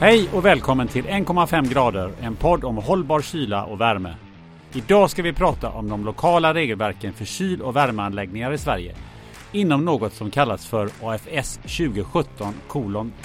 Hej 0.00 0.28
och 0.32 0.44
välkommen 0.44 0.88
till 0.88 1.04
1,5 1.04 1.68
grader, 1.68 2.12
en 2.20 2.36
podd 2.36 2.64
om 2.64 2.76
hållbar 2.76 3.20
kyla 3.20 3.64
och 3.64 3.80
värme. 3.80 4.14
Idag 4.72 5.10
ska 5.10 5.22
vi 5.22 5.32
prata 5.32 5.70
om 5.70 5.88
de 5.88 6.04
lokala 6.04 6.54
regelverken 6.54 7.12
för 7.12 7.24
kyl 7.24 7.62
och 7.62 7.76
värmeanläggningar 7.76 8.52
i 8.52 8.58
Sverige 8.58 8.96
inom 9.52 9.84
något 9.84 10.12
som 10.12 10.30
kallas 10.30 10.66
för 10.66 10.90
AFS 11.02 11.56
2017 11.56 12.54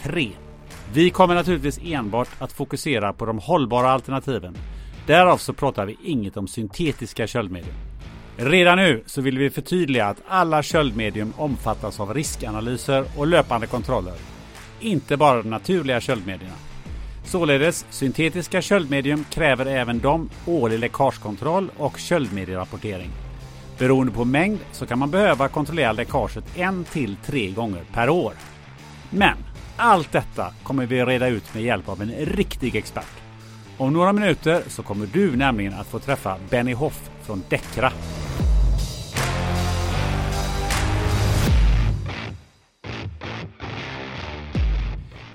3. 0.02 0.30
Vi 0.94 1.10
kommer 1.10 1.36
naturligtvis 1.36 1.80
enbart 1.84 2.30
att 2.40 2.52
fokusera 2.52 3.14
på 3.14 3.26
de 3.26 3.40
hållbara 3.40 3.92
alternativen. 3.92 4.58
Därav 5.08 5.38
så 5.38 5.54
pratar 5.54 5.86
vi 5.86 5.98
inget 6.04 6.38
om 6.38 6.48
syntetiska 6.48 7.28
köldmedium. 7.28 7.76
Redan 8.38 8.78
nu 8.78 9.04
så 9.06 9.22
vill 9.22 9.38
vi 9.38 9.50
förtydliga 9.50 10.06
att 10.06 10.22
alla 10.28 10.64
köldmedium 10.64 11.34
omfattas 11.38 12.00
av 12.00 12.14
riskanalyser 12.14 13.06
och 13.18 13.28
löpande 13.28 13.68
kontroller. 13.68 14.14
Inte 14.80 15.18
bara 15.18 15.42
de 15.42 15.50
naturliga 15.50 16.02
köldmedierna. 16.02 16.56
Således, 17.26 17.86
syntetiska 17.90 18.62
köldmedium 18.62 19.26
kräver 19.30 19.66
även 19.66 20.00
de 20.00 20.30
årlig 20.46 20.80
läckagekontroll 20.80 21.70
och 21.78 21.98
köldmedierapportering. 21.98 23.10
Beroende 23.78 24.14
på 24.14 24.26
mängd 24.26 24.60
så 24.72 24.86
kan 24.86 25.00
man 25.00 25.12
behöva 25.12 25.48
kontrollera 25.48 25.92
läckaget 25.92 26.58
en 26.58 26.84
till 26.84 27.16
tre 27.26 27.50
gånger 27.50 27.84
per 27.94 28.10
år. 28.10 28.34
Men 29.10 29.38
allt 29.78 30.12
detta 30.12 30.54
kommer 30.64 30.86
vi 30.86 31.06
reda 31.06 31.28
ut 31.28 31.54
med 31.54 31.64
hjälp 31.64 31.90
av 31.90 32.02
en 32.02 32.12
riktig 32.12 32.76
expert. 32.76 33.16
Om 33.78 33.94
några 33.94 34.14
minuter 34.14 34.64
så 34.68 34.84
kommer 34.84 35.08
du 35.14 35.36
nämligen 35.36 35.74
att 35.74 35.88
få 35.88 36.00
träffa 36.00 36.38
Benny 36.50 36.74
Hoff 36.74 37.10
från 37.22 37.44
Decra. 37.50 37.92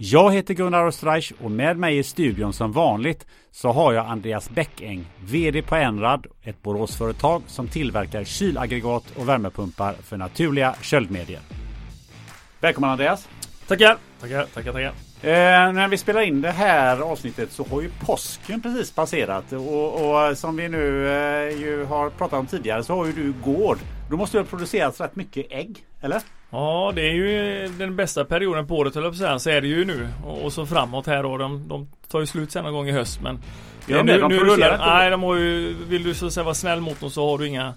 Jag 0.03 0.33
heter 0.33 0.55
Gunnar 0.55 0.87
Österreich 0.87 1.33
och 1.41 1.51
med 1.51 1.77
mig 1.77 1.99
i 1.99 2.03
studion 2.03 2.53
som 2.53 2.73
vanligt 2.73 3.27
så 3.51 3.73
har 3.73 3.93
jag 3.93 4.07
Andreas 4.07 4.51
Bäckäng, 4.51 5.05
VD 5.25 5.63
på 5.63 5.77
Enrad, 5.77 6.27
ett 6.43 6.63
Boråsföretag 6.63 7.43
som 7.47 7.69
tillverkar 7.69 8.25
kylaggregat 8.25 9.05
och 9.17 9.29
värmepumpar 9.29 9.93
för 9.93 10.17
naturliga 10.17 10.75
köldmedier. 10.83 11.41
Välkommen 12.61 12.91
Andreas! 12.91 13.29
Tackar! 13.67 13.97
Tackar, 14.21 14.45
tackar, 14.55 14.73
tackar. 14.73 14.93
Eh, 15.23 15.73
när 15.73 15.89
vi 15.89 15.97
spelar 15.97 16.21
in 16.21 16.41
det 16.41 16.51
här 16.51 17.01
avsnittet 17.01 17.53
så 17.53 17.67
har 17.71 17.83
ju 17.83 17.91
påsken 18.07 18.61
precis 18.63 18.91
passerat 18.91 19.53
och, 19.53 20.29
och 20.29 20.39
som 20.39 20.57
vi 20.57 20.69
nu 20.69 21.09
eh, 21.09 21.61
ju 21.61 21.85
har 21.85 22.11
pratat 22.11 22.39
om 22.39 22.47
tidigare 22.47 22.85
så 22.85 22.97
har 22.97 23.07
ju 23.07 23.13
du 23.13 23.33
gård. 23.33 23.79
Då 24.11 24.17
måste 24.17 24.37
du 24.37 24.43
ha 24.43 24.49
producerat 24.49 25.01
rätt 25.01 25.17
mycket 25.17 25.47
ägg, 25.51 25.85
eller? 26.01 26.23
Ja, 26.51 26.93
det 26.95 27.03
är 27.03 27.13
ju 27.13 27.69
den 27.79 27.97
bästa 27.97 28.25
perioden 28.25 28.67
på 28.67 28.77
året, 28.77 28.97
eller 28.97 29.13
säga. 29.13 29.39
Så 29.39 29.51
är 29.51 29.61
det 29.61 29.69
ju 29.69 29.85
nu. 29.85 30.09
Och, 30.25 30.45
och 30.45 30.53
så 30.53 30.67
framåt 30.67 31.07
här 31.07 31.23
då. 31.23 31.37
De, 31.37 31.69
de 31.69 31.89
tar 32.09 32.21
ju 32.21 32.27
slut 32.27 32.53
sen 32.53 32.65
någon 32.65 32.73
gång 32.73 32.89
i 32.89 32.93
höst. 32.93 33.21
Men 33.23 33.39
de 33.87 34.07
det? 34.07 34.21
De 34.21 34.39
producerar 34.39 34.75
inte? 34.75 34.87
Nej, 34.87 35.11
de 35.11 35.23
har 35.23 35.37
ju, 35.37 35.75
vill 35.89 36.03
du 36.03 36.15
så 36.15 36.27
att 36.27 36.33
säga 36.33 36.45
vara 36.45 36.55
snäll 36.55 36.81
mot 36.81 37.01
dem 37.01 37.11
så 37.11 37.31
har 37.31 37.39
du 37.39 37.47
inga 37.47 37.75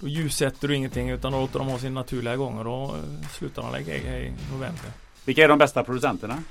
Då 0.00 0.08
ljussätter 0.08 0.68
du 0.68 0.76
ingenting 0.76 1.10
utan 1.10 1.32
då 1.32 1.40
låter 1.40 1.58
de 1.58 1.68
ha 1.68 1.78
sin 1.78 1.94
naturliga 1.94 2.36
gång 2.36 2.58
och 2.58 2.64
då 2.64 2.84
eh, 2.84 3.28
slutar 3.28 3.62
de 3.62 3.72
lägga 3.72 3.94
ägg 3.94 4.04
i 4.04 4.32
november. 4.52 4.90
Vilka 5.24 5.44
är 5.44 5.48
de 5.48 5.58
bästa 5.58 5.84
producenterna? 5.84 6.42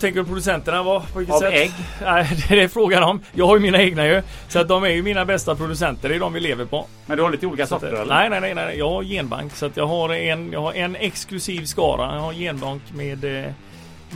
Tänker 0.00 0.20
du 0.20 0.24
producenterna 0.26 0.82
vad? 0.82 1.12
På 1.12 1.18
vilket 1.18 1.34
Av 1.34 1.40
sätt? 1.40 1.52
ägg? 1.52 1.72
Nej, 2.02 2.44
det 2.48 2.62
är 2.62 2.68
frågan 2.68 3.02
om. 3.02 3.20
Jag 3.32 3.46
har 3.46 3.56
ju 3.56 3.62
mina 3.62 3.82
egna 3.82 4.06
ju. 4.06 4.22
Så 4.48 4.58
att 4.58 4.68
de 4.68 4.84
är 4.84 4.88
ju 4.88 5.02
mina 5.02 5.24
bästa 5.24 5.54
producenter. 5.54 6.08
Det 6.08 6.14
är 6.14 6.20
de 6.20 6.32
vi 6.32 6.40
lever 6.40 6.64
på. 6.64 6.86
Men 7.06 7.16
du 7.16 7.22
har 7.22 7.30
lite 7.30 7.46
olika 7.46 7.66
sorter 7.66 7.86
eller? 7.86 8.14
nej, 8.14 8.30
nej, 8.30 8.40
nej, 8.40 8.54
nej. 8.54 8.78
Jag 8.78 8.90
har 8.90 9.02
genbank. 9.02 9.56
Så 9.56 9.66
att 9.66 9.76
jag 9.76 9.86
har 9.86 10.14
en, 10.14 10.52
jag 10.52 10.60
har 10.60 10.72
en 10.72 10.96
exklusiv 10.96 11.64
skara. 11.64 12.14
Jag 12.14 12.20
har 12.20 12.32
genbank 12.32 12.82
med 12.94 13.44
eh, 13.44 13.50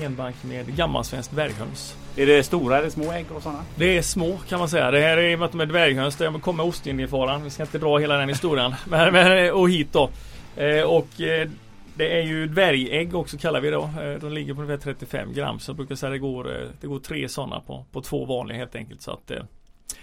genbank 0.00 0.36
med 0.42 0.76
gammalsvenskt 0.76 1.32
dvärghöns. 1.32 1.96
Är 2.16 2.26
det 2.26 2.42
stora 2.42 2.78
eller 2.78 2.90
små 2.90 3.12
ägg 3.12 3.26
och 3.36 3.42
sådana? 3.42 3.64
Det 3.76 3.98
är 3.98 4.02
små 4.02 4.38
kan 4.48 4.58
man 4.58 4.68
säga. 4.68 4.90
Det 4.90 5.00
här 5.00 5.16
är 5.16 5.36
med 5.36 5.46
att 5.46 5.52
de 5.52 5.60
är 5.60 5.66
dvärghöns. 5.66 6.16
Det 6.16 6.32
kommer 6.42 6.66
Ostindiefararen. 6.66 7.44
Vi 7.44 7.50
ska 7.50 7.62
inte 7.62 7.78
dra 7.78 7.98
hela 7.98 8.16
den 8.16 8.28
historien. 8.28 8.74
men, 8.84 9.12
men, 9.12 9.52
och 9.52 9.70
hit 9.70 9.88
då. 9.92 10.10
Eh, 10.56 10.82
och 10.82 11.20
eh, 11.20 11.48
det 11.98 12.18
är 12.18 12.22
ju 12.22 12.46
dvärgägg 12.46 13.14
också 13.14 13.38
kallar 13.38 13.60
vi 13.60 13.70
det. 13.70 13.76
Eh, 13.76 14.20
De 14.20 14.32
ligger 14.32 14.54
på 14.54 14.62
ungefär 14.62 14.82
35 14.82 15.32
gram. 15.32 15.58
Så 15.58 15.70
jag 15.70 15.76
brukar 15.76 15.94
säga 15.94 16.10
det 16.10 16.18
går, 16.18 16.60
eh, 16.60 16.68
det 16.80 16.86
går 16.86 16.98
tre 16.98 17.28
sådana 17.28 17.60
på, 17.60 17.84
på 17.92 18.00
två 18.00 18.24
vanliga 18.24 18.58
helt 18.58 18.74
enkelt. 18.76 19.02
Så 19.02 19.10
att 19.10 19.30
eh, 19.30 19.42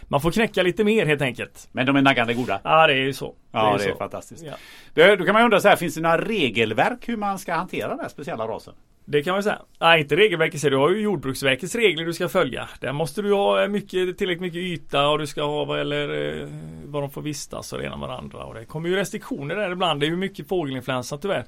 man 0.01 0.22
får 0.22 0.31
knäcka 0.31 0.63
lite 0.63 0.84
mer 0.84 1.05
helt 1.05 1.22
enkelt. 1.22 1.69
Men 1.72 1.85
de 1.85 1.95
är 1.95 2.01
naggande 2.01 2.34
goda? 2.34 2.61
Ja 2.63 2.88
det 2.88 2.94
är 2.94 2.97
ju 2.97 3.13
så. 3.13 3.35
Ja, 3.51 3.78
ju 3.79 3.85
det 3.85 3.91
är 3.91 3.95
fantastiskt. 3.95 4.44
Ja. 4.45 4.53
Då, 4.94 5.16
då 5.16 5.25
kan 5.25 5.34
man 5.34 5.41
ju 5.41 5.45
undra 5.45 5.59
så 5.59 5.67
här, 5.67 5.75
finns 5.75 5.95
det 5.95 6.01
några 6.01 6.22
regelverk 6.22 7.09
hur 7.09 7.17
man 7.17 7.39
ska 7.39 7.53
hantera 7.53 7.89
den 7.89 8.00
här 8.00 8.09
speciella 8.09 8.47
rasen? 8.47 8.73
Det 9.07 9.23
kan 9.23 9.34
man 9.34 9.44
säga. 9.44 9.61
Nej, 9.79 10.01
inte 10.01 10.16
regelverket. 10.16 10.61
Du 10.61 10.78
har 10.78 10.89
ju 10.89 11.01
Jordbruksverkets 11.01 11.75
regler 11.75 12.05
du 12.05 12.13
ska 12.13 12.29
följa. 12.29 12.69
Där 12.79 12.91
måste 12.91 13.22
du 13.22 13.34
ha 13.34 13.67
mycket, 13.67 14.17
tillräckligt 14.17 14.41
mycket 14.41 14.57
yta 14.57 15.07
och 15.07 15.19
du 15.19 15.28
ska 15.28 15.44
ha 15.44 15.66
vad 15.66 15.79
eller 15.79 16.39
eh, 16.41 16.47
vad 16.85 17.03
de 17.03 17.09
får 17.09 17.22
vistas 17.22 17.73
och 17.73 17.79
det 17.79 17.85
ena 17.85 17.97
med 17.97 18.09
det 18.09 18.16
andra. 18.16 18.45
Och 18.45 18.53
det 18.53 18.66
kommer 18.66 18.89
ju 18.89 18.95
restriktioner 18.95 19.55
där 19.55 19.72
ibland. 19.72 20.00
Det 20.00 20.05
är 20.05 20.09
ju 20.09 20.16
mycket 20.16 20.47
fågelinfluensa 20.47 21.17
tyvärr. 21.17 21.45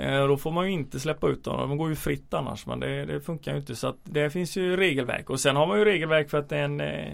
Eh, 0.00 0.26
Då 0.28 0.36
får 0.36 0.50
man 0.50 0.66
ju 0.66 0.72
inte 0.72 1.00
släppa 1.00 1.28
ut 1.28 1.44
dem. 1.44 1.68
De 1.68 1.76
går 1.78 1.88
ju 1.88 1.96
fritt 1.96 2.34
annars. 2.34 2.66
Men 2.66 2.80
det, 2.80 3.04
det 3.04 3.20
funkar 3.20 3.52
ju 3.52 3.58
inte. 3.58 3.76
Så 3.76 3.86
att 3.86 3.96
det 4.04 4.30
finns 4.30 4.56
ju 4.56 4.76
regelverk. 4.76 5.30
Och 5.30 5.40
sen 5.40 5.56
har 5.56 5.66
man 5.66 5.78
ju 5.78 5.84
regelverk 5.84 6.30
för 6.30 6.38
att 6.38 6.48
det 6.48 6.56
är 6.56 6.62
en 6.64 6.80
eh, 6.80 7.12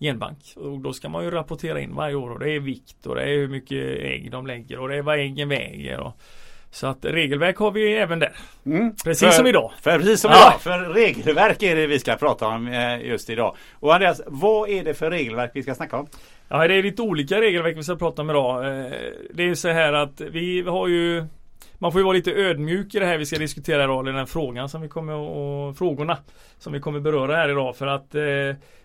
genbank. 0.00 0.38
Och 0.56 0.78
då 0.78 0.92
ska 0.92 1.08
man 1.08 1.24
ju 1.24 1.30
rapportera 1.30 1.80
in 1.80 1.94
varje 1.94 2.14
år. 2.14 2.30
Och 2.30 2.38
det 2.38 2.50
är 2.50 2.60
vikt 2.60 3.06
och 3.06 3.14
det 3.14 3.22
är 3.22 3.26
hur 3.36 3.48
mycket 3.48 3.78
ägg 4.02 4.30
de 4.30 4.46
lägger 4.46 4.78
och 4.78 4.88
det 4.88 4.96
är 4.96 5.02
vad 5.02 5.18
äggen 5.18 5.48
väger. 5.48 6.00
Och, 6.00 6.12
så 6.72 6.86
att 6.86 7.04
regelverk 7.04 7.56
har 7.56 7.70
vi 7.70 7.94
även 7.94 8.18
där. 8.18 8.32
Mm. 8.66 8.94
Precis 9.04 9.28
för, 9.28 9.30
som 9.36 9.46
idag. 9.46 9.72
För 9.82 9.98
precis 9.98 10.20
som 10.20 10.30
Ja. 10.30 10.38
idag. 10.48 10.60
För 10.60 10.78
regelverk 10.94 11.62
är 11.62 11.76
det 11.76 11.86
vi 11.86 11.98
ska 11.98 12.14
prata 12.16 12.46
om 12.46 12.68
eh, 12.68 13.00
just 13.06 13.30
idag. 13.30 13.56
Och 13.72 13.94
Andreas, 13.94 14.20
vad 14.26 14.68
är 14.68 14.84
det 14.84 14.94
för 14.94 15.10
regelverk 15.10 15.50
vi 15.54 15.62
ska 15.62 15.74
snacka 15.74 15.96
om? 15.96 16.06
Ja, 16.48 16.68
det 16.68 16.74
är 16.74 16.82
lite 16.82 17.02
olika 17.02 17.40
regelverk 17.40 17.76
vi 17.76 17.82
ska 17.82 17.96
prata 17.96 18.22
om 18.22 18.30
idag. 18.30 18.64
Eh, 18.66 18.90
Det 19.34 19.42
är 19.42 19.46
ju 19.46 19.56
så 19.56 19.68
här 19.68 19.92
att 19.92 20.20
vi 20.20 20.62
har 20.62 20.88
ju 20.88 21.24
man 21.80 21.92
får 21.92 22.00
ju 22.00 22.04
vara 22.04 22.16
lite 22.16 22.32
ödmjuk 22.32 22.94
i 22.94 22.98
det 22.98 23.06
här 23.06 23.18
vi 23.18 23.26
ska 23.26 23.38
diskutera 23.38 23.84
idag, 23.84 24.00
eller 24.00 24.18
den 24.18 24.26
frågan 24.26 24.68
som 24.68 24.82
vi 24.82 24.88
kommer 24.88 25.12
och 25.14 25.78
frågorna 25.78 26.18
som 26.58 26.72
vi 26.72 26.80
kommer 26.80 27.00
beröra 27.00 27.36
här 27.36 27.48
idag. 27.48 27.76
För 27.76 27.86
att 27.86 28.14
eh, 28.14 28.22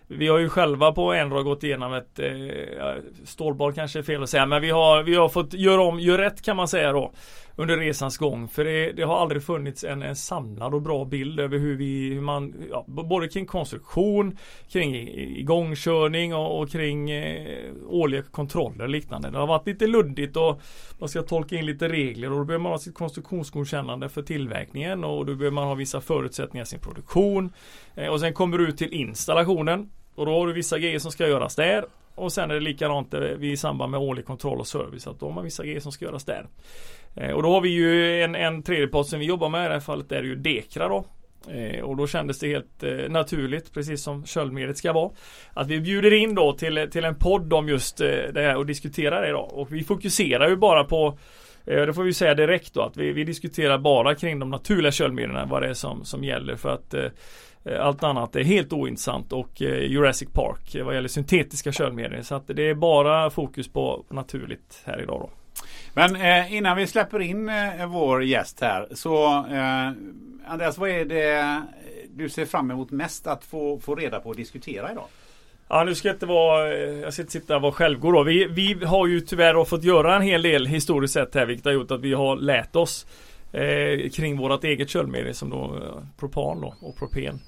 vi 0.08 0.28
har 0.28 0.38
ju 0.38 0.48
själva 0.48 0.92
på 0.92 1.12
Enra 1.12 1.42
gått 1.42 1.62
igenom 1.62 1.94
ett 1.94 2.18
eh, 2.18 2.94
stålbad 3.24 3.74
kanske 3.74 3.98
är 3.98 4.02
fel 4.02 4.22
att 4.22 4.30
säga 4.30 4.46
men 4.46 4.62
vi 4.62 4.70
har, 4.70 5.02
vi 5.02 5.14
har 5.14 5.28
fått 5.28 5.54
göra 5.54 5.82
om, 5.82 6.00
göra 6.00 6.22
rätt 6.22 6.42
kan 6.42 6.56
man 6.56 6.68
säga 6.68 6.92
då 6.92 7.12
under 7.56 7.76
resans 7.76 8.16
gång 8.16 8.48
för 8.48 8.64
det, 8.64 8.92
det 8.92 9.02
har 9.02 9.18
aldrig 9.18 9.42
funnits 9.42 9.84
en, 9.84 10.02
en 10.02 10.16
samlad 10.16 10.74
och 10.74 10.82
bra 10.82 11.04
bild 11.04 11.40
över 11.40 11.58
hur 11.58 11.76
vi, 11.76 12.14
hur 12.14 12.20
man, 12.20 12.54
ja, 12.70 12.84
både 12.86 13.28
kring 13.28 13.46
konstruktion, 13.46 14.38
kring 14.68 14.94
igångkörning 15.16 16.34
och, 16.34 16.60
och 16.60 16.70
kring 16.70 17.10
eh, 17.10 17.72
årliga 17.86 18.22
kontroller 18.22 18.84
och 18.84 18.90
liknande. 18.90 19.30
Det 19.30 19.38
har 19.38 19.46
varit 19.46 19.66
lite 19.66 19.86
luddigt 19.86 20.36
och 20.36 20.60
man 20.98 21.08
ska 21.08 21.22
tolka 21.22 21.56
in 21.56 21.66
lite 21.66 21.88
regler 21.88 22.32
och 22.32 22.38
då 22.38 22.44
behöver 22.44 22.62
man 22.62 22.72
ha 22.72 22.78
sitt 22.78 22.94
konstruktionsgodkännande 22.94 24.08
för 24.08 24.22
tillverkningen 24.22 25.04
och 25.04 25.26
då 25.26 25.34
behöver 25.34 25.54
man 25.54 25.66
ha 25.66 25.74
vissa 25.74 26.00
förutsättningar 26.00 26.64
i 26.64 26.68
sin 26.68 26.80
produktion. 26.80 27.52
Eh, 27.96 28.08
och 28.08 28.20
sen 28.20 28.32
kommer 28.34 28.58
du 28.58 28.68
ut 28.68 28.76
till 28.78 28.92
installationen 28.92 29.90
och 30.14 30.26
då 30.26 30.32
har 30.32 30.46
du 30.46 30.52
vissa 30.52 30.78
grejer 30.78 30.98
som 30.98 31.12
ska 31.12 31.28
göras 31.28 31.56
där. 31.56 31.84
Och 32.14 32.32
sen 32.32 32.50
är 32.50 32.54
det 32.54 32.60
likadant 32.60 33.14
eh, 33.14 33.20
vid- 33.20 33.52
i 33.52 33.56
samband 33.56 33.90
med 33.90 34.00
årlig 34.00 34.24
kontroll 34.24 34.58
och 34.60 34.66
service 34.66 35.06
att 35.06 35.20
då 35.20 35.26
har 35.26 35.32
man 35.32 35.44
vissa 35.44 35.64
grejer 35.64 35.80
som 35.80 35.92
ska 35.92 36.04
göras 36.04 36.24
där. 36.24 36.46
Eh, 37.14 37.30
och 37.30 37.42
då 37.42 37.50
har 37.52 37.60
vi 37.60 37.68
ju 37.68 38.22
en, 38.22 38.34
en 38.34 38.62
tredjepart 38.62 39.06
som 39.06 39.18
vi 39.20 39.26
jobbar 39.26 39.48
med 39.48 39.64
i 39.64 39.68
det 39.68 39.74
här 39.74 39.80
fallet 39.80 40.12
är 40.12 40.22
det 40.22 40.28
ju 40.28 40.36
Dekra 40.36 40.88
då. 40.88 41.04
Och 41.82 41.96
då 41.96 42.06
kändes 42.06 42.38
det 42.38 42.48
helt 42.48 42.84
naturligt, 43.08 43.74
precis 43.74 44.02
som 44.02 44.26
köldmedlet 44.26 44.78
ska 44.78 44.92
vara. 44.92 45.10
Att 45.52 45.66
vi 45.68 45.80
bjuder 45.80 46.12
in 46.12 46.34
då 46.34 46.52
till, 46.52 46.88
till 46.92 47.04
en 47.04 47.14
podd 47.14 47.52
om 47.52 47.68
just 47.68 47.96
det 47.96 48.32
här 48.34 48.56
och 48.56 48.66
diskuterar 48.66 49.22
det 49.22 49.28
idag. 49.28 49.50
Och 49.52 49.72
vi 49.72 49.84
fokuserar 49.84 50.48
ju 50.48 50.56
bara 50.56 50.84
på 50.84 51.18
det 51.64 51.94
får 51.94 52.02
vi 52.02 52.12
säga 52.14 52.34
direkt 52.34 52.74
då 52.74 52.82
att 52.82 52.96
vi, 52.96 53.12
vi 53.12 53.24
diskuterar 53.24 53.78
bara 53.78 54.14
kring 54.14 54.38
de 54.38 54.50
naturliga 54.50 54.92
köldmedlen, 54.92 55.48
vad 55.48 55.62
det 55.62 55.68
är 55.68 55.74
som, 55.74 56.04
som 56.04 56.24
gäller 56.24 56.56
för 56.56 56.68
att 56.68 56.94
eh, 56.94 57.04
allt 57.80 58.02
annat 58.02 58.36
är 58.36 58.44
helt 58.44 58.72
ointressant 58.72 59.32
och 59.32 59.62
eh, 59.62 59.84
Jurassic 59.84 60.28
Park 60.32 60.74
eh, 60.74 60.84
vad 60.84 60.94
gäller 60.94 61.08
syntetiska 61.08 61.72
köldmedel. 61.72 62.24
Så 62.24 62.34
att 62.34 62.46
det 62.46 62.70
är 62.70 62.74
bara 62.74 63.30
fokus 63.30 63.68
på, 63.68 64.04
naturligt 64.08 64.82
här 64.84 65.02
idag 65.02 65.20
då. 65.20 65.30
Men 65.94 66.16
eh, 66.16 66.54
innan 66.54 66.76
vi 66.76 66.86
släpper 66.86 67.20
in 67.20 67.48
eh, 67.48 67.86
vår 67.86 68.24
gäst 68.24 68.60
här 68.60 68.88
så 68.92 69.26
eh, 69.26 69.92
Andreas, 70.46 70.78
vad 70.78 70.90
är 70.90 71.04
det 71.04 71.62
du 72.10 72.28
ser 72.28 72.44
fram 72.44 72.70
emot 72.70 72.90
mest 72.90 73.26
att 73.26 73.44
få, 73.44 73.80
få 73.80 73.94
reda 73.94 74.20
på 74.20 74.28
och 74.28 74.36
diskutera 74.36 74.92
idag? 74.92 75.06
Ja 75.68 75.84
nu 75.84 75.94
ska 75.94 76.08
jag 76.08 76.14
inte 76.14 76.26
vara, 76.26 76.74
eh, 76.74 76.78
jag 76.78 77.12
ska 77.12 77.22
inte 77.22 77.32
sitta 77.32 77.56
och 77.56 77.62
vara 77.62 77.72
självgod 77.72 78.14
då. 78.14 78.22
Vi, 78.22 78.44
vi 78.44 78.84
har 78.84 79.06
ju 79.06 79.20
tyvärr 79.20 79.64
fått 79.64 79.84
göra 79.84 80.16
en 80.16 80.22
hel 80.22 80.42
del 80.42 80.66
historiskt 80.66 81.14
sett 81.14 81.34
här 81.34 81.46
vilket 81.46 81.64
har 81.64 81.72
gjort 81.72 81.90
att 81.90 82.00
vi 82.00 82.12
har 82.12 82.36
lärt 82.36 82.76
oss 82.76 83.06
eh, 83.52 84.10
kring 84.10 84.36
vårt 84.36 84.64
eget 84.64 84.90
köldmedel 84.90 85.34
som 85.34 85.50
då 85.50 85.64
eh, 85.64 86.02
propan 86.18 86.60
då, 86.60 86.74
och 86.80 86.96
propen. 86.96 87.40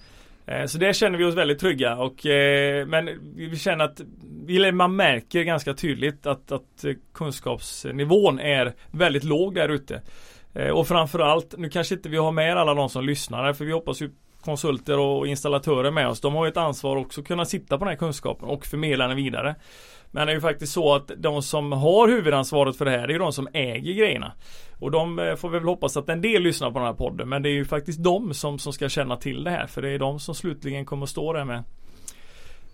Eh, 0.48 0.66
så 0.66 0.78
där 0.78 0.92
känner 0.92 1.18
vi 1.18 1.24
oss 1.24 1.34
väldigt 1.34 1.58
trygga 1.58 1.96
och 1.96 2.26
eh, 2.26 2.86
men 2.86 3.08
vi 3.36 3.56
känner 3.56 3.84
att 3.84 4.00
man 4.74 4.96
märker 4.96 5.42
ganska 5.42 5.74
tydligt 5.74 6.26
att, 6.26 6.52
att 6.52 6.84
eh, 6.84 6.92
kunskapsnivån 7.14 8.38
är 8.38 8.74
väldigt 8.90 9.24
låg 9.24 9.54
där 9.54 9.68
ute. 9.68 10.02
Och 10.72 10.88
framförallt, 10.88 11.54
nu 11.58 11.70
kanske 11.70 11.94
inte 11.94 12.08
vi 12.08 12.16
har 12.16 12.32
med 12.32 12.56
alla 12.56 12.74
de 12.74 12.88
som 12.88 13.04
lyssnar 13.04 13.52
för 13.52 13.64
vi 13.64 13.72
hoppas 13.72 14.02
ju 14.02 14.10
konsulter 14.40 14.98
och 14.98 15.26
installatörer 15.26 15.90
med 15.90 16.08
oss. 16.08 16.20
De 16.20 16.34
har 16.34 16.46
ett 16.46 16.56
ansvar 16.56 16.96
också 16.96 17.20
att 17.20 17.26
kunna 17.26 17.44
sitta 17.44 17.78
på 17.78 17.84
den 17.84 17.92
här 17.92 17.98
kunskapen 17.98 18.48
och 18.48 18.66
förmedla 18.66 19.08
den 19.08 19.16
vidare. 19.16 19.54
Men 20.10 20.26
det 20.26 20.32
är 20.32 20.34
ju 20.34 20.40
faktiskt 20.40 20.72
så 20.72 20.94
att 20.94 21.10
de 21.16 21.42
som 21.42 21.72
har 21.72 22.08
huvudansvaret 22.08 22.76
för 22.76 22.84
det 22.84 22.90
här, 22.90 23.06
det 23.06 23.14
är 23.14 23.18
de 23.18 23.32
som 23.32 23.48
äger 23.52 23.94
grejerna. 23.94 24.32
Och 24.78 24.90
de 24.90 25.18
eh, 25.18 25.34
får 25.34 25.48
vi 25.48 25.58
väl 25.58 25.68
hoppas 25.68 25.96
att 25.96 26.08
en 26.08 26.20
del 26.20 26.42
lyssnar 26.42 26.70
på 26.70 26.78
den 26.78 26.86
här 26.86 26.94
podden. 26.94 27.28
Men 27.28 27.42
det 27.42 27.48
är 27.48 27.54
ju 27.54 27.64
faktiskt 27.64 28.02
de 28.02 28.34
som, 28.34 28.58
som 28.58 28.72
ska 28.72 28.88
känna 28.88 29.16
till 29.16 29.44
det 29.44 29.50
här. 29.50 29.66
För 29.66 29.82
det 29.82 29.90
är 29.90 29.98
de 29.98 30.20
som 30.20 30.34
slutligen 30.34 30.86
kommer 30.86 31.04
att 31.04 31.10
stå 31.10 31.32
där 31.32 31.44
med, 31.44 31.62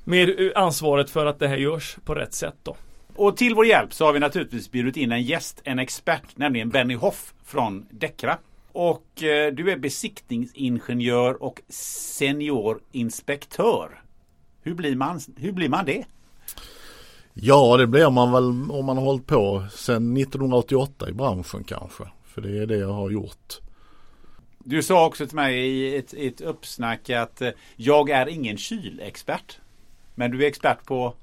med 0.05 0.41
eh, 0.41 0.51
ansvaret 0.55 1.11
för 1.11 1.27
att 1.27 1.39
det 1.39 1.49
här 1.49 1.57
görs 1.57 1.97
på 2.05 2.15
rätt 2.15 2.35
sätt 2.35 2.57
då. 2.63 2.77
Och 3.17 3.37
till 3.37 3.55
vår 3.55 3.67
hjälp 3.67 3.93
så 3.93 4.05
har 4.05 4.13
vi 4.13 4.21
naturligtvis 4.21 4.71
bjudit 4.71 4.97
in 4.97 5.13
en 5.13 5.23
gäst, 5.23 5.61
en 5.65 5.79
expert, 5.79 6.37
nämligen 6.37 6.69
Benny 6.69 6.95
Hoff 6.95 7.35
från 7.45 7.87
Decra. 7.91 8.39
Och 8.73 9.23
eh, 9.23 9.53
du 9.53 9.71
är 9.71 9.77
besiktningsingenjör 9.77 11.43
och 11.43 11.61
seniorinspektör. 11.69 14.01
Hur 14.63 14.75
blir 14.75 14.97
man, 14.97 15.21
hur 15.37 15.53
blir 15.53 15.69
man 15.69 15.85
det? 15.85 16.05
Ja, 17.35 17.77
det 17.77 17.87
blir 17.87 18.11
man 18.11 18.33
väl 18.33 18.71
om 18.71 18.85
man 18.85 18.97
har 18.97 19.05
hållit 19.05 19.27
på 19.27 19.65
sedan 19.73 20.17
1988 20.17 21.09
i 21.09 21.13
branschen 21.13 21.65
kanske. 21.65 22.05
För 22.25 22.41
det 22.41 22.59
är 22.59 22.67
det 22.67 22.77
jag 22.77 22.93
har 22.93 23.11
gjort. 23.11 23.61
Du 24.59 24.83
sa 24.83 25.07
också 25.07 25.27
till 25.27 25.37
mig 25.37 25.67
i 25.67 25.97
ett, 25.97 26.15
ett 26.15 26.41
uppsnack 26.41 27.11
att 27.11 27.43
eh, 27.43 27.51
jag 27.77 28.11
är 28.11 28.27
ingen 28.29 28.57
kylexpert. 28.57 29.59
Men 30.15 30.31
du 30.31 30.45
är 30.45 30.49
expert 30.49 30.85
på? 30.85 31.15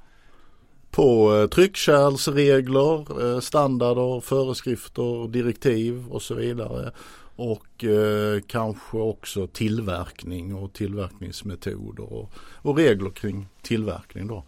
På 0.91 1.35
eh, 1.35 1.47
tryckkärlsregler, 1.47 3.23
eh, 3.23 3.39
standarder, 3.39 4.19
föreskrifter, 4.19 5.27
direktiv 5.27 6.07
och 6.09 6.21
så 6.21 6.35
vidare. 6.35 6.91
Och 7.35 7.83
eh, 7.83 8.41
kanske 8.47 8.97
också 8.97 9.47
tillverkning 9.47 10.55
och 10.55 10.73
tillverkningsmetoder 10.73 12.13
och, 12.13 12.31
och 12.37 12.77
regler 12.77 13.09
kring 13.09 13.47
tillverkning 13.61 14.27
då. 14.27 14.43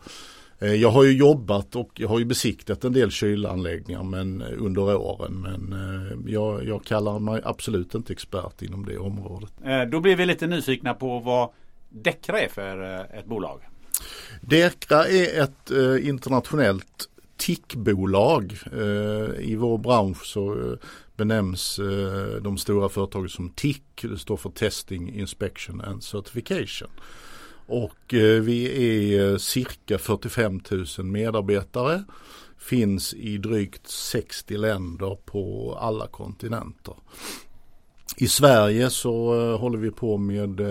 Eh, 0.63 0.73
jag 0.73 0.89
har 0.89 1.03
ju 1.03 1.17
jobbat 1.17 1.75
och 1.75 1.91
jag 1.95 2.09
har 2.09 2.19
ju 2.19 2.25
besiktat 2.25 2.83
en 2.83 2.93
del 2.93 3.11
kylanläggningar 3.11 4.03
men, 4.03 4.41
eh, 4.41 4.47
under 4.57 4.95
åren 4.95 5.41
men 5.41 5.73
eh, 5.73 6.33
jag, 6.33 6.65
jag 6.65 6.85
kallar 6.85 7.19
mig 7.19 7.41
absolut 7.43 7.95
inte 7.95 8.13
expert 8.13 8.61
inom 8.61 8.85
det 8.85 8.97
området. 8.97 9.51
Då 9.91 9.99
blir 9.99 10.15
vi 10.15 10.25
lite 10.25 10.47
nyfikna 10.47 10.93
på 10.93 11.19
vad 11.19 11.49
Dekra 11.89 12.39
är 12.39 12.47
för 12.47 13.05
ett 13.19 13.25
bolag. 13.25 13.61
Dekra 14.41 15.07
är 15.07 15.43
ett 15.43 15.71
internationellt 16.03 17.09
TIC-bolag. 17.37 18.53
I 19.39 19.55
vår 19.55 19.77
bransch 19.77 20.25
så 20.25 20.75
benämns 21.15 21.79
de 22.41 22.57
stora 22.57 22.89
företagen 22.89 23.29
som 23.29 23.49
TIC. 23.49 23.81
Det 24.01 24.17
står 24.17 24.37
för 24.37 24.49
Testing, 24.49 25.13
Inspection 25.13 25.81
and 25.81 26.03
Certification. 26.03 26.89
Och 27.65 28.13
eh, 28.13 28.41
vi 28.41 28.65
är 28.85 29.31
eh, 29.31 29.37
cirka 29.37 29.97
45 29.97 30.61
000 30.97 31.05
medarbetare. 31.05 32.03
Finns 32.57 33.13
i 33.13 33.37
drygt 33.37 33.87
60 33.87 34.57
länder 34.57 35.17
på 35.25 35.75
alla 35.81 36.07
kontinenter. 36.07 36.95
I 38.17 38.27
Sverige 38.27 38.89
så 38.89 39.41
eh, 39.41 39.59
håller 39.59 39.77
vi 39.77 39.91
på 39.91 40.17
med 40.17 40.61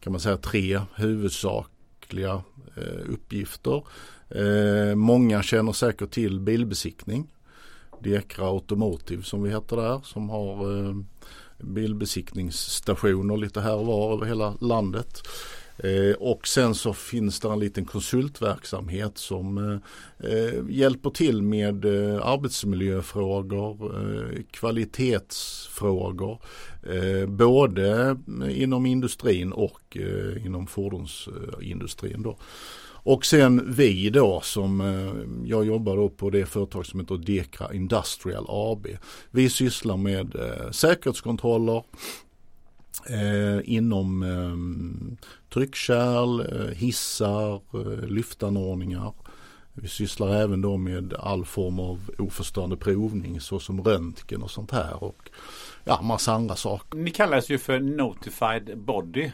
kan 0.00 0.12
man 0.12 0.20
säga 0.20 0.36
tre 0.36 0.80
huvudsakliga 0.94 2.42
uppgifter. 3.08 3.82
Många 4.94 5.42
känner 5.42 5.72
säkert 5.72 6.10
till 6.10 6.40
bilbesiktning. 6.40 7.30
Dekra 8.00 8.46
Automotive 8.46 9.22
som 9.22 9.42
vi 9.42 9.50
heter 9.50 9.76
där 9.76 10.00
som 10.04 10.30
har 10.30 10.66
bilbesiktningsstationer 11.58 13.36
lite 13.36 13.60
här 13.60 13.74
och 13.74 13.86
var 13.86 14.12
över 14.12 14.26
hela 14.26 14.54
landet. 14.60 15.22
Eh, 15.76 16.14
och 16.18 16.48
sen 16.48 16.74
så 16.74 16.92
finns 16.92 17.40
det 17.40 17.48
en 17.48 17.58
liten 17.58 17.84
konsultverksamhet 17.84 19.18
som 19.18 19.58
eh, 20.18 20.52
hjälper 20.68 21.10
till 21.10 21.42
med 21.42 21.84
eh, 21.84 22.26
arbetsmiljöfrågor, 22.26 23.96
eh, 23.96 24.42
kvalitetsfrågor, 24.50 26.38
eh, 26.82 27.28
både 27.28 28.16
inom 28.50 28.86
industrin 28.86 29.52
och 29.52 29.96
eh, 29.96 30.46
inom 30.46 30.66
fordonsindustrin. 30.66 32.22
Då. 32.22 32.36
Och 33.06 33.26
sen 33.26 33.74
vi 33.74 34.10
då 34.10 34.40
som, 34.40 34.80
jag 35.46 35.64
jobbar 35.64 35.96
då 35.96 36.08
på 36.08 36.30
det 36.30 36.46
företag 36.46 36.86
som 36.86 37.00
heter 37.00 37.16
Dekra 37.16 37.74
Industrial 37.74 38.46
AB. 38.48 38.86
Vi 39.30 39.50
sysslar 39.50 39.96
med 39.96 40.36
säkerhetskontroller, 40.72 41.82
eh, 43.10 43.60
inom 43.64 44.22
eh, 44.22 45.16
tryckkärl, 45.54 46.40
eh, 46.40 46.74
hissar, 46.76 47.54
eh, 47.54 48.08
lyftanordningar. 48.08 49.12
Vi 49.72 49.88
sysslar 49.88 50.34
även 50.34 50.60
då 50.60 50.76
med 50.76 51.14
all 51.14 51.44
form 51.44 51.80
av 51.80 52.10
oförstörande 52.18 52.76
provning 52.76 53.40
såsom 53.40 53.84
röntgen 53.84 54.42
och 54.42 54.50
sånt 54.50 54.70
här 54.70 55.04
och 55.04 55.30
ja, 55.84 56.02
massa 56.02 56.32
andra 56.32 56.56
saker. 56.56 56.98
Ni 56.98 57.10
kallas 57.10 57.48
ju 57.48 57.58
för 57.58 57.80
Notified 57.80 58.78
Body. 58.78 59.30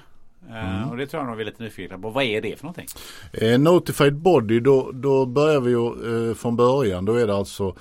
Eh, 0.49 0.77
mm. 0.77 0.91
Och 0.91 0.97
det 0.97 1.07
tror 1.07 1.23
jag 1.23 1.29
nog 1.29 1.37
vi 1.37 1.43
är 1.43 1.47
lite 1.47 1.63
nyfikna 1.63 1.99
på. 1.99 2.11
Vad 2.11 2.25
är 2.25 2.41
det 2.41 2.57
för 2.57 2.65
någonting? 2.65 2.87
Eh, 3.33 3.59
notified 3.59 4.15
Body, 4.17 4.61
då, 4.61 4.91
då 4.93 5.27
börjar 5.27 5.61
vi 5.61 5.71
ju 5.71 6.29
eh, 6.31 6.35
från 6.35 6.57
början. 6.57 7.05
Då 7.05 7.15
är 7.15 7.27
det 7.27 7.35
alltså 7.35 7.77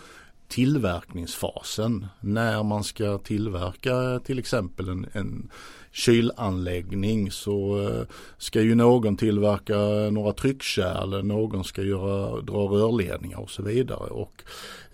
tillverkningsfasen. 0.47 2.07
När 2.19 2.63
man 2.63 2.83
ska 2.83 3.17
tillverka 3.17 4.19
till 4.25 4.39
exempel 4.39 4.89
en, 4.89 5.07
en 5.13 5.49
kylanläggning 5.91 7.31
så 7.31 7.87
eh, 7.87 8.01
ska 8.37 8.61
ju 8.61 8.75
någon 8.75 9.17
tillverka 9.17 9.77
några 10.11 10.33
tryckkärl, 10.33 11.23
någon 11.23 11.63
ska 11.63 11.81
göra, 11.81 12.41
dra 12.41 12.67
rörledningar 12.67 13.39
och 13.39 13.49
så 13.49 13.63
vidare. 13.63 14.09
Och 14.09 14.43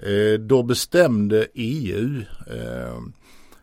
eh, 0.07 0.39
då 0.39 0.63
bestämde 0.63 1.47
EU 1.53 2.21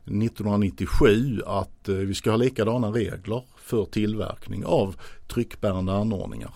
1997 0.05 1.41
eh, 1.41 1.53
att 1.53 1.89
vi 1.89 2.15
ska 2.15 2.31
ha 2.31 2.37
likadana 2.37 2.89
regler 2.89 3.43
för 3.57 3.85
tillverkning 3.85 4.65
av 4.65 4.97
tryckbärande 5.29 5.93
anordningar 5.93 6.51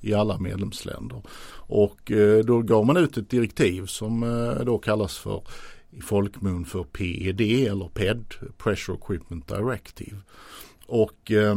i 0.00 0.14
alla 0.14 0.38
medlemsländer. 0.38 1.22
Och 1.66 2.12
då 2.44 2.62
gav 2.62 2.86
man 2.86 2.96
ut 2.96 3.16
ett 3.16 3.30
direktiv 3.30 3.86
som 3.86 4.20
då 4.66 4.78
kallas 4.78 5.18
för 5.18 5.42
i 5.98 6.00
folkmun 6.00 6.64
för 6.64 6.84
PED 6.84 7.40
eller 7.40 7.88
PED, 7.88 8.24
Pressure 8.58 8.96
Equipment 8.96 9.48
Directive. 9.48 10.16
Och 10.86 11.32
eh, 11.32 11.56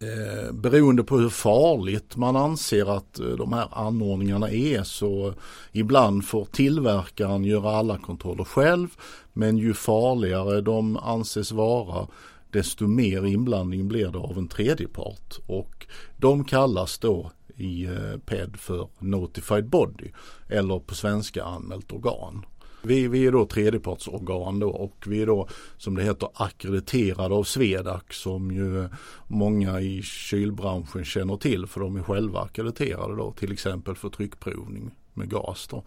eh, 0.00 0.52
beroende 0.52 1.04
på 1.04 1.18
hur 1.18 1.28
farligt 1.28 2.16
man 2.16 2.36
anser 2.36 2.96
att 2.96 3.18
eh, 3.18 3.26
de 3.26 3.52
här 3.52 3.68
anordningarna 3.72 4.50
är 4.50 4.82
så 4.82 5.34
ibland 5.72 6.26
får 6.26 6.44
tillverkaren 6.44 7.44
göra 7.44 7.70
alla 7.70 7.98
kontroller 7.98 8.44
själv 8.44 8.88
men 9.32 9.58
ju 9.58 9.74
farligare 9.74 10.60
de 10.60 10.96
anses 10.96 11.52
vara 11.52 12.08
desto 12.50 12.86
mer 12.86 13.26
inblandning 13.26 13.88
blir 13.88 14.08
det 14.08 14.18
av 14.18 14.38
en 14.38 14.48
tredjepart 14.48 15.38
och 15.46 15.86
de 16.16 16.44
kallas 16.44 16.98
då 16.98 17.30
i 17.56 17.84
eh, 17.84 18.18
PED 18.26 18.56
för 18.56 18.88
Notified 18.98 19.68
Body 19.68 20.10
eller 20.48 20.78
på 20.78 20.94
svenska 20.94 21.44
anmält 21.44 21.92
organ. 21.92 22.44
Vi, 22.84 23.08
vi 23.08 23.26
är 23.26 23.32
då 23.32 23.46
tredjepartsorgan 23.46 24.58
då 24.58 24.70
och 24.70 24.96
vi 25.06 25.22
är 25.22 25.26
då 25.26 25.48
som 25.76 25.94
det 25.94 26.02
heter 26.02 26.28
akkrediterade 26.34 27.34
av 27.34 27.44
Swedac 27.44 28.02
som 28.10 28.50
ju 28.50 28.88
många 29.26 29.80
i 29.80 30.02
kylbranschen 30.02 31.04
känner 31.04 31.36
till 31.36 31.66
för 31.66 31.80
de 31.80 31.96
är 31.96 32.02
själva 32.02 32.40
akkrediterade 32.40 33.16
då 33.16 33.32
till 33.32 33.52
exempel 33.52 33.94
för 33.94 34.08
tryckprovning 34.08 34.90
med 35.14 35.30
gas 35.30 35.68
då. 35.70 35.82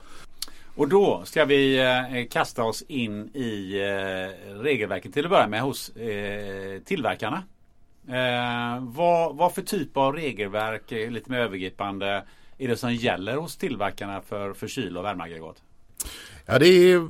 Och 0.75 0.88
då 0.88 1.22
ska 1.25 1.46
vi 1.46 1.80
eh, 1.80 2.28
kasta 2.32 2.64
oss 2.64 2.82
in 2.82 3.36
i 3.36 3.80
eh, 3.80 4.54
regelverket 4.62 5.14
till 5.14 5.25
att 5.25 5.32
börja 5.32 5.48
med 5.48 5.62
hos 5.62 5.90
eh, 5.90 6.80
tillverkarna. 6.80 7.44
Eh, 8.08 8.84
vad, 8.84 9.36
vad 9.36 9.54
för 9.54 9.62
typ 9.62 9.98
av 9.98 10.14
regelverk, 10.14 10.92
lite 10.92 11.32
mer 11.32 11.40
övergripande, 11.40 12.24
är 12.58 12.68
det 12.68 12.78
som 12.78 12.94
gäller 12.94 13.36
hos 13.36 13.58
tillverkarna 13.58 14.22
för, 14.22 14.54
för 14.54 14.68
kyl 14.68 14.98
och 14.98 15.04
värmeaggregat? 15.04 15.62
Ja, 16.46 16.60
det 16.60 16.68
är, 16.68 17.08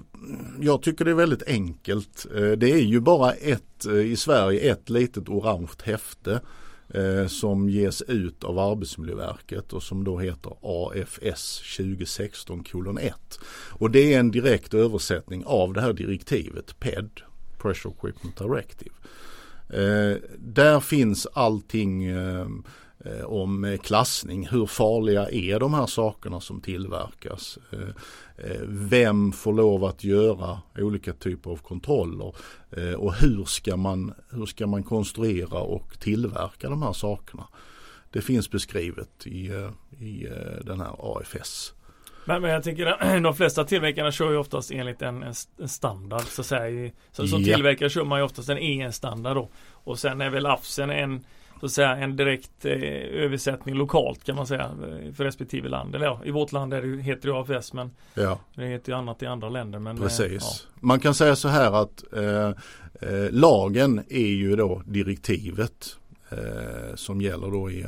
jag 0.59 0.81
tycker 0.81 1.05
det 1.05 1.11
är 1.11 1.15
väldigt 1.15 1.43
enkelt. 1.47 2.25
Eh, 2.35 2.51
det 2.51 2.71
är 2.71 2.81
ju 2.81 2.99
bara 2.99 3.31
ett, 3.31 3.85
eh, 3.85 3.93
i 3.93 4.15
Sverige, 4.15 4.71
ett 4.71 4.89
litet 4.89 5.29
orange 5.29 5.71
häfte 5.83 6.41
eh, 6.89 7.27
som 7.27 7.69
ges 7.69 8.01
ut 8.01 8.43
av 8.43 8.59
Arbetsmiljöverket 8.59 9.73
och 9.73 9.83
som 9.83 10.03
då 10.03 10.19
heter 10.19 10.53
AFS 10.61 11.61
2016 11.77 12.63
kolon 12.63 12.97
1. 12.97 13.39
Och 13.69 13.91
det 13.91 14.13
är 14.13 14.19
en 14.19 14.31
direkt 14.31 14.73
översättning 14.73 15.43
av 15.45 15.73
det 15.73 15.81
här 15.81 15.93
direktivet 15.93 16.79
PED, 16.79 17.09
Pressure 17.57 17.93
Equipment 17.97 18.37
Directive. 18.37 18.95
där 20.37 20.79
finns 20.79 21.27
allting 21.33 22.07
om 23.25 23.77
klassning. 23.83 24.47
Hur 24.47 24.65
farliga 24.65 25.29
är 25.29 25.59
de 25.59 25.73
här 25.73 25.85
sakerna 25.85 26.41
som 26.41 26.61
tillverkas? 26.61 27.57
Vem 28.67 29.31
får 29.31 29.53
lov 29.53 29.85
att 29.85 30.03
göra 30.03 30.61
olika 30.77 31.13
typer 31.13 31.51
av 31.51 31.57
kontroller? 31.57 32.33
Och 32.97 33.13
hur 33.13 33.45
ska 33.45 33.77
man, 33.77 34.13
hur 34.29 34.45
ska 34.45 34.67
man 34.67 34.83
konstruera 34.83 35.59
och 35.59 35.99
tillverka 35.99 36.69
de 36.69 36.81
här 36.81 36.93
sakerna? 36.93 37.47
Det 38.11 38.21
finns 38.21 38.51
beskrivet 38.51 39.27
i, 39.27 39.45
i 39.99 40.27
den 40.61 40.81
här 40.81 40.95
AFS. 40.99 41.73
Men, 42.25 42.41
men 42.41 42.51
jag 42.51 42.63
tycker 42.63 42.85
att 42.85 43.23
de 43.23 43.35
flesta 43.35 43.63
tillverkarna 43.63 44.11
kör 44.11 44.31
ju 44.31 44.37
oftast 44.37 44.71
enligt 44.71 45.01
en, 45.01 45.23
en 45.23 45.67
standard 45.67 46.21
så 46.23 46.41
att 46.41 46.47
säga. 46.47 46.91
Så, 47.11 47.27
som 47.27 47.41
ja. 47.41 47.55
tillverkare 47.55 47.89
kör 47.89 48.03
man 48.03 48.19
ju 48.19 48.25
oftast 48.25 48.49
en 48.49 48.57
EN-standard 48.57 49.35
då. 49.35 49.49
Och 49.71 49.99
sen 49.99 50.21
är 50.21 50.29
väl 50.29 50.45
AFSen 50.45 50.89
en 50.89 51.23
så 51.59 51.65
att 51.65 51.71
säga 51.71 51.97
en 51.97 52.15
direkt 52.15 52.65
eh, 52.65 52.73
översättning 53.23 53.75
lokalt 53.75 54.23
kan 54.23 54.35
man 54.35 54.47
säga 54.47 54.63
eh, 54.63 55.13
för 55.13 55.23
respektive 55.23 55.69
land. 55.69 55.95
Eller 55.95 56.05
ja, 56.05 56.21
i 56.25 56.31
vårt 56.31 56.51
land 56.51 56.73
är 56.73 56.81
det, 56.81 57.01
heter 57.01 57.29
det 57.29 57.55
AFS 57.55 57.73
men 57.73 57.91
ja. 58.13 58.39
det 58.55 58.65
heter 58.65 58.91
ju 58.91 58.97
annat 58.97 59.23
i 59.23 59.25
andra 59.25 59.49
länder. 59.49 59.79
Men, 59.79 59.97
eh, 59.97 60.03
Precis. 60.03 60.43
Ja. 60.43 60.77
Man 60.79 60.99
kan 60.99 61.13
säga 61.13 61.35
så 61.35 61.47
här 61.47 61.81
att 61.81 62.03
eh, 62.13 62.49
eh, 63.09 63.31
lagen 63.31 64.03
är 64.09 64.27
ju 64.27 64.55
då 64.55 64.81
direktivet 64.85 65.97
eh, 66.29 66.95
som 66.95 67.21
gäller 67.21 67.51
då 67.51 67.71
i 67.71 67.85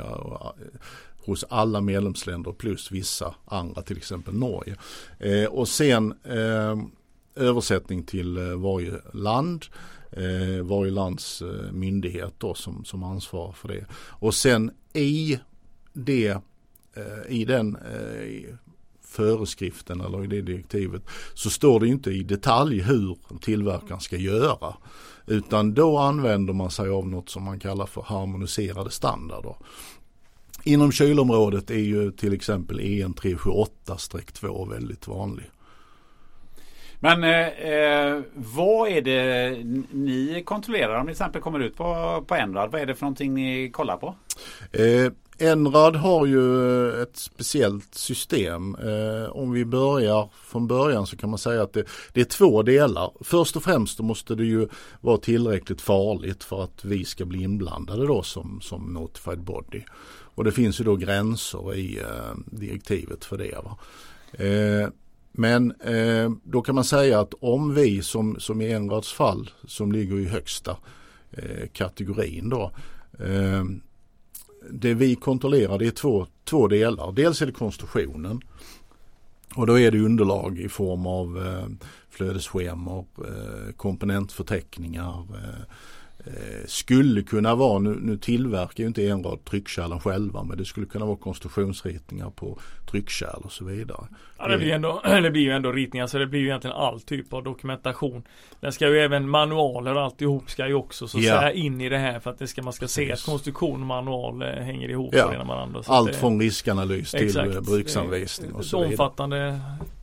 hos 1.28 1.44
alla 1.48 1.80
medlemsländer 1.80 2.52
plus 2.52 2.92
vissa 2.92 3.34
andra, 3.44 3.82
till 3.82 3.96
exempel 3.96 4.34
Norge. 4.34 4.76
Eh, 5.18 5.44
och 5.44 5.68
sen 5.68 6.14
eh, 6.24 6.76
översättning 7.34 8.02
till 8.02 8.36
eh, 8.36 8.56
varje 8.56 8.92
land. 9.12 9.64
Eh, 10.12 10.64
varje 10.64 10.90
lands 10.90 11.42
eh, 11.42 11.72
myndighet 11.72 12.34
då 12.38 12.54
som, 12.54 12.84
som 12.84 13.02
ansvarar 13.02 13.52
för 13.52 13.68
det. 13.68 13.84
Och 13.92 14.34
sen 14.34 14.70
i 14.92 15.38
det, 15.92 16.28
eh, 16.94 17.28
i 17.28 17.44
den 17.44 17.76
eh, 17.76 18.54
föreskriften 19.02 20.00
eller 20.00 20.24
i 20.24 20.26
det 20.26 20.42
direktivet 20.42 21.02
så 21.34 21.50
står 21.50 21.80
det 21.80 21.88
inte 21.88 22.10
i 22.10 22.22
detalj 22.22 22.80
hur 22.80 23.16
tillverkaren 23.40 24.00
ska 24.00 24.16
göra. 24.16 24.74
Utan 25.26 25.74
då 25.74 25.98
använder 25.98 26.52
man 26.52 26.70
sig 26.70 26.88
av 26.88 27.08
något 27.08 27.28
som 27.28 27.42
man 27.42 27.60
kallar 27.60 27.86
för 27.86 28.02
harmoniserade 28.02 28.90
standarder. 28.90 29.54
Inom 30.64 30.92
kylområdet 30.92 31.70
är 31.70 31.78
ju 31.78 32.12
till 32.12 32.32
exempel 32.32 32.80
EN 32.80 33.14
378-2 33.14 34.70
väldigt 34.70 35.08
vanlig. 35.08 35.50
Men 37.00 37.24
eh, 37.24 37.46
eh, 37.48 38.20
vad 38.34 38.88
är 38.88 39.02
det 39.02 39.56
ni 39.90 40.42
kontrollerar 40.46 40.94
om 40.94 41.06
ni 41.06 41.12
till 41.12 41.12
exempel 41.12 41.42
kommer 41.42 41.60
ut 41.60 41.76
på, 41.76 42.24
på 42.28 42.34
Enrad? 42.34 42.70
Vad 42.72 42.80
är 42.80 42.86
det 42.86 42.94
för 42.94 43.02
någonting 43.02 43.34
ni 43.34 43.70
kollar 43.70 43.96
på? 43.96 44.14
Eh, 44.72 45.12
Enrad 45.40 45.96
har 45.96 46.26
ju 46.26 47.02
ett 47.02 47.16
speciellt 47.16 47.94
system. 47.94 48.74
Eh, 48.74 49.30
om 49.30 49.52
vi 49.52 49.64
börjar 49.64 50.30
från 50.44 50.66
början 50.66 51.06
så 51.06 51.16
kan 51.16 51.30
man 51.30 51.38
säga 51.38 51.62
att 51.62 51.72
det, 51.72 51.84
det, 52.12 52.20
är 52.20 52.24
två 52.24 52.62
delar. 52.62 53.10
Först 53.20 53.56
och 53.56 53.62
främst 53.62 54.00
måste 54.00 54.34
det 54.34 54.44
ju 54.44 54.68
vara 55.00 55.18
tillräckligt 55.18 55.80
farligt 55.80 56.44
för 56.44 56.64
att 56.64 56.84
vi 56.84 57.04
ska 57.04 57.24
bli 57.24 57.42
inblandade 57.42 58.06
då 58.06 58.22
som, 58.22 58.60
som 58.60 58.92
notified 58.94 59.40
body. 59.40 59.82
Och 60.34 60.44
det 60.44 60.52
finns 60.52 60.80
ju 60.80 60.84
då 60.84 60.96
gränser 60.96 61.74
i 61.74 61.98
eh, 61.98 62.34
direktivet 62.46 63.24
för 63.24 63.38
det. 63.38 63.54
Eh, 64.44 64.88
men 65.38 65.72
eh, 65.80 66.30
då 66.44 66.62
kan 66.62 66.74
man 66.74 66.84
säga 66.84 67.20
att 67.20 67.34
om 67.40 67.74
vi 67.74 68.02
som, 68.02 68.40
som 68.40 68.60
i 68.60 68.72
Enrads 68.72 69.12
fall 69.12 69.50
som 69.66 69.92
ligger 69.92 70.18
i 70.18 70.24
högsta 70.24 70.76
eh, 71.30 71.68
kategorin 71.72 72.48
då. 72.48 72.72
Eh, 73.18 73.64
det 74.70 74.94
vi 74.94 75.14
kontrollerar 75.14 75.78
det 75.78 75.86
är 75.86 75.90
två, 75.90 76.26
två 76.44 76.68
delar. 76.68 77.12
Dels 77.12 77.42
är 77.42 77.46
det 77.46 77.52
konstruktionen. 77.52 78.40
Och 79.54 79.66
då 79.66 79.78
är 79.78 79.90
det 79.90 80.00
underlag 80.00 80.58
i 80.58 80.68
form 80.68 81.06
av 81.06 81.46
eh, 81.46 81.88
flödesschemor, 82.10 83.06
eh, 83.18 83.72
komponentförteckningar, 83.76 85.26
eh, 85.34 85.64
skulle 86.66 87.22
kunna 87.22 87.54
vara, 87.54 87.78
nu, 87.78 87.98
nu 88.00 88.16
tillverkar 88.16 88.82
ju 88.82 88.86
inte 88.86 89.08
Enrad 89.08 89.44
tryckkärlen 89.44 90.00
själva 90.00 90.42
men 90.42 90.58
det 90.58 90.64
skulle 90.64 90.86
kunna 90.86 91.06
vara 91.06 91.16
konstruktionsritningar 91.16 92.30
på 92.30 92.58
tryckkärl 92.90 93.40
och 93.44 93.52
så 93.52 93.64
vidare. 93.64 94.06
Ja 94.38 94.48
det 94.48 94.58
blir, 94.58 94.72
ändå, 94.72 95.02
det 95.22 95.30
blir 95.30 95.42
ju 95.42 95.50
ändå 95.50 95.72
ritningar 95.72 96.06
så 96.06 96.18
det 96.18 96.26
blir 96.26 96.40
ju 96.40 96.46
egentligen 96.46 96.76
all 96.76 97.00
typ 97.00 97.32
av 97.32 97.44
dokumentation. 97.44 98.22
Den 98.60 98.72
ska 98.72 98.88
ju 98.88 98.98
även 98.98 99.28
manualer 99.28 99.94
och 99.94 100.02
alltihop 100.02 100.50
ska 100.50 100.66
ju 100.68 100.74
också 100.74 101.08
så 101.08 101.18
ja. 101.18 101.40
säga 101.40 101.52
in 101.52 101.80
i 101.80 101.88
det 101.88 101.98
här 101.98 102.20
för 102.20 102.30
att 102.30 102.38
det 102.38 102.46
ska, 102.46 102.62
man 102.62 102.72
ska 102.72 102.88
se 102.88 103.12
att 103.12 103.24
konstruktion 103.24 103.80
och 103.80 103.86
manual 103.86 104.42
eh, 104.42 104.48
hänger 104.48 104.88
ihop 104.88 105.14
ja. 105.14 105.30
med 105.30 105.46
varandra. 105.46 105.82
Allt 105.86 106.12
det, 106.12 106.18
från 106.18 106.40
riskanalys 106.40 107.10
till 107.10 107.26
exakt. 107.26 107.66
bruksanvisning 107.66 108.52
och 108.52 108.64
så 108.64 108.76
vidare. 108.76 108.90
Omfattande 108.90 109.60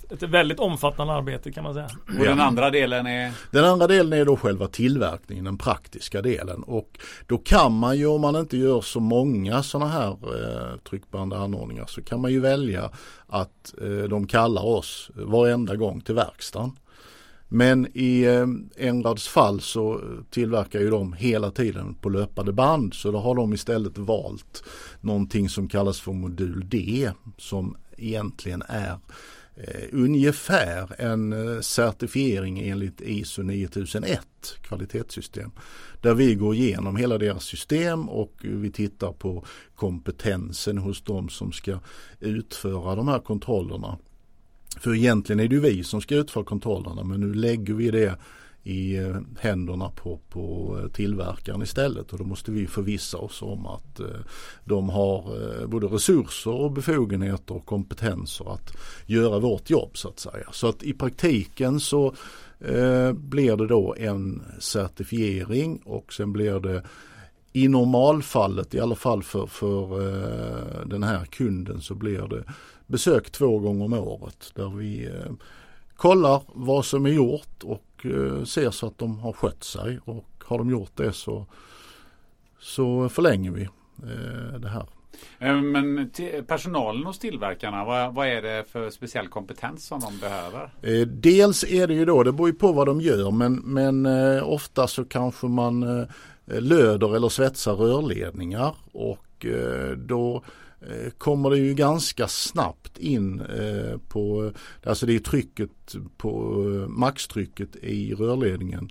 ett 0.09 0.23
väldigt 0.23 0.59
omfattande 0.59 1.13
arbete 1.13 1.51
kan 1.51 1.63
man 1.63 1.73
säga. 1.73 1.89
Och 2.19 2.25
den 2.25 2.39
andra 2.39 2.69
delen 2.69 3.07
är? 3.07 3.31
Den 3.51 3.65
andra 3.65 3.87
delen 3.87 4.19
är 4.19 4.25
då 4.25 4.37
själva 4.37 4.67
tillverkningen, 4.67 5.45
den 5.45 5.57
praktiska 5.57 6.21
delen. 6.21 6.63
Och 6.63 6.99
då 7.27 7.37
kan 7.37 7.71
man 7.77 7.97
ju 7.97 8.05
om 8.05 8.21
man 8.21 8.35
inte 8.35 8.57
gör 8.57 8.81
så 8.81 8.99
många 8.99 9.63
sådana 9.63 9.91
här 9.91 10.09
eh, 10.09 10.77
tryckbärande 10.89 11.37
anordningar 11.37 11.85
så 11.85 12.01
kan 12.01 12.21
man 12.21 12.31
ju 12.31 12.39
välja 12.39 12.91
att 13.27 13.73
eh, 13.81 14.09
de 14.09 14.27
kallar 14.27 14.65
oss 14.65 15.11
varenda 15.15 15.75
gång 15.75 16.01
till 16.01 16.15
verkstaden. 16.15 16.71
Men 17.47 17.87
i 17.93 18.23
eh, 18.23 18.87
Enrads 18.87 19.27
fall 19.27 19.61
så 19.61 20.01
tillverkar 20.29 20.79
ju 20.79 20.89
de 20.89 21.13
hela 21.13 21.51
tiden 21.51 21.93
på 21.93 22.09
löpande 22.09 22.53
band 22.53 22.93
så 22.93 23.11
då 23.11 23.19
har 23.19 23.35
de 23.35 23.53
istället 23.53 23.97
valt 23.97 24.63
någonting 25.01 25.49
som 25.49 25.67
kallas 25.67 25.99
för 25.99 26.11
modul 26.11 26.69
D 26.69 27.11
som 27.37 27.75
egentligen 27.97 28.63
är 28.67 28.97
eh, 29.55 29.83
ungefär 29.91 31.01
en 31.01 31.33
eh, 31.33 31.61
certifiering 31.61 32.59
enligt 32.59 33.01
ISO 33.01 33.41
9001 33.41 34.19
kvalitetssystem. 34.61 35.51
Där 36.01 36.13
vi 36.13 36.35
går 36.35 36.55
igenom 36.55 36.95
hela 36.95 37.17
deras 37.17 37.43
system 37.43 38.09
och 38.09 38.33
vi 38.41 38.71
tittar 38.71 39.11
på 39.11 39.45
kompetensen 39.75 40.77
hos 40.77 41.01
de 41.01 41.29
som 41.29 41.51
ska 41.51 41.79
utföra 42.19 42.95
de 42.95 43.07
här 43.07 43.19
kontrollerna. 43.19 43.97
För 44.79 44.95
egentligen 44.95 45.39
är 45.39 45.47
det 45.47 45.55
ju 45.55 45.61
vi 45.61 45.83
som 45.83 46.01
ska 46.01 46.15
utföra 46.15 46.43
kontrollerna 46.43 47.03
men 47.03 47.19
nu 47.19 47.33
lägger 47.33 47.73
vi 47.73 47.91
det 47.91 48.17
i 48.65 48.97
eh, 48.97 49.17
händerna 49.39 49.89
på, 49.89 50.19
på 50.29 50.77
eh, 50.83 50.91
tillverkaren 50.91 51.61
istället 51.61 52.13
och 52.13 52.19
då 52.19 52.23
måste 52.23 52.51
vi 52.51 52.67
förvissa 52.67 53.17
oss 53.17 53.41
om 53.41 53.65
att 53.65 53.99
eh, 53.99 54.05
de 54.63 54.89
har 54.89 55.67
både 55.67 55.87
resurser 55.87 56.51
och 56.51 56.71
befogenheter 56.71 57.55
och 57.55 57.65
kompetenser 57.65 58.53
att 58.53 58.77
göra 59.05 59.39
vårt 59.39 59.69
jobb 59.69 59.97
så 59.97 60.09
att 60.09 60.19
säga. 60.19 60.47
Så 60.51 60.67
att 60.67 60.83
i 60.83 60.93
praktiken 60.93 61.79
så 61.79 62.13
eh, 62.59 63.13
blir 63.13 63.55
det 63.55 63.67
då 63.67 63.95
en 63.97 64.43
certifiering 64.59 65.81
och 65.85 66.13
sen 66.13 66.33
blir 66.33 66.59
det 66.59 66.83
i 67.53 67.67
normalfallet, 67.67 68.73
i 68.73 68.79
alla 68.79 68.95
fall 68.95 69.23
för, 69.23 69.47
för 69.47 70.01
eh, 70.01 70.85
den 70.85 71.03
här 71.03 71.25
kunden 71.25 71.81
så 71.81 71.95
blir 71.95 72.27
det 72.27 72.43
besök 72.87 73.31
två 73.31 73.59
gånger 73.59 73.85
om 73.85 73.93
året 73.93 74.51
där 74.55 74.69
vi 74.69 75.05
eh, 75.05 75.31
kollar 75.95 76.41
vad 76.47 76.85
som 76.85 77.05
är 77.05 77.09
gjort 77.09 77.63
och 77.63 77.84
ser 78.45 78.71
så 78.71 78.87
att 78.87 78.97
de 78.97 79.19
har 79.19 79.33
skött 79.33 79.63
sig 79.63 79.99
och 80.05 80.25
har 80.43 80.57
de 80.57 80.69
gjort 80.69 80.91
det 80.95 81.13
så, 81.13 81.45
så 82.59 83.09
förlänger 83.09 83.51
vi 83.51 83.61
eh, 84.03 84.59
det 84.59 84.69
här. 84.69 84.85
Eh, 85.39 85.61
men 85.61 86.11
personalen 86.47 87.05
hos 87.05 87.19
tillverkarna, 87.19 87.85
vad, 87.85 88.13
vad, 88.13 88.27
är 88.27 88.41
det 88.41 88.63
för 88.71 88.89
speciell 88.89 89.27
kompetens 89.27 89.85
som 89.85 89.99
de 89.99 90.17
behöver? 90.17 90.69
Dels 91.05 91.63
är 91.63 91.87
det 91.87 91.93
ju 91.93 92.05
då, 92.05 92.23
det 92.23 92.31
beror 92.31 92.49
ju 92.49 92.55
på 92.55 92.71
vad 92.71 92.87
de 92.87 93.01
gör, 93.01 93.31
men, 93.31 93.55
men 93.55 94.05
ofta 94.43 94.87
så 94.87 95.05
kanske 95.05 95.47
man 95.47 96.07
löder 96.45 97.15
eller 97.15 97.29
svetsar 97.29 97.73
rörledningar 97.73 98.75
och 98.91 99.45
då 99.97 100.35
Eh, 100.35 100.41
Eh, 100.89 101.09
kommer 101.17 101.49
det 101.49 101.57
ju 101.57 101.73
ganska 101.73 102.27
snabbt 102.27 102.97
in 102.97 103.41
eh, 103.41 103.97
på, 104.07 104.51
alltså 104.83 105.05
det 105.05 105.15
är 105.15 105.19
trycket 105.19 105.95
på 106.17 106.63
eh, 106.63 106.87
maxtrycket 106.87 107.75
i 107.75 108.13
rörledningen 108.13 108.89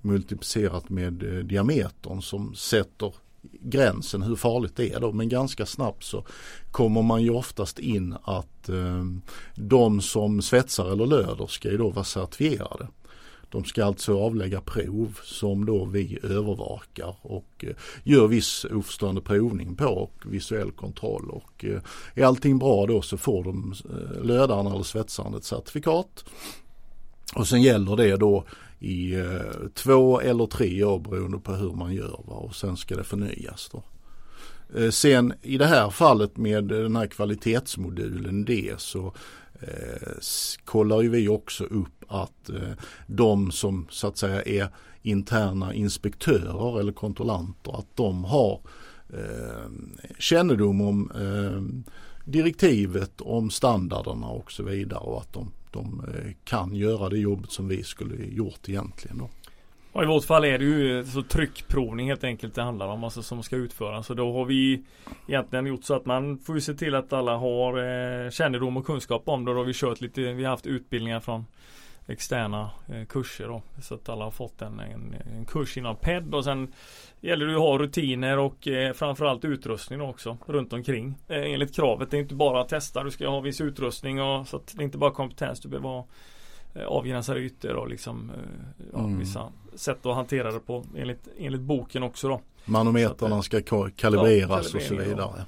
multiplicerat 0.00 0.88
med 0.88 1.12
diametern 1.44 2.22
som 2.22 2.54
sätter 2.54 3.14
gränsen 3.60 4.22
hur 4.22 4.36
farligt 4.36 4.76
det 4.76 4.92
är 4.92 5.00
då. 5.00 5.12
Men 5.12 5.28
ganska 5.28 5.66
snabbt 5.66 6.04
så 6.04 6.24
kommer 6.70 7.02
man 7.02 7.22
ju 7.22 7.30
oftast 7.30 7.78
in 7.78 8.16
att 8.22 8.70
de 9.54 10.00
som 10.00 10.42
svetsar 10.42 10.92
eller 10.92 11.06
löder 11.06 11.46
ska 11.46 11.70
ju 11.70 11.76
då 11.76 11.90
vara 11.90 12.04
certifierade. 12.04 12.88
De 13.52 13.64
ska 13.64 13.84
alltså 13.84 14.18
avlägga 14.18 14.60
prov 14.60 15.20
som 15.24 15.66
då 15.66 15.84
vi 15.84 16.18
övervakar 16.22 17.16
och 17.22 17.64
eh, 17.64 17.74
gör 18.04 18.26
viss 18.26 18.64
oförstörande 18.64 19.20
provning 19.20 19.76
på 19.76 19.86
och 19.86 20.22
visuell 20.24 20.70
kontroll. 20.70 21.30
Och 21.30 21.64
eh, 21.64 21.80
är 22.14 22.24
allting 22.24 22.58
bra 22.58 22.86
då 22.86 23.02
så 23.02 23.16
får 23.16 23.44
de 23.44 23.74
eh, 23.90 24.24
lödaren 24.24 24.66
eller 24.66 24.82
svetsaren 24.82 25.34
ett 25.34 25.44
certifikat. 25.44 26.24
Och 27.34 27.48
sen 27.48 27.62
gäller 27.62 27.96
det 27.96 28.16
då 28.16 28.44
i 28.80 29.14
två 29.74 30.20
eller 30.20 30.46
tre 30.46 30.84
år 30.84 30.98
beroende 30.98 31.38
på 31.38 31.52
hur 31.52 31.72
man 31.72 31.94
gör 31.94 32.20
va? 32.26 32.34
och 32.34 32.54
sen 32.54 32.76
ska 32.76 32.96
det 32.96 33.04
förnyas 33.04 33.70
då. 33.72 33.82
Sen 34.90 35.34
i 35.42 35.58
det 35.58 35.66
här 35.66 35.90
fallet 35.90 36.36
med 36.36 36.64
den 36.64 36.96
här 36.96 37.06
kvalitetsmodulen 37.06 38.44
D 38.44 38.74
så 38.78 39.14
eh, 39.62 40.12
kollar 40.64 41.00
ju 41.00 41.08
vi 41.08 41.28
också 41.28 41.64
upp 41.64 42.04
att 42.08 42.50
eh, 42.50 42.72
de 43.06 43.50
som 43.50 43.86
så 43.90 44.06
att 44.06 44.18
säga 44.18 44.42
är 44.42 44.68
interna 45.02 45.74
inspektörer 45.74 46.80
eller 46.80 46.92
kontrollanter 46.92 47.78
att 47.78 47.96
de 47.96 48.24
har 48.24 48.60
eh, 49.08 49.70
kännedom 50.18 50.80
om 50.80 51.10
eh, 51.10 51.92
direktivet, 52.24 53.20
om 53.20 53.50
standarderna 53.50 54.26
och 54.26 54.52
så 54.52 54.62
vidare 54.62 55.00
och 55.00 55.20
att 55.20 55.32
de, 55.32 55.50
de 55.70 56.04
eh, 56.08 56.32
kan 56.44 56.74
göra 56.74 57.08
det 57.08 57.18
jobbet 57.18 57.50
som 57.50 57.68
vi 57.68 57.84
skulle 57.84 58.26
gjort 58.26 58.68
egentligen. 58.68 59.18
Då. 59.18 59.28
Och 59.92 60.02
I 60.02 60.06
vårt 60.06 60.24
fall 60.24 60.44
är 60.44 60.58
det 60.58 60.64
ju 60.64 61.04
så 61.04 61.22
tryckprovning 61.22 62.08
helt 62.08 62.24
enkelt 62.24 62.54
det 62.54 62.62
handlar 62.62 62.86
om, 62.86 63.04
alltså 63.04 63.22
som 63.22 63.42
ska 63.42 63.56
utföras. 63.56 64.06
Så 64.06 64.14
då 64.14 64.32
har 64.32 64.44
vi 64.44 64.84
egentligen 65.28 65.66
gjort 65.66 65.84
så 65.84 65.94
att 65.94 66.06
man 66.06 66.38
får 66.38 66.54
ju 66.54 66.60
se 66.60 66.74
till 66.74 66.94
att 66.94 67.12
alla 67.12 67.36
har 67.36 67.78
eh, 67.78 68.30
kännedom 68.30 68.76
och 68.76 68.86
kunskap 68.86 69.22
om 69.28 69.44
det. 69.44 69.52
Då 69.52 69.58
har 69.58 69.64
vi 69.64 69.72
kört 69.74 70.00
lite, 70.00 70.20
vi 70.20 70.44
har 70.44 70.50
haft 70.50 70.66
utbildningar 70.66 71.20
från 71.20 71.44
externa 72.06 72.70
eh, 72.88 73.04
kurser 73.04 73.48
då. 73.48 73.62
Så 73.82 73.94
att 73.94 74.08
alla 74.08 74.24
har 74.24 74.30
fått 74.30 74.62
en, 74.62 74.80
en, 74.80 75.14
en 75.36 75.44
kurs 75.44 75.76
inom 75.76 75.96
PED 75.96 76.34
och 76.34 76.44
sen 76.44 76.72
gäller 77.20 77.46
det 77.46 77.54
att 77.54 77.60
ha 77.60 77.78
rutiner 77.78 78.38
och 78.38 78.68
eh, 78.68 78.92
framförallt 78.92 79.44
utrustning 79.44 80.00
också 80.00 80.38
runt 80.46 80.72
omkring. 80.72 81.14
Eh, 81.28 81.52
enligt 81.52 81.76
kravet. 81.76 82.10
Det 82.10 82.16
är 82.16 82.20
inte 82.20 82.34
bara 82.34 82.60
att 82.60 82.68
testa, 82.68 83.04
du 83.04 83.10
ska 83.10 83.28
ha 83.28 83.40
viss 83.40 83.60
utrustning 83.60 84.22
och 84.22 84.48
så 84.48 84.56
att 84.56 84.66
det 84.76 84.82
är 84.82 84.84
inte 84.84 84.98
bara 84.98 85.10
kompetens 85.10 85.60
du 85.60 85.68
behöver 85.68 85.88
ha 85.88 86.06
avgränsade 86.74 87.40
ytor 87.40 87.74
och 87.74 87.88
liksom 87.88 88.30
eh, 88.30 88.36
ja, 88.92 88.98
mm. 88.98 89.18
vissa 89.18 89.52
sätt 89.74 90.06
att 90.06 90.14
hantera 90.14 90.52
det 90.52 90.60
på 90.60 90.84
enligt, 90.96 91.28
enligt 91.38 91.60
boken 91.60 92.02
också 92.02 92.28
då. 92.28 92.40
Manometrarna 92.64 93.42
ska 93.42 93.62
kalibreras 93.96 94.74
ja, 94.74 94.78
och 94.78 94.82
så 94.82 94.96
vidare. 94.96 95.44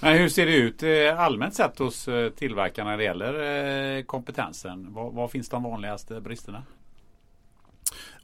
Men 0.00 0.18
hur 0.18 0.28
ser 0.28 0.46
det 0.46 0.56
ut 0.56 0.82
eh, 0.82 1.20
allmänt 1.20 1.54
sett 1.54 1.78
hos 1.78 2.08
eh, 2.08 2.30
tillverkarna 2.30 2.90
när 2.90 2.96
det 2.96 3.04
gäller 3.04 4.02
kompetensen? 4.02 4.94
Var, 4.94 5.10
var 5.10 5.28
finns 5.28 5.48
de 5.48 5.62
vanligaste 5.62 6.20
bristerna? 6.20 6.62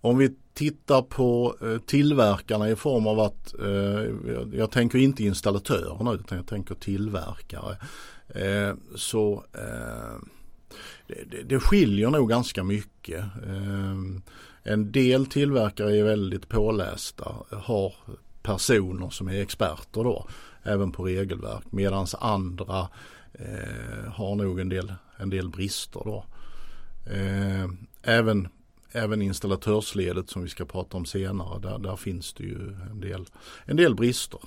Om 0.00 0.18
vi 0.18 0.36
tittar 0.54 1.02
på 1.02 1.56
tillverkarna 1.86 2.70
i 2.70 2.76
form 2.76 3.06
av 3.06 3.20
att, 3.20 3.54
jag 4.52 4.70
tänker 4.70 4.98
inte 4.98 5.24
installatörer 5.24 6.04
nu 6.04 6.10
utan 6.10 6.38
jag 6.38 6.46
tänker 6.46 6.74
tillverkare. 6.74 7.76
Så 8.96 9.44
det, 11.26 11.42
det 11.42 11.60
skiljer 11.60 12.10
nog 12.10 12.28
ganska 12.28 12.64
mycket. 12.64 13.24
Ehm, 13.46 14.22
en 14.62 14.92
del 14.92 15.26
tillverkare 15.26 15.96
är 15.96 16.04
väldigt 16.04 16.48
pålästa, 16.48 17.34
har 17.50 17.94
personer 18.42 19.10
som 19.10 19.28
är 19.28 19.42
experter 19.42 20.04
då, 20.04 20.26
även 20.62 20.92
på 20.92 21.04
regelverk, 21.04 21.64
medan 21.70 22.06
andra 22.18 22.88
eh, 23.32 24.12
har 24.12 24.34
nog 24.34 24.60
en 24.60 24.68
del, 24.68 24.92
en 25.16 25.30
del 25.30 25.48
brister 25.48 26.00
då. 26.04 26.24
Eh, 27.06 27.68
även, 28.02 28.48
även 28.92 29.22
installatörsledet 29.22 30.30
som 30.30 30.42
vi 30.42 30.48
ska 30.48 30.64
prata 30.64 30.96
om 30.96 31.04
senare, 31.04 31.60
där, 31.60 31.78
där 31.78 31.96
finns 31.96 32.32
det 32.32 32.44
ju 32.44 32.76
en 32.90 33.00
del, 33.00 33.26
en 33.64 33.76
del 33.76 33.94
brister. 33.94 34.40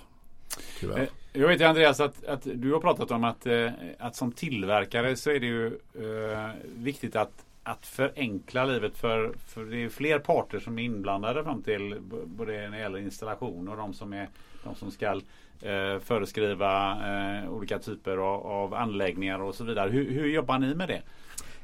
Tyvärr. 0.80 1.00
Eh, 1.00 1.08
jag 1.34 1.48
vet 1.48 1.62
Andreas 1.62 2.00
att, 2.00 2.26
att 2.26 2.48
du 2.54 2.74
har 2.74 2.80
pratat 2.80 3.12
om 3.12 3.24
att, 3.24 3.46
eh, 3.46 3.72
att 4.00 4.16
som 4.16 4.32
tillverkare 4.32 5.16
så 5.16 5.32
är 5.32 5.40
det 5.40 5.46
ju 5.46 5.68
eh, 5.68 6.50
viktigt 6.76 7.16
att 7.16 7.46
att 7.68 7.86
förenkla 7.86 8.66
livet 8.66 8.98
för, 8.98 9.34
för 9.48 9.66
det 9.66 9.84
är 9.84 9.90
fler 9.90 10.20
parter 10.20 10.60
som 10.60 10.80
är 10.80 10.84
inblandade 10.84 11.44
fram 11.44 11.62
till 11.62 11.98
både 12.26 12.52
när 12.52 12.70
det 12.70 12.78
gäller 12.78 13.00
installation 13.00 13.68
och 13.68 13.78
de 13.78 13.94
som, 13.94 14.14
är, 14.14 14.30
de 14.64 14.76
som 14.76 14.92
ska 14.92 15.22
eh, 15.62 16.00
föreskriva 16.00 16.92
eh, 16.92 17.50
olika 17.50 17.80
typer 17.80 18.18
av, 18.18 18.48
av, 18.48 18.74
anläggningar 18.74 19.40
och 19.40 19.56
så 19.56 19.64
vidare. 19.64 19.90
Hur, 19.90 20.12
hur 20.12 20.28
jobbar 20.28 20.60
ni 20.60 20.76
med 20.76 20.88
det? 20.88 21.02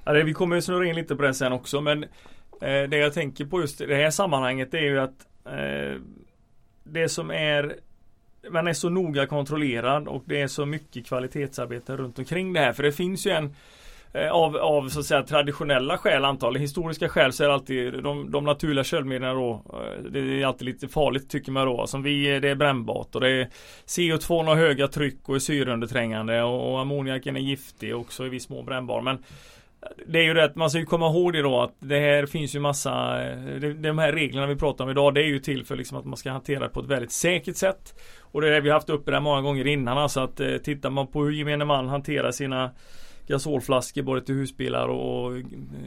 Ja, 0.03 0.13
det 0.13 0.23
vi 0.23 0.33
kommer 0.33 0.57
att 0.57 0.63
snurra 0.63 0.85
in 0.85 0.95
lite 0.95 1.15
på 1.15 1.21
det 1.21 1.33
sen 1.33 1.53
också 1.53 1.81
men 1.81 2.03
eh, 2.61 2.89
det 2.89 2.97
jag 2.97 3.13
tänker 3.13 3.45
på 3.45 3.61
just 3.61 3.81
i 3.81 3.85
det 3.85 3.95
här 3.95 4.11
sammanhanget 4.11 4.73
är 4.73 4.81
ju 4.81 4.99
att 4.99 5.27
det 6.83 7.09
som 7.09 7.31
är 7.31 7.75
man 8.49 8.67
är 8.67 8.73
så 8.73 8.89
noga 8.89 9.27
kontrollerad 9.27 10.07
och 10.07 10.23
det 10.25 10.41
är 10.41 10.47
så 10.47 10.65
mycket 10.65 11.05
kvalitetsarbete 11.05 11.97
runt 11.97 12.19
omkring 12.19 12.53
det 12.53 12.59
här. 12.59 12.73
För 12.73 12.83
det 12.83 12.91
finns 12.91 13.27
ju 13.27 13.31
en 13.31 13.55
eh, 14.13 14.31
av, 14.31 14.57
av 14.57 14.89
så 14.89 14.99
att 14.99 15.05
säga 15.05 15.23
traditionella 15.23 15.97
skäl 15.97 16.25
antagligen. 16.25 16.61
Historiska 16.61 17.09
skäl 17.09 17.33
så 17.33 17.43
är 17.43 17.47
det 17.47 17.53
alltid 17.53 18.03
de, 18.03 18.31
de 18.31 18.43
naturliga 18.43 18.83
köldmedlen 18.83 19.35
då. 19.35 19.63
Eh, 19.73 20.03
det 20.11 20.19
är 20.19 20.45
alltid 20.45 20.65
lite 20.65 20.87
farligt 20.87 21.29
tycker 21.29 21.51
man 21.51 21.67
då. 21.67 21.87
Som 21.87 22.03
vi, 22.03 22.39
det 22.39 22.49
är 22.49 22.55
brännbart 22.55 23.15
och 23.15 23.21
det 23.21 23.29
är 23.29 23.49
CO2 23.85 24.45
har 24.45 24.55
höga 24.55 24.87
tryck 24.87 25.29
och 25.29 25.35
är 25.35 25.39
syreunderträngande 25.39 26.43
och, 26.43 26.71
och 26.71 26.79
ammoniaken 26.79 27.35
är 27.35 27.41
giftig 27.41 27.95
också 27.95 28.25
i 28.25 28.29
viss 28.29 28.49
mån 28.49 28.65
brännbar. 28.65 29.01
Men 29.01 29.23
det 30.05 30.19
är 30.19 30.23
ju 30.23 30.33
rätt, 30.33 30.55
man 30.55 30.69
ska 30.69 30.79
ju 30.79 30.85
komma 30.85 31.07
ihåg 31.07 31.33
det 31.33 31.41
då 31.41 31.61
att 31.61 31.73
det 31.79 31.99
här 31.99 32.25
finns 32.25 32.55
ju 32.55 32.59
massa 32.59 33.17
De 33.79 33.97
här 33.97 34.13
reglerna 34.13 34.47
vi 34.47 34.55
pratar 34.55 34.83
om 34.83 34.91
idag 34.91 35.13
det 35.13 35.21
är 35.21 35.27
ju 35.27 35.39
till 35.39 35.65
för 35.65 35.75
liksom 35.75 35.97
att 35.97 36.05
man 36.05 36.17
ska 36.17 36.31
hantera 36.31 36.59
det 36.59 36.69
på 36.69 36.79
ett 36.79 36.85
väldigt 36.85 37.11
säkert 37.11 37.55
sätt 37.55 37.99
Och 38.19 38.41
det 38.41 38.47
är 38.47 38.51
det 38.51 38.61
vi 38.61 38.69
haft 38.69 38.89
uppe 38.89 39.11
där 39.11 39.19
många 39.19 39.41
gånger 39.41 39.67
innan 39.67 39.97
alltså 39.97 40.19
att 40.19 40.39
eh, 40.39 40.57
tittar 40.57 40.89
man 40.89 41.07
på 41.07 41.23
hur 41.23 41.31
gemene 41.31 41.65
man 41.65 41.89
hanterar 41.89 42.31
sina 42.31 42.71
gasolflaskor 43.27 44.01
både 44.01 44.21
till 44.21 44.35
husbilar 44.35 44.87
och 44.87 45.41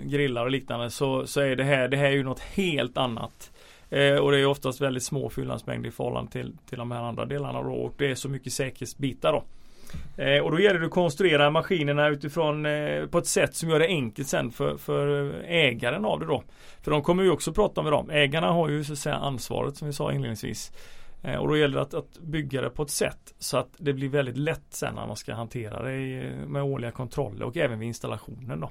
grillar 0.05 0.45
och 0.45 0.51
liknande 0.51 0.91
så, 0.91 1.27
så 1.27 1.41
är 1.41 1.57
det 1.57 1.65
här, 1.65 1.89
det 1.89 1.97
här 1.97 2.07
är 2.07 2.11
ju 2.11 2.23
något 2.23 2.41
helt 2.41 2.99
annat. 2.99 3.53
Eh, 3.91 4.17
och 4.17 4.33
det 4.33 4.39
är 4.39 4.47
oftast 4.47 4.81
väldigt 4.81 5.03
små 5.03 5.31
fyllnadsmängder 5.31 5.89
i 5.89 5.93
förhållande 5.93 6.33
till, 6.33 6.57
till 6.69 6.79
de 6.79 6.91
här 6.91 7.03
andra 7.03 7.25
delarna 7.25 7.63
då, 7.63 7.73
och 7.73 7.95
det 7.99 8.11
är 8.11 8.15
så 8.15 8.29
mycket 8.29 8.53
säkerhetsbitar 8.53 9.33
då. 9.33 9.45
Eh, 10.17 10.43
och 10.45 10.51
då 10.51 10.61
gäller 10.61 10.81
det 10.81 10.87
att 10.87 10.93
konstruera 10.93 11.51
maskinerna 11.51 12.09
utifrån 12.09 12.67
eh, 12.67 13.07
på 13.07 13.19
ett 13.19 13.27
sätt 13.27 13.55
som 13.55 13.71
gör 13.71 13.79
det 13.79 13.87
enkelt 13.87 14.29
sen 14.29 14.51
för, 14.51 14.77
för 14.77 15.31
eh, 15.31 15.51
ägaren 15.51 16.05
av 16.05 16.21
det 16.21 16.27
då. 16.27 16.43
För 16.83 16.91
de 16.91 17.03
kommer 17.03 17.23
vi 17.23 17.29
också 17.29 17.53
prata 17.53 17.83
med 17.83 17.93
dem. 17.93 18.11
Ägarna 18.11 18.53
har 18.53 18.69
ju 18.69 18.85
så 18.85 18.93
att 18.93 18.99
säga 18.99 19.17
ansvaret 19.17 19.77
som 19.77 19.87
vi 19.87 19.93
sa 19.93 20.13
inledningsvis. 20.13 20.73
Eh, 21.23 21.37
och 21.37 21.49
då 21.49 21.57
gäller 21.57 21.77
det 21.77 21.83
att, 21.83 21.95
att, 21.95 22.19
bygga 22.19 22.63
det 22.63 22.71
på 22.71 22.83
ett 22.83 22.91
sätt 22.91 23.35
så 23.39 23.57
att 23.57 23.69
det 23.79 23.93
blir 23.93 24.09
väldigt 24.09 24.37
lätt 24.37 24.67
sen 24.71 24.95
när 24.95 25.07
man 25.07 25.17
ska 25.17 25.35
hantera 25.35 25.83
det 25.83 26.31
med 26.47 26.63
årliga 26.63 26.91
kontroller 26.91 27.47
och 27.47 27.57
även 27.57 27.79
vid 27.79 27.89
installationen. 27.89 28.61
Då. 28.61 28.71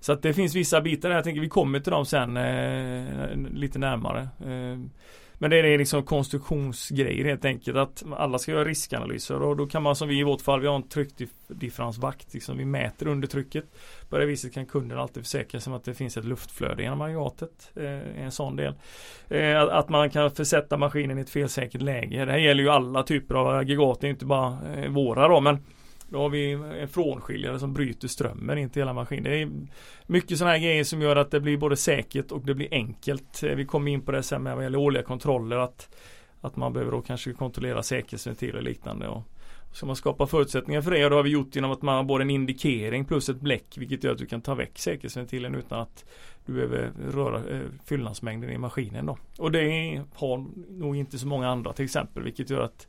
Så 0.00 0.12
att 0.12 0.22
det 0.22 0.34
finns 0.34 0.54
vissa 0.54 0.80
bitar 0.80 1.08
där, 1.08 1.16
jag 1.16 1.24
tänker 1.24 1.40
vi 1.40 1.48
kommer 1.48 1.80
till 1.80 1.92
dem 1.92 2.06
sen 2.06 2.36
eh, 2.36 3.36
lite 3.54 3.78
närmare. 3.78 4.20
Eh, 4.20 4.78
men 5.38 5.50
det 5.50 5.56
är 5.56 5.78
liksom 5.78 6.02
konstruktionsgrejer 6.02 7.24
helt 7.24 7.44
enkelt 7.44 7.76
att 7.76 8.04
alla 8.16 8.38
ska 8.38 8.52
göra 8.52 8.64
riskanalyser 8.64 9.42
och 9.42 9.56
då 9.56 9.66
kan 9.66 9.82
man 9.82 9.96
som 9.96 10.08
vi 10.08 10.18
i 10.18 10.22
vårt 10.22 10.40
fall, 10.40 10.60
vi 10.60 10.66
har 10.66 10.76
en 10.76 10.88
tryckdifferensvakt, 10.88 12.34
liksom 12.34 12.58
vi 12.58 12.64
mäter 12.64 13.08
under 13.08 13.28
trycket. 13.28 13.64
På 14.08 14.18
det 14.18 14.26
viset 14.26 14.54
kan 14.54 14.66
kunden 14.66 14.98
alltid 14.98 15.22
försäkra 15.22 15.60
sig 15.60 15.70
om 15.70 15.76
att 15.76 15.84
det 15.84 15.94
finns 15.94 16.16
ett 16.16 16.24
luftflöde 16.24 16.82
genom 16.82 17.00
aggregatet. 17.00 17.70
Eh, 17.76 18.24
en 18.24 18.32
sån 18.32 18.56
del. 18.56 18.74
Eh, 19.28 19.62
att 19.62 19.88
man 19.88 20.10
kan 20.10 20.30
försätta 20.30 20.76
maskinen 20.76 21.18
i 21.18 21.20
ett 21.20 21.30
felsäkert 21.30 21.82
läge. 21.82 22.24
Det 22.24 22.32
här 22.32 22.38
gäller 22.38 22.62
ju 22.62 22.70
alla 22.70 23.02
typer 23.02 23.34
av 23.34 23.46
aggregat, 23.46 24.00
det 24.00 24.06
är 24.06 24.10
inte 24.10 24.26
bara 24.26 24.58
eh, 24.74 24.90
våra 24.90 25.28
då 25.28 25.40
men 25.40 25.58
då 26.08 26.18
har 26.18 26.28
vi 26.28 26.52
en 26.52 26.88
frånskiljare 26.88 27.58
som 27.58 27.72
bryter 27.72 28.08
strömmen 28.08 28.58
in 28.58 28.70
till 28.70 28.82
hela 28.82 28.92
maskinen. 28.92 29.24
Det 29.24 29.42
är 29.42 29.50
mycket 30.06 30.38
sådana 30.38 30.52
här 30.52 30.62
grejer 30.62 30.84
som 30.84 31.02
gör 31.02 31.16
att 31.16 31.30
det 31.30 31.40
blir 31.40 31.56
både 31.56 31.76
säkert 31.76 32.32
och 32.32 32.46
det 32.46 32.54
blir 32.54 32.68
enkelt. 32.70 33.42
Eh, 33.42 33.54
vi 33.54 33.64
kommer 33.64 33.90
in 33.90 34.00
på 34.00 34.12
det 34.12 34.22
sen 34.22 34.42
med 34.42 34.54
vad 34.54 34.64
gäller 34.64 34.78
årliga 34.78 35.02
kontroller 35.02 35.56
att, 35.56 35.96
att 36.40 36.56
man 36.56 36.72
behöver 36.72 36.92
då 36.92 37.00
kanske 37.00 37.32
kontrollera 37.32 37.82
säkerhetsventiler 37.82 38.56
och 38.56 38.62
liknande. 38.62 39.08
Och 39.08 39.22
ska 39.72 39.86
man 39.86 39.96
skapa 39.96 40.26
förutsättningar 40.26 40.82
för 40.82 40.90
det 40.90 41.04
och 41.04 41.10
det 41.10 41.16
har 41.16 41.22
vi 41.22 41.30
gjort 41.30 41.54
genom 41.54 41.70
att 41.70 41.82
man 41.82 41.96
har 41.96 42.04
både 42.04 42.24
en 42.24 42.30
indikering 42.30 43.04
plus 43.04 43.28
ett 43.28 43.40
bläck 43.40 43.74
vilket 43.76 44.04
gör 44.04 44.12
att 44.12 44.18
du 44.18 44.26
kan 44.26 44.40
ta 44.40 44.54
väck 44.54 44.78
säkerhetsventilen 44.78 45.54
utan 45.54 45.80
att 45.80 46.04
du 46.46 46.52
behöver 46.52 46.92
röra 47.12 47.36
eh, 47.36 47.60
fyllnadsmängden 47.84 48.50
i 48.50 48.58
maskinen 48.58 49.06
då. 49.06 49.18
Och 49.38 49.52
det 49.52 50.02
har 50.14 50.44
nog 50.70 50.96
inte 50.96 51.18
så 51.18 51.26
många 51.26 51.48
andra 51.48 51.72
till 51.72 51.84
exempel 51.84 52.22
vilket 52.22 52.50
gör 52.50 52.60
att 52.60 52.88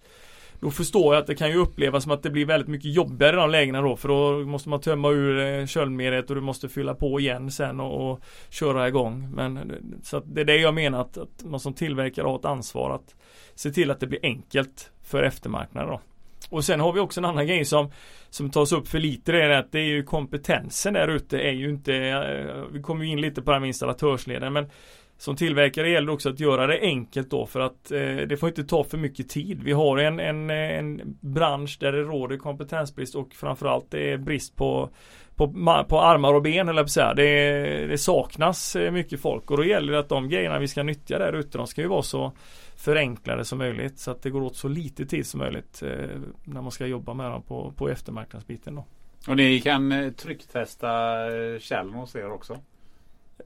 då 0.60 0.72
förstår 0.72 1.14
jag 1.14 1.22
att 1.22 1.28
det 1.28 1.36
kan 1.36 1.50
ju 1.50 1.58
upplevas 1.58 2.04
som 2.04 2.12
att 2.12 2.24
det 2.24 2.30
blir 2.30 2.46
väldigt 2.46 2.68
mycket 2.68 2.94
jobbigare 2.94 3.36
i 3.36 3.40
de 3.40 3.50
lägena 3.50 3.82
då 3.82 3.96
för 3.96 4.08
då 4.08 4.46
måste 4.46 4.70
man 4.70 4.82
tömma 4.82 5.10
ur 5.10 5.40
eh, 5.40 5.66
kölmedlet 5.66 6.30
och 6.30 6.36
du 6.36 6.42
måste 6.42 6.70
fylla 6.70 6.94
på 6.94 7.20
igen 7.20 7.52
sen 7.52 7.80
och, 7.80 8.12
och 8.12 8.20
köra 8.50 8.88
igång. 8.88 9.30
Men 9.34 9.58
eh, 9.58 9.64
så 10.04 10.20
det 10.20 10.42
är 10.42 10.46
det 10.46 10.58
jag 10.58 10.74
menar 10.74 11.02
att, 11.02 11.18
att 11.18 11.44
man 11.44 11.60
som 11.60 11.74
tillverkare 11.74 12.28
har 12.28 12.40
ett 12.40 12.46
ansvar 12.46 12.96
att 12.96 13.16
se 13.56 13.72
till 13.72 13.92
att 13.92 14.00
det 14.00 14.08
blir 14.08 14.20
enkelt 14.24 14.92
för 15.04 15.24
eftermarknaden 15.24 15.90
då. 15.90 16.02
Och 16.50 16.66
sen 16.66 16.80
har 16.80 16.94
vi 16.94 17.00
också 17.00 17.20
en 17.20 17.26
annan 17.26 17.48
grej 17.48 17.66
som 17.66 17.92
som 18.30 18.50
tas 18.50 18.72
upp 18.72 18.88
för 18.88 19.00
lite 19.00 19.32
det 19.32 19.44
är 19.44 19.50
att 19.50 19.72
det 19.72 19.80
är 19.80 19.86
ju 19.86 20.04
kompetensen 20.04 20.94
där 20.94 21.08
ute 21.08 21.40
är 21.40 21.52
ju 21.52 21.70
inte 21.70 21.96
eh, 21.96 22.64
Vi 22.72 22.82
kommer 22.82 23.06
in 23.06 23.22
lite 23.22 23.42
på 23.42 23.52
det 23.52 23.56
här 23.56 23.60
med 23.60 23.68
installatörsleden 23.68 24.54
men 24.54 24.70
som 25.18 25.36
tillverkare 25.36 25.90
gäller 25.90 26.12
också 26.12 26.30
att 26.30 26.40
göra 26.40 26.68
det 26.68 26.80
enkelt 26.80 27.30
då 27.30 27.46
för 27.46 27.60
att 27.60 27.92
eh, 27.92 28.00
det 28.00 28.40
får 28.40 28.50
inte 28.50 28.64
ta 28.64 28.84
för 28.84 28.98
mycket 28.98 29.30
tid. 29.30 29.64
Vi 29.64 29.72
har 29.72 29.98
en, 29.98 30.20
en, 30.20 30.50
eh, 30.50 30.78
en 30.78 31.18
bransch 31.22 31.78
där 31.80 31.92
det 31.92 32.02
råder 32.02 32.38
kompetensbrist 32.38 33.16
och 33.16 33.34
framförallt 33.34 33.92
det 33.92 34.12
är 34.12 34.18
brist 34.18 34.56
på 34.56 34.90
på, 35.36 35.48
på 35.90 36.02
armar 36.02 36.34
och 36.34 36.42
ben 36.42 36.70
eller 36.70 36.86
så 36.86 37.14
det, 37.14 37.88
det 37.88 37.98
saknas 37.98 38.76
eh, 38.76 38.92
mycket 38.92 39.22
folk 39.22 39.52
och 39.52 39.58
då 39.58 39.66
gäller 39.66 39.94
det 39.94 40.00
att 40.00 40.10
de 40.10 40.30
grejerna 40.30 40.60
vi 40.60 40.68
ska 40.68 40.84
nyttja 40.84 41.20
där 41.20 41.34
ute 41.34 41.58
de 41.58 41.68
ska 41.68 41.82
ju 41.82 41.88
vara 41.88 42.02
så 42.02 42.32
förenklade 42.76 43.46
som 43.46 43.58
möjligt 43.58 44.00
så 44.00 44.12
att 44.12 44.22
det 44.22 44.30
går 44.30 44.42
åt 44.42 44.56
så 44.56 44.68
lite 44.68 45.06
tid 45.06 45.28
som 45.28 45.38
möjligt 45.38 45.84
eh, 45.84 46.20
när 46.44 46.62
man 46.62 46.72
ska 46.72 46.86
jobba 46.86 47.14
med 47.14 47.32
dem 47.32 47.42
på, 47.42 47.74
på 47.78 47.90
eftermarknadsbiten. 47.90 48.76
Då. 48.76 48.86
Och 49.28 49.38
ni 49.38 49.62
kan 49.62 49.92
eh, 49.92 50.12
trycktesta 50.12 50.90
eh, 51.36 51.86
hos 51.94 52.16
er 52.16 52.32
också? 52.32 52.58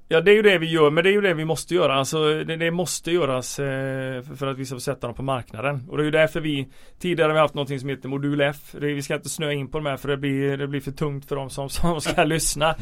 Ja 0.07 0.21
det 0.21 0.31
är 0.31 0.35
ju 0.35 0.41
det 0.41 0.57
vi 0.57 0.65
gör 0.65 0.89
men 0.89 1.03
det 1.03 1.09
är 1.09 1.13
ju 1.13 1.21
det 1.21 1.33
vi 1.33 1.45
måste 1.45 1.75
göra. 1.75 1.95
Alltså 1.95 2.43
det, 2.43 2.55
det 2.55 2.71
måste 2.71 3.11
göras 3.11 3.59
eh, 3.59 4.21
för 4.21 4.47
att 4.47 4.57
vi 4.57 4.65
ska 4.65 4.75
få 4.75 4.79
sätta 4.79 5.07
dem 5.07 5.15
på 5.15 5.23
marknaden. 5.23 5.85
Och 5.89 5.97
det 5.97 6.03
är 6.03 6.05
ju 6.05 6.11
därför 6.11 6.39
vi 6.39 6.67
Tidigare 6.99 7.29
har 7.29 7.33
vi 7.33 7.39
haft 7.39 7.53
något 7.53 7.79
som 7.79 7.89
heter 7.89 8.09
modul 8.09 8.41
F. 8.41 8.55
Det, 8.71 8.93
vi 8.93 9.01
ska 9.01 9.15
inte 9.15 9.29
snöa 9.29 9.53
in 9.53 9.67
på 9.67 9.77
de 9.77 9.85
här 9.85 9.97
för 9.97 10.07
det 10.07 10.17
blir, 10.17 10.57
det 10.57 10.67
blir 10.67 10.81
för 10.81 10.91
tungt 10.91 11.25
för 11.25 11.35
dem 11.35 11.49
som, 11.49 11.69
som 11.69 12.01
ska 12.01 12.23
lyssna. 12.23 12.75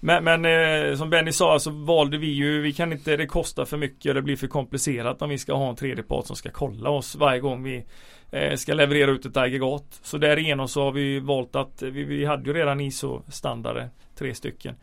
Men, 0.00 0.24
men 0.24 0.44
eh, 0.44 0.96
som 0.96 1.10
Benny 1.10 1.32
sa 1.32 1.58
så 1.58 1.70
valde 1.70 2.18
vi 2.18 2.26
ju 2.26 2.60
Vi 2.60 2.72
kan 2.72 2.92
inte 2.92 3.16
Det 3.16 3.26
kostar 3.26 3.64
för 3.64 3.76
mycket 3.76 4.14
Det 4.14 4.22
blir 4.22 4.36
för 4.36 4.46
komplicerat 4.46 5.22
om 5.22 5.28
vi 5.28 5.38
ska 5.38 5.54
ha 5.54 5.68
en 5.68 5.76
tredjepart 5.76 6.26
som 6.26 6.36
ska 6.36 6.50
kolla 6.50 6.90
oss 6.90 7.16
varje 7.16 7.40
gång 7.40 7.62
vi 7.62 7.84
eh, 8.30 8.54
ska 8.54 8.74
leverera 8.74 9.10
ut 9.10 9.26
ett 9.26 9.36
aggregat. 9.36 10.00
Så 10.02 10.18
därigenom 10.18 10.68
så 10.68 10.82
har 10.82 10.92
vi 10.92 11.20
valt 11.20 11.56
att 11.56 11.82
vi, 11.82 12.04
vi 12.04 12.24
hade 12.24 12.50
ju 12.50 12.52
redan 12.52 12.80
ISO-standarder 12.80 13.88
Tre 14.18 14.34
stycken. 14.34 14.74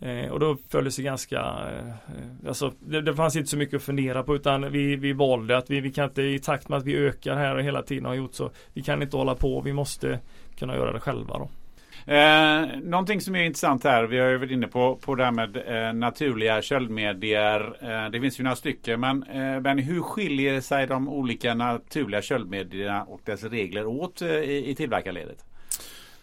Eh, 0.00 0.30
och 0.30 0.40
då 0.40 0.56
följdes 0.68 0.94
det 0.94 0.96
sig 0.96 1.04
ganska 1.04 1.36
eh, 1.38 2.48
Alltså 2.48 2.72
det, 2.80 3.00
det, 3.00 3.14
fanns 3.14 3.36
inte 3.36 3.48
så 3.48 3.56
mycket 3.56 3.76
att 3.76 3.82
fundera 3.82 4.22
på 4.22 4.36
utan 4.36 4.72
vi, 4.72 4.96
vi 4.96 5.12
valde 5.12 5.56
att 5.56 5.70
vi, 5.70 5.80
vi 5.80 5.92
kan 5.92 6.04
inte 6.04 6.22
i 6.22 6.38
takt 6.38 6.68
med 6.68 6.78
att 6.78 6.84
vi 6.84 6.96
ökar 6.96 7.36
här 7.36 7.54
och 7.56 7.62
hela 7.62 7.82
tiden 7.82 8.04
har 8.04 8.14
gjort 8.14 8.34
så 8.34 8.50
Vi 8.74 8.82
kan 8.82 9.02
inte 9.02 9.16
hålla 9.16 9.34
på, 9.34 9.60
vi 9.60 9.72
måste 9.72 10.18
kunna 10.58 10.76
göra 10.76 10.92
det 10.92 11.00
själva 11.00 11.38
då. 11.38 11.48
Eh, 12.12 12.66
någonting 12.82 13.20
som 13.20 13.34
är 13.34 13.44
intressant 13.44 13.84
här, 13.84 14.04
vi 14.04 14.18
har 14.18 14.28
ju 14.28 14.36
varit 14.36 14.50
inne 14.50 14.66
på, 14.66 14.96
på 14.96 15.14
det 15.14 15.24
här 15.24 15.32
med 15.32 15.56
eh, 15.56 15.92
naturliga 15.92 16.62
köldmedier. 16.62 17.76
Eh, 17.80 18.10
det 18.10 18.20
finns 18.20 18.40
ju 18.40 18.44
några 18.44 18.56
stycken, 18.56 19.00
men 19.00 19.22
eh, 19.22 19.60
Benny, 19.60 19.82
hur 19.82 20.00
skiljer 20.00 20.60
sig 20.60 20.86
de 20.86 21.08
olika 21.08 21.54
naturliga 21.54 22.22
köldmedierna 22.22 23.02
och 23.02 23.20
dess 23.24 23.44
regler 23.44 23.86
åt 23.86 24.22
eh, 24.22 24.28
i, 24.28 24.70
i 24.70 24.74
tillverkarledet? 24.74 25.44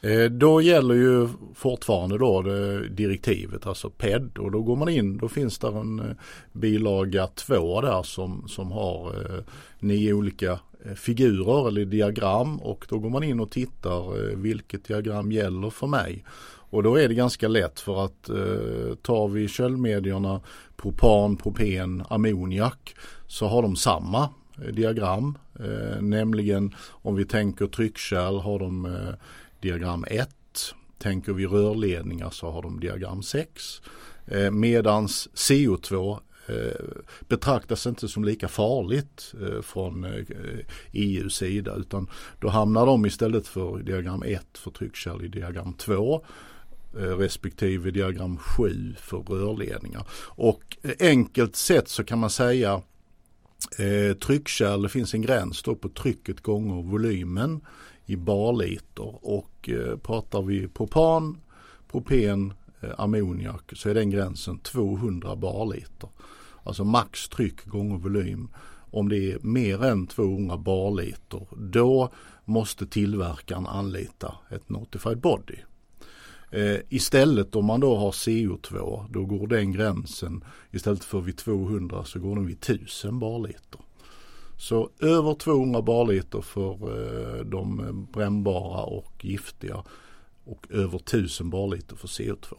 Eh, 0.06 0.30
då 0.30 0.62
gäller 0.62 0.96
ju 0.96 1.28
fortfarande 1.56 2.18
då 2.18 2.40
eh, 2.40 2.80
direktivet, 2.80 3.68
alltså 3.68 3.90
PED 3.90 4.38
och 4.38 4.52
då 4.52 4.62
går 4.62 4.76
man 4.76 4.90
in, 4.90 5.18
då 5.18 5.30
finns 5.30 5.58
det 5.58 5.68
en 5.68 6.00
eh, 6.00 6.06
bilaga 6.52 7.28
2 7.28 7.82
där 7.82 8.04
som, 8.04 8.48
som 8.48 8.72
har 8.72 9.14
nio 9.80 10.14
olika 10.14 10.60
figurer 10.96 11.68
eller 11.68 11.86
diagram 11.86 12.58
och 12.58 12.86
då 12.90 13.00
går 13.00 13.10
man 13.10 13.24
in 13.24 13.40
och 13.40 13.52
tittar 13.52 14.36
vilket 14.36 14.86
diagram 14.86 15.32
gäller 15.32 15.70
för 15.70 15.88
mig. 15.88 16.26
Och 16.70 16.84
då 16.84 16.96
är 16.96 17.08
det 17.08 17.14
ganska 17.14 17.48
lätt 17.48 17.80
för 17.80 18.06
att 18.06 18.30
eh, 18.30 18.96
tar 19.02 19.28
vi 19.28 19.48
köldmedierna 19.48 20.42
propan, 20.78 21.38
propen, 21.38 22.04
ammoniak 22.10 22.96
så 23.28 23.48
har 23.48 23.62
de 23.62 23.76
samma 23.76 24.30
diagram. 24.74 25.38
Eh, 25.60 26.02
nämligen 26.02 26.76
om 26.90 27.16
vi 27.16 27.26
tänker 27.26 27.68
tryckkärl 27.68 28.40
har 28.40 28.60
de 28.60 28.86
eh, 28.86 29.14
diagram 29.66 30.06
1. 30.08 30.30
Tänker 30.98 31.34
vi 31.34 31.48
rörledningar 31.48 32.30
så 32.30 32.52
har 32.52 32.62
de 32.62 32.80
diagram 32.80 33.24
6. 33.24 33.82
Eh, 34.26 34.52
medans 34.52 35.30
CO2 35.34 36.20
eh, 36.48 36.56
betraktas 37.28 37.88
inte 37.88 38.08
som 38.08 38.24
lika 38.24 38.48
farligt 38.48 39.34
eh, 39.42 39.62
från 39.62 40.04
eh, 40.04 40.26
EUs 40.92 41.36
sida 41.36 41.76
utan 41.76 42.10
då 42.40 42.50
hamnar 42.50 42.86
de 42.86 43.06
istället 43.06 43.48
för 43.48 43.80
diagram 43.80 44.24
1 44.24 44.58
för 44.58 44.72
tryckkärl 44.72 45.26
i 45.26 45.28
diagram 45.28 45.74
2 45.74 46.26
respektive 46.98 47.92
diagram 47.92 48.38
7 48.38 48.96
för 48.98 49.18
rörledningar. 49.18 50.08
Och 50.36 50.78
enkelt 51.00 51.56
sett 51.56 51.88
så 51.88 52.04
kan 52.04 52.20
man 52.20 52.30
säga 52.30 52.82
eh, 53.78 54.18
tryckkärl, 54.18 54.82
det 54.82 54.90
finns 54.90 55.14
en 55.14 55.22
gräns 55.22 55.64
då 55.64 55.76
på 55.76 55.90
trycket 55.90 56.42
gånger 56.42 56.84
volymen 56.84 57.62
i 58.06 58.16
barliter 58.16 59.26
och 59.26 59.70
eh, 59.70 59.98
pratar 59.98 60.42
vi 60.42 60.68
propan, 60.68 61.38
propen, 61.92 62.54
eh, 62.82 62.90
ammoniak 62.98 63.72
så 63.76 63.90
är 63.90 63.94
den 63.94 64.10
gränsen 64.10 64.60
200 64.60 65.36
barliter. 65.36 66.10
Alltså 66.64 66.84
max 66.84 67.30
tryck 67.30 67.66
gånger 67.66 67.98
volym. 67.98 68.50
Om 68.92 69.10
det 69.10 69.32
är 69.32 69.40
mer 69.40 69.84
än 69.84 70.08
200 70.08 70.58
barliter 70.58 71.48
då 71.58 72.10
måste 72.46 72.88
tillverkaren 72.88 73.68
anlita 73.68 74.36
ett 74.50 74.70
notified 74.70 75.20
body. 75.20 75.58
Eh, 76.52 76.78
istället 76.90 77.56
om 77.56 77.66
man 77.66 77.80
då 77.80 77.96
har 77.96 78.12
CO2 78.12 79.06
då 79.10 79.26
går 79.26 79.48
den 79.48 79.72
gränsen 79.72 80.44
istället 80.72 81.04
för 81.04 81.22
vid 81.22 81.38
200 81.38 82.04
så 82.04 82.20
går 82.20 82.36
den 82.36 82.46
vid 82.46 82.58
1000 82.58 83.20
barliter. 83.20 83.80
Så 84.58 84.90
över 85.00 85.34
200 85.34 85.82
barliter 85.82 86.42
för 86.42 86.72
eh, 86.72 87.46
de 87.46 88.08
brännbara 88.14 88.84
och 88.84 89.14
giftiga 89.22 89.84
och 90.44 90.68
över 90.70 90.98
1000 90.98 91.50
barliter 91.50 91.96
för 91.96 92.08
CO2. 92.08 92.54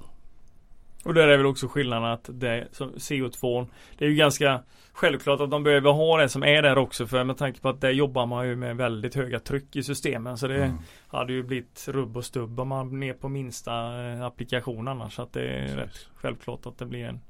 Och 1.05 1.15
där 1.15 1.29
är 1.29 1.37
väl 1.37 1.47
också 1.47 1.69
skillnaden 1.69 2.05
att 2.11 2.31
det, 2.33 2.69
CO2 2.79 3.67
Det 3.99 4.05
är 4.05 4.09
ju 4.09 4.17
ganska 4.17 4.63
Självklart 4.97 5.41
att 5.41 5.51
de 5.51 5.63
behöver 5.63 5.93
ha 5.93 6.17
det 6.17 6.29
som 6.29 6.43
är 6.43 6.63
där 6.63 6.79
också 6.79 7.07
för 7.07 7.25
med 7.25 7.37
tanke 7.37 7.61
på 7.61 7.69
att 7.69 7.81
där 7.81 7.91
jobbar 7.91 8.27
man 8.27 8.49
ju 8.49 8.57
med 8.57 8.77
väldigt 8.77 9.15
höga 9.15 9.41
tryck 9.41 9.77
i 9.77 9.83
systemen 9.83 10.39
så 10.39 10.49
det 10.49 10.65
mm. 10.65 10.79
hade 11.09 11.33
ju 11.33 11.43
blivit 11.43 11.89
rubb 11.89 12.17
och 12.17 12.25
stubb 12.25 12.61
om 12.61 12.69
man 12.69 13.01
ner 13.01 13.13
på 13.13 13.29
minsta 13.29 14.05
eh, 14.07 14.23
applikation 14.23 14.89
annars 14.89 15.15
så 15.15 15.23
att 15.23 15.33
det 15.33 15.49
är 15.49 15.63
Precis. 15.63 15.77
rätt 15.77 16.09
självklart 16.15 16.67
att 16.67 16.79
det 16.79 16.87
blir 16.87 17.05
en 17.05 17.21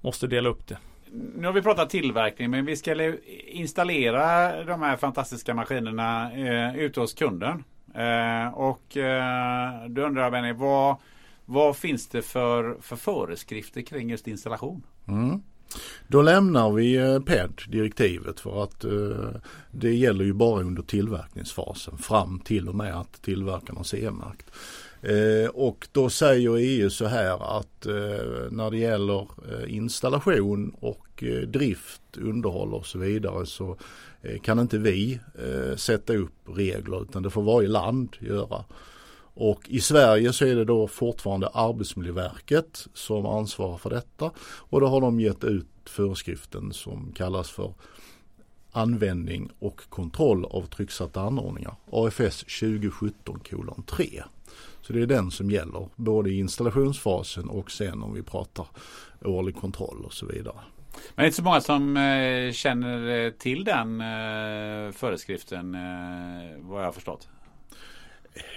Måste 0.00 0.26
dela 0.26 0.48
upp 0.48 0.66
det 0.66 0.78
nu 1.12 1.46
har 1.46 1.52
vi 1.52 1.62
pratat 1.62 1.90
tillverkning 1.90 2.50
men 2.50 2.64
vi 2.64 2.76
ska 2.76 3.12
installera 3.46 4.64
de 4.64 4.82
här 4.82 4.96
fantastiska 4.96 5.54
maskinerna 5.54 6.32
eh, 6.32 6.76
ute 6.76 7.00
hos 7.00 7.14
kunden. 7.14 7.64
Eh, 7.94 8.54
och 8.54 8.96
eh, 8.96 9.88
då 9.88 10.02
undrar 10.02 10.22
jag 10.22 10.32
Benny, 10.32 10.52
vad, 10.52 10.96
vad 11.44 11.76
finns 11.76 12.08
det 12.08 12.22
för, 12.22 12.76
för 12.80 12.96
föreskrifter 12.96 13.82
kring 13.82 14.10
just 14.10 14.28
installation? 14.28 14.82
Mm. 15.08 15.42
Då 16.08 16.22
lämnar 16.22 16.72
vi 16.72 16.96
eh, 16.96 17.20
PED, 17.20 17.60
direktivet, 17.68 18.40
för 18.40 18.62
att 18.62 18.84
eh, 18.84 19.40
det 19.70 19.94
gäller 19.94 20.24
ju 20.24 20.32
bara 20.32 20.60
under 20.60 20.82
tillverkningsfasen 20.82 21.98
fram 21.98 22.40
till 22.40 22.68
och 22.68 22.74
med 22.74 22.94
att 22.94 23.22
tillverkarna 23.22 23.78
har 23.78 23.84
CE-märkt. 23.84 24.50
Eh, 25.02 25.48
och 25.48 25.88
då 25.92 26.10
säger 26.10 26.56
EU 26.56 26.90
så 26.90 27.06
här 27.06 27.58
att 27.58 27.86
eh, 27.86 28.50
när 28.50 28.70
det 28.70 28.78
gäller 28.78 29.20
eh, 29.20 29.74
installation 29.76 30.76
och 30.80 31.22
eh, 31.22 31.48
drift, 31.48 32.02
underhåll 32.16 32.74
och 32.74 32.86
så 32.86 32.98
vidare 32.98 33.46
så 33.46 33.76
eh, 34.22 34.40
kan 34.40 34.58
inte 34.58 34.78
vi 34.78 35.20
sätta 35.76 36.14
upp 36.14 36.32
regler 36.46 37.02
utan 37.02 37.22
det 37.22 37.30
får 37.30 37.42
varje 37.42 37.68
land 37.68 38.16
göra. 38.20 38.64
Och 39.34 39.68
i 39.68 39.80
Sverige 39.80 40.32
så 40.32 40.44
är 40.44 40.54
det 40.54 40.64
då 40.64 40.88
fortfarande 40.88 41.48
Arbetsmiljöverket 41.48 42.86
som 42.94 43.26
ansvarar 43.26 43.78
för 43.78 43.90
detta 43.90 44.30
och 44.40 44.80
då 44.80 44.86
har 44.86 45.00
de 45.00 45.20
gett 45.20 45.44
ut 45.44 45.66
föreskriften 45.84 46.72
som 46.72 47.12
kallas 47.12 47.50
för 47.50 47.74
användning 48.72 49.50
och 49.58 49.80
kontroll 49.88 50.44
av 50.44 50.66
trycksatta 50.66 51.20
anordningar, 51.20 51.74
AFS 51.90 52.44
2017 52.60 53.40
kolon 53.50 53.82
3. 53.86 54.22
Så 54.82 54.92
det 54.92 55.02
är 55.02 55.06
den 55.06 55.30
som 55.30 55.50
gäller 55.50 55.88
både 55.96 56.30
i 56.30 56.38
installationsfasen 56.38 57.48
och 57.48 57.70
sen 57.70 58.02
om 58.02 58.14
vi 58.14 58.22
pratar 58.22 58.66
årlig 59.24 59.56
kontroll 59.56 60.04
och 60.04 60.12
så 60.12 60.26
vidare. 60.26 60.60
Men 60.92 61.16
det 61.16 61.22
är 61.22 61.26
inte 61.26 61.36
så 61.36 61.42
många 61.42 61.60
som 61.60 61.96
eh, 61.96 62.52
känner 62.52 63.30
till 63.30 63.64
den 63.64 64.00
eh, 64.00 64.92
föreskriften 64.92 65.74
eh, 65.74 66.58
vad 66.60 66.80
jag 66.80 66.86
har 66.86 66.92
förstått. 66.92 67.28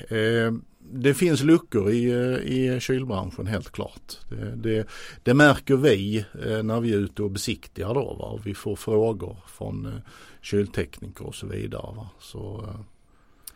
Eh, 0.10 0.54
det 0.92 1.14
finns 1.14 1.44
luckor 1.44 1.92
i, 1.92 2.12
eh, 2.12 2.54
i 2.54 2.80
kylbranschen 2.80 3.48
helt 3.48 3.72
klart. 3.72 4.20
Det, 4.30 4.56
det, 4.56 4.88
det 5.24 5.34
märker 5.34 5.76
vi 5.76 6.26
eh, 6.46 6.64
när 6.64 6.80
vi 6.80 6.94
är 6.94 6.98
ute 6.98 7.24
och 7.24 7.32
besiktigar 7.32 7.94
då. 7.94 8.14
Va? 8.14 8.40
Vi 8.46 8.54
får 8.54 8.76
frågor 8.76 9.38
från 9.48 10.02
kyltekniker 10.42 11.26
och 11.26 11.36
så 11.36 11.48
vidare. 11.48 11.96
Va? 11.96 12.10
Så, 12.20 12.70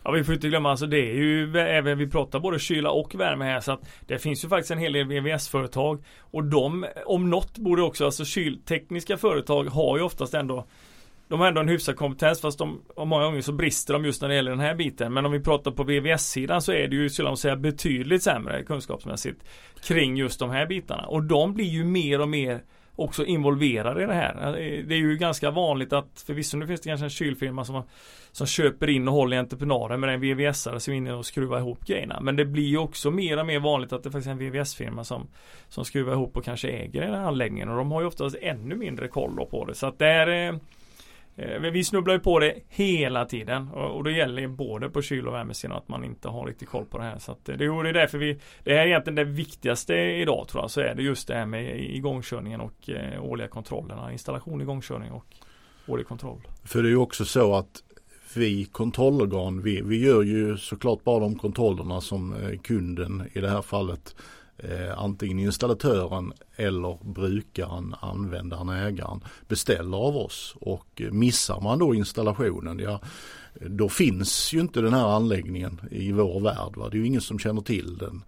Ja 0.03 0.11
vi 0.11 0.23
får 0.23 0.33
inte 0.33 0.47
glömma 0.47 0.71
alltså 0.71 0.85
det 0.85 0.97
är 0.97 1.13
ju 1.13 1.57
även 1.57 1.97
vi 1.97 2.07
pratar 2.07 2.39
både 2.39 2.59
kyla 2.59 2.91
och 2.91 3.15
värme 3.15 3.45
här 3.45 3.59
så 3.59 3.71
att 3.71 3.89
det 4.07 4.19
finns 4.19 4.45
ju 4.45 4.49
faktiskt 4.49 4.71
en 4.71 4.77
hel 4.77 4.93
del 4.93 5.07
VVS-företag 5.07 6.03
och 6.19 6.43
de 6.43 6.85
om 7.05 7.29
något 7.29 7.57
borde 7.57 7.81
också 7.81 8.05
alltså 8.05 8.25
kyltekniska 8.25 9.17
företag 9.17 9.63
har 9.63 9.97
ju 9.97 10.03
oftast 10.03 10.33
ändå 10.33 10.65
de 11.29 11.39
har 11.39 11.47
ändå 11.47 11.61
en 11.61 11.67
hyfsad 11.67 11.95
kompetens 11.95 12.41
fast 12.41 12.57
de 12.57 12.81
många 12.97 13.23
gånger 13.23 13.41
så 13.41 13.51
brister 13.51 13.93
de 13.93 14.05
just 14.05 14.21
när 14.21 14.29
det 14.29 14.35
gäller 14.35 14.51
den 14.51 14.59
här 14.59 14.75
biten. 14.75 15.13
Men 15.13 15.25
om 15.25 15.31
vi 15.31 15.39
pratar 15.39 15.71
på 15.71 15.83
VVS-sidan 15.83 16.61
så 16.61 16.71
är 16.71 16.87
det 16.87 16.95
ju 16.95 17.09
skulle 17.09 17.29
jag 17.29 17.37
säga 17.37 17.55
betydligt 17.55 18.23
sämre 18.23 18.63
kunskapsmässigt 18.63 19.43
kring 19.83 20.17
just 20.17 20.39
de 20.39 20.49
här 20.49 20.65
bitarna. 20.65 21.07
Och 21.07 21.23
de 21.23 21.53
blir 21.53 21.65
ju 21.65 21.83
mer 21.83 22.21
och 22.21 22.29
mer 22.29 22.61
också 22.99 23.25
involverade 23.25 24.03
i 24.03 24.05
det 24.05 24.13
här. 24.13 24.51
Det 24.87 24.95
är 24.95 24.99
ju 24.99 25.17
ganska 25.17 25.51
vanligt 25.51 25.93
att 25.93 26.23
förvisso 26.27 26.57
nu 26.57 26.67
finns 26.67 26.81
det 26.81 26.89
kanske 26.89 27.05
en 27.05 27.09
kylfirma 27.09 27.65
som, 27.65 27.83
som 28.31 28.47
köper 28.47 28.89
in 28.89 29.07
och 29.07 29.13
håller 29.13 29.37
i 29.37 29.39
entreprenader 29.39 29.97
med 29.97 30.09
en 30.09 30.21
VVS-are 30.21 30.79
som 30.79 30.93
är 30.93 30.97
inne 30.97 31.13
och 31.13 31.25
skruvar 31.25 31.59
ihop 31.59 31.85
grejerna. 31.85 32.19
Men 32.21 32.35
det 32.35 32.45
blir 32.45 32.67
ju 32.67 32.77
också 32.77 33.11
mer 33.11 33.39
och 33.39 33.45
mer 33.45 33.59
vanligt 33.59 33.93
att 33.93 34.03
det 34.03 34.11
faktiskt 34.11 34.27
är 34.27 34.31
en 34.31 34.51
VVS-firma 34.51 35.03
som, 35.03 35.27
som 35.69 35.85
skruvar 35.85 36.13
ihop 36.13 36.37
och 36.37 36.45
kanske 36.45 36.67
äger 36.67 37.01
den 37.01 37.13
här 37.13 37.21
anläggningen 37.21 37.69
och 37.69 37.77
de 37.77 37.91
har 37.91 38.01
ju 38.01 38.07
oftast 38.07 38.35
ännu 38.41 38.75
mindre 38.75 39.07
koll 39.07 39.45
på 39.51 39.65
det. 39.65 39.75
Så 39.75 39.87
att 39.87 39.99
det 39.99 40.07
är 40.07 40.59
Eh, 41.35 41.59
vi 41.59 41.83
snubblar 41.83 42.13
ju 42.13 42.19
på 42.19 42.39
det 42.39 42.55
hela 42.69 43.25
tiden 43.25 43.67
och, 43.67 44.03
det 44.03 44.11
gäller 44.11 44.47
både 44.47 44.89
på 44.89 45.01
kyl 45.01 45.27
och 45.27 45.33
värmesidan 45.33 45.77
att 45.77 45.87
man 45.87 46.03
inte 46.03 46.27
har 46.27 46.45
riktigt 46.45 46.69
koll 46.69 46.85
på 46.85 46.97
det 46.97 47.03
här. 47.03 47.19
Så 47.19 47.31
att 47.31 47.49
eh, 47.49 47.55
det, 47.55 47.65
är 47.65 47.93
därför 47.93 48.17
vi, 48.17 48.39
det 48.63 48.73
här 48.73 48.79
är 48.79 48.87
egentligen 48.87 49.15
det 49.15 49.23
viktigaste 49.23 49.95
idag 49.95 50.47
tror 50.47 50.63
jag, 50.63 50.71
så 50.71 50.81
är 50.81 50.95
det 50.95 51.03
just 51.03 51.27
det 51.27 51.35
här 51.35 51.45
med 51.45 51.79
igångkörningen 51.79 52.61
och 52.61 52.89
eh, 52.89 53.23
årliga 53.23 53.47
kontrollerna. 53.47 54.11
Installation, 54.11 54.61
igångkörning 54.61 55.11
och 55.11 55.25
årlig 55.87 56.07
kontroll. 56.07 56.41
För 56.63 56.83
det 56.83 56.87
är 56.87 56.91
ju 56.91 56.97
också 56.97 57.25
så 57.25 57.55
att 57.55 57.83
vi 58.35 58.65
kontrollorgan, 58.65 59.61
vi, 59.61 59.81
vi 59.81 60.05
gör 60.05 60.21
ju 60.21 60.57
såklart 60.57 61.03
bara 61.03 61.19
de 61.19 61.35
kontrollerna 61.35 62.01
som 62.01 62.35
kunden 62.63 63.29
i 63.33 63.41
det 63.41 63.49
här 63.49 63.61
fallet 63.61 64.15
eh, 64.59 64.99
antingen 64.99 65.39
installatören 65.39 66.33
eller 66.55 66.97
brukaren, 67.03 67.95
användaren, 67.99 68.69
ägaren 68.69 69.23
beställer 69.47 69.97
av 69.97 70.17
oss. 70.17 70.55
Och 70.61 71.01
missar 71.11 71.61
man 71.61 71.79
då 71.79 71.95
installationen, 71.95 72.79
ja 72.79 73.01
då 73.53 73.89
finns 73.89 74.53
ju 74.53 74.59
inte 74.59 74.81
den 74.81 74.93
här 74.93 75.07
anläggningen 75.07 75.81
i 75.91 76.11
vår 76.11 76.39
värld. 76.39 76.75
Va? 76.75 76.89
Det 76.89 76.97
är 76.97 76.99
ju 76.99 77.07
ingen 77.07 77.21
som 77.21 77.39
känner 77.39 77.61
till 77.61 77.97
den. 77.97 78.23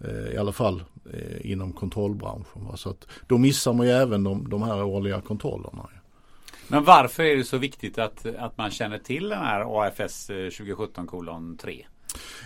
Eh, 0.00 0.34
I 0.34 0.36
alla 0.36 0.52
fall 0.52 0.82
eh, 1.12 1.50
inom 1.50 1.72
kontrollbranschen. 1.72 2.64
Va? 2.64 2.76
Så 2.76 2.90
att 2.90 3.06
då 3.26 3.38
missar 3.38 3.72
man 3.72 3.86
ju 3.86 3.92
även 3.92 4.24
de, 4.24 4.48
de 4.48 4.62
här 4.62 4.82
årliga 4.82 5.20
kontrollerna. 5.20 5.88
Men 6.68 6.84
varför 6.84 7.22
är 7.22 7.36
det 7.36 7.44
så 7.44 7.58
viktigt 7.58 7.98
att, 7.98 8.26
att 8.26 8.58
man 8.58 8.70
känner 8.70 8.98
till 8.98 9.28
den 9.28 9.38
här 9.38 9.82
AFS 9.82 10.26
2017 10.26 11.04
eh, 11.04 11.10
kolon 11.10 11.56
3? 11.56 11.86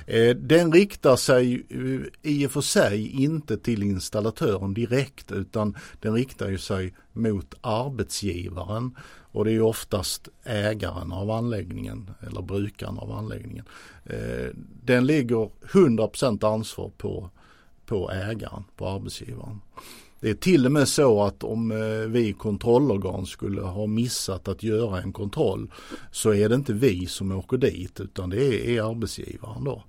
Eh, 0.07 0.37
den 0.37 0.72
riktar 0.72 1.16
sig 1.16 1.66
eh, 1.70 2.31
i 2.33 2.46
och 2.46 2.50
för 2.50 2.61
sig 2.61 3.22
inte 3.22 3.57
till 3.57 3.83
installatören 3.83 4.74
direkt 4.74 5.33
utan 5.33 5.76
den 6.00 6.14
riktar 6.14 6.48
ju 6.48 6.59
sig 6.59 6.94
mot 7.12 7.54
arbetsgivaren 7.61 8.96
och 9.33 9.44
det 9.44 9.52
är 9.52 9.61
oftast 9.61 10.28
ägaren 10.44 11.12
av 11.12 11.31
anläggningen 11.31 12.11
eller 12.26 12.42
brukaren 12.42 12.98
av 12.98 13.12
anläggningen. 13.12 13.64
Eh, 14.04 14.48
den 14.85 15.07
ligger 15.07 15.50
100% 15.72 16.54
ansvar 16.54 16.90
på, 16.96 17.31
på 17.87 18.11
ägaren, 18.11 18.64
på 18.76 18.88
arbetsgivaren. 18.88 19.61
Det 20.20 20.31
är 20.31 20.35
till 20.35 20.66
och 20.66 20.72
med 20.72 20.88
så 20.88 21.22
att 21.22 21.44
om 21.44 21.70
eh, 21.70 22.09
vi 22.09 22.33
kontrollorgan 22.33 23.26
skulle 23.26 23.61
ha 23.61 23.87
missat 23.87 24.48
att 24.48 24.62
göra 24.62 25.02
en 25.02 25.12
kontroll 25.12 25.70
så 26.11 26.35
är 26.35 26.48
det 26.48 26.54
inte 26.54 26.72
vi 26.72 27.07
som 27.07 27.33
åker 27.33 27.57
dit 27.57 28.00
utan 28.00 28.31
det 28.31 28.76
är 28.76 28.90
arbetsgivaren 28.90 29.64
då. 29.64 29.85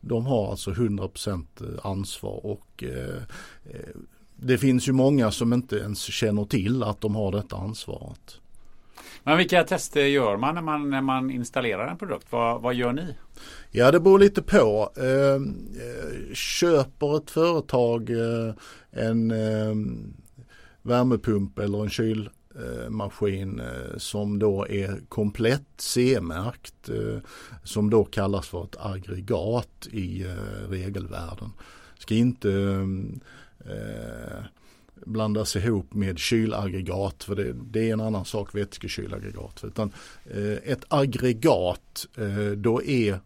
De 0.00 0.26
har 0.26 0.50
alltså 0.50 0.70
100% 0.70 1.44
eh, 1.60 1.86
ansvar 1.86 2.46
och 2.46 2.84
eh, 2.84 3.22
det 4.36 4.58
finns 4.58 4.88
ju 4.88 4.92
många 4.92 5.30
som 5.30 5.52
inte 5.52 5.76
ens 5.76 6.02
känner 6.02 6.44
till 6.44 6.82
att 6.82 7.00
de 7.00 7.14
har 7.14 7.32
detta 7.32 7.56
ansvaret. 7.56 8.40
Men 9.22 9.38
vilka 9.38 9.64
tester 9.64 10.04
gör 10.04 10.36
man 10.36 10.54
när 10.54 10.62
man, 10.62 10.90
när 10.90 11.00
man 11.00 11.30
installerar 11.30 11.88
en 11.88 11.98
produkt? 11.98 12.26
Vad, 12.30 12.62
vad 12.62 12.74
gör 12.74 12.92
ni? 12.92 13.14
Ja 13.76 13.90
det 13.90 14.00
beror 14.00 14.18
lite 14.18 14.42
på. 14.42 14.92
Ehm, 14.96 15.54
eh, 15.74 16.34
köper 16.34 17.16
ett 17.16 17.30
företag 17.30 18.10
eh, 18.10 18.54
en 18.90 19.30
eh, 19.30 19.74
värmepump 20.82 21.58
eller 21.58 21.82
en 21.82 21.90
kylmaskin 21.90 23.60
eh, 23.60 23.96
som 23.96 24.38
då 24.38 24.68
är 24.68 25.00
komplett 25.08 25.66
C-märkt 25.76 26.88
eh, 26.88 27.18
som 27.64 27.90
då 27.90 28.04
kallas 28.04 28.48
för 28.48 28.64
ett 28.64 28.76
aggregat 28.78 29.88
i 29.92 30.22
eh, 30.22 30.70
regelvärlden. 30.70 31.50
Ska 31.98 32.14
inte 32.14 32.52
ehm, 32.52 33.20
eh, 33.60 34.44
blandas 34.94 35.56
ihop 35.56 35.94
med 35.94 36.18
kylaggregat 36.18 37.24
för 37.24 37.36
det, 37.36 37.54
det 37.70 37.88
är 37.88 37.92
en 37.92 38.00
annan 38.00 38.24
sak 38.24 38.54
vätskekylaggregat. 38.54 39.64
Utan 39.64 39.92
eh, 40.24 40.72
ett 40.72 40.84
aggregat 40.88 42.06
eh, 42.16 42.50
då 42.50 42.82
är 42.82 43.20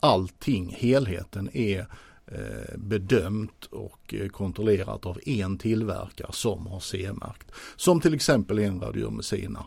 allting, 0.00 0.76
helheten 0.78 1.50
är 1.52 1.86
eh, 2.26 2.76
bedömt 2.76 3.64
och 3.64 4.14
eh, 4.14 4.28
kontrollerat 4.28 5.06
av 5.06 5.18
en 5.26 5.58
tillverkare 5.58 6.32
som 6.32 6.66
har 6.66 6.80
C-märkt. 6.80 7.50
Som 7.76 8.00
till 8.00 8.14
exempel 8.14 8.58
Enradio 8.58 9.10
med 9.10 9.24
sina 9.24 9.66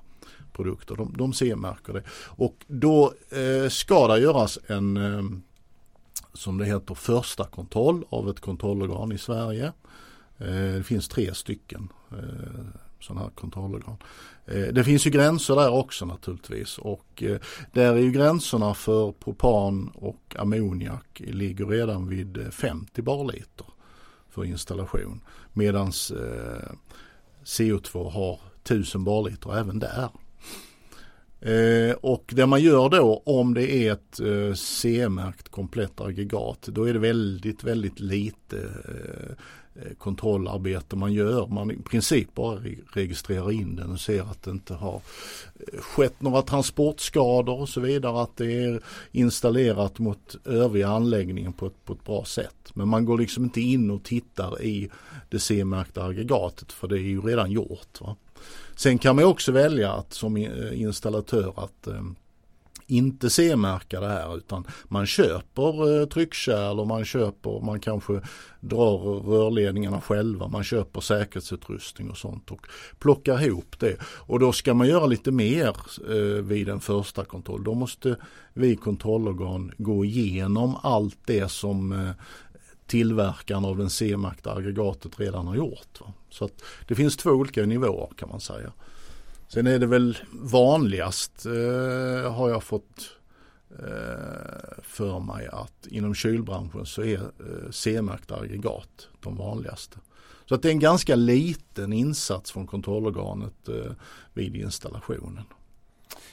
produkter. 0.54 0.96
De, 0.96 1.14
de 1.18 1.34
C-märker 1.34 1.94
det. 1.94 2.04
Och 2.28 2.56
då 2.68 3.14
eh, 3.30 3.70
ska 3.70 4.08
det 4.08 4.20
göras 4.20 4.60
en 4.68 4.98
eh, 4.98 5.24
som 6.34 6.58
det 6.58 6.66
heter 6.66 6.96
första 6.96 7.46
kontroll 7.46 8.06
av 8.10 8.30
ett 8.30 8.40
kontrollorgan 8.40 9.12
i 9.12 9.18
Sverige. 9.18 9.74
Eh, 10.38 10.74
det 10.76 10.84
finns 10.84 11.08
tre 11.08 11.34
stycken 11.34 11.90
eh, 12.12 12.66
sådana 13.02 13.22
här 13.22 13.30
kontrollorgan. 13.30 13.98
Eh, 14.46 14.68
det 14.74 14.84
finns 14.84 15.08
ju 15.08 15.10
gränser 15.10 15.56
där 15.56 15.70
också 15.70 16.06
naturligtvis 16.06 16.78
och 16.78 17.24
eh, 17.24 17.38
där 17.72 17.94
är 17.94 17.98
ju 17.98 18.12
gränserna 18.12 18.74
för 18.74 19.12
propan 19.12 19.92
och 19.96 20.36
ammoniak 20.40 21.22
ligger 21.26 21.66
redan 21.66 22.08
vid 22.08 22.38
eh, 22.38 22.50
50 22.50 23.02
barliter 23.02 23.66
för 24.30 24.46
installation. 24.46 25.22
Medan 25.54 25.92
CO2 27.44 28.10
har 28.12 28.40
1000 28.64 29.04
barliter 29.04 29.58
även 29.58 29.80
där. 29.80 30.10
och 32.02 32.32
det 32.36 32.46
man 32.46 32.62
gör 32.62 32.90
då 32.90 33.24
om 33.26 33.54
det 33.54 33.72
är 33.72 33.94
ett 33.94 34.20
C-märkt 34.60 35.50
komplett 35.50 36.02
aggregat 36.02 36.62
då 36.62 36.84
är 36.84 36.94
det 36.94 37.00
väldigt 37.00 37.64
väldigt 37.64 38.00
lite 38.00 38.58
Eh, 38.58 39.36
Eh, 39.76 39.94
kontrollarbete 39.98 40.96
man 40.96 41.14
gör. 41.14 41.48
Man 41.48 41.72
i 41.72 41.78
princip 41.78 42.34
bara 42.34 42.60
registrerar 42.94 43.52
in 43.52 43.76
den 43.76 43.92
och 43.92 44.00
ser 44.00 44.22
att 44.22 44.44
det 44.44 44.52
inte 44.52 44.74
har 44.74 45.02
eh, 45.60 45.80
skett 45.80 46.22
några 46.22 46.42
transportskador 46.42 47.60
och 47.60 47.70
så 47.70 47.82
vidare. 47.82 48.22
Att 48.22 48.38
det 48.38 48.64
är 48.64 48.82
installerat 49.12 50.00
mot 50.00 50.36
övriga 50.46 50.88
anläggningen 50.88 51.54
på 51.54 51.66
ett, 51.66 51.86
på 51.86 51.94
ett 51.94 52.06
bra 52.06 52.26
sätt. 52.26 52.72
Men 52.74 52.88
man 52.88 53.06
går 53.06 53.18
liksom 53.18 53.44
inte 53.44 53.62
in 53.62 53.92
och 53.92 54.04
tittar 54.04 54.62
i 54.62 54.90
det 55.30 55.40
C-märkta 55.40 56.04
aggregatet 56.04 56.72
för 56.72 56.88
det 56.88 56.96
är 56.96 57.00
ju 57.00 57.22
redan 57.22 57.52
gjort. 57.52 58.02
Va? 58.02 58.16
Sen 58.76 58.98
kan 58.98 59.16
man 59.16 59.26
också 59.26 59.52
välja 59.52 59.94
att 59.94 60.14
som 60.14 60.38
eh, 60.38 60.82
installatör 60.82 61.54
att 61.56 61.88
inte 62.92 63.30
C-märka 63.30 64.00
det 64.00 64.08
här 64.08 64.38
utan 64.38 64.68
man 64.88 65.06
köper 65.06 66.02
eh, 66.02 66.06
tryckkärl 66.06 66.80
och 66.80 66.88
man 66.88 67.06
köper, 67.06 67.66
man 67.66 67.80
kanske 67.80 68.22
drar 68.60 68.98
rörledningarna 69.22 70.02
själva, 70.02 70.48
man 70.48 70.64
köper 70.64 71.02
säkerhetsutrustning 71.02 72.10
och 72.10 72.18
sånt 72.18 72.52
och 72.52 72.68
plockar 73.00 73.44
ihop 73.44 73.80
det. 73.80 73.98
Och 74.04 74.40
då 74.40 74.52
ska 74.52 74.74
man 74.74 74.88
göra 74.88 75.06
lite 75.06 75.32
mer 75.32 75.76
eh, 76.10 76.44
vid 76.44 76.70
en 76.70 76.80
första 76.80 77.26
kontroll. 77.26 77.64
Då 77.64 77.74
måste 77.74 78.16
vi 78.54 78.76
kontrollorgan 78.76 79.72
gå 79.78 80.06
igenom 80.06 80.76
allt 80.84 81.18
det 81.26 81.52
som 81.52 81.92
eh, 81.92 82.12
tillverkaren 82.88 83.66
av 83.66 83.78
den 83.78 83.90
C-märkta 83.90 84.54
aggregatet 84.54 85.20
redan 85.20 85.48
har 85.48 85.56
gjort. 85.56 86.02
Va? 86.02 86.14
Så 86.30 86.46
att 86.46 86.64
det 86.88 86.96
finns 86.96 87.18
två 87.18 87.30
olika 87.30 87.66
nivåer 87.66 88.10
kan 88.18 88.30
man 88.30 88.42
säga. 88.42 88.72
Sen 89.54 89.68
är 89.68 89.80
det 89.80 89.88
väl 89.88 90.18
vanligast 90.32 91.46
eh, 91.46 92.34
har 92.34 92.50
jag 92.50 92.64
fått 92.64 93.18
eh, 93.80 94.84
för 94.84 95.20
mig 95.20 95.48
att 95.52 95.88
inom 95.88 96.16
kylbranschen 96.16 96.86
så 96.86 97.04
är 97.04 97.20
eh, 97.20 97.70
C-märkta 97.72 98.36
aggregat 98.36 99.08
de 99.20 99.36
vanligaste. 99.36 99.98
Så 100.46 100.56
att 100.56 100.62
det 100.62 100.70
är 100.70 100.72
en 100.72 100.80
ganska 100.80 101.16
liten 101.16 101.94
insats 101.94 102.52
från 102.52 102.68
kontrollorganet 102.68 103.70
eh, 103.70 103.92
vid 104.34 104.56
installationen. 104.56 105.44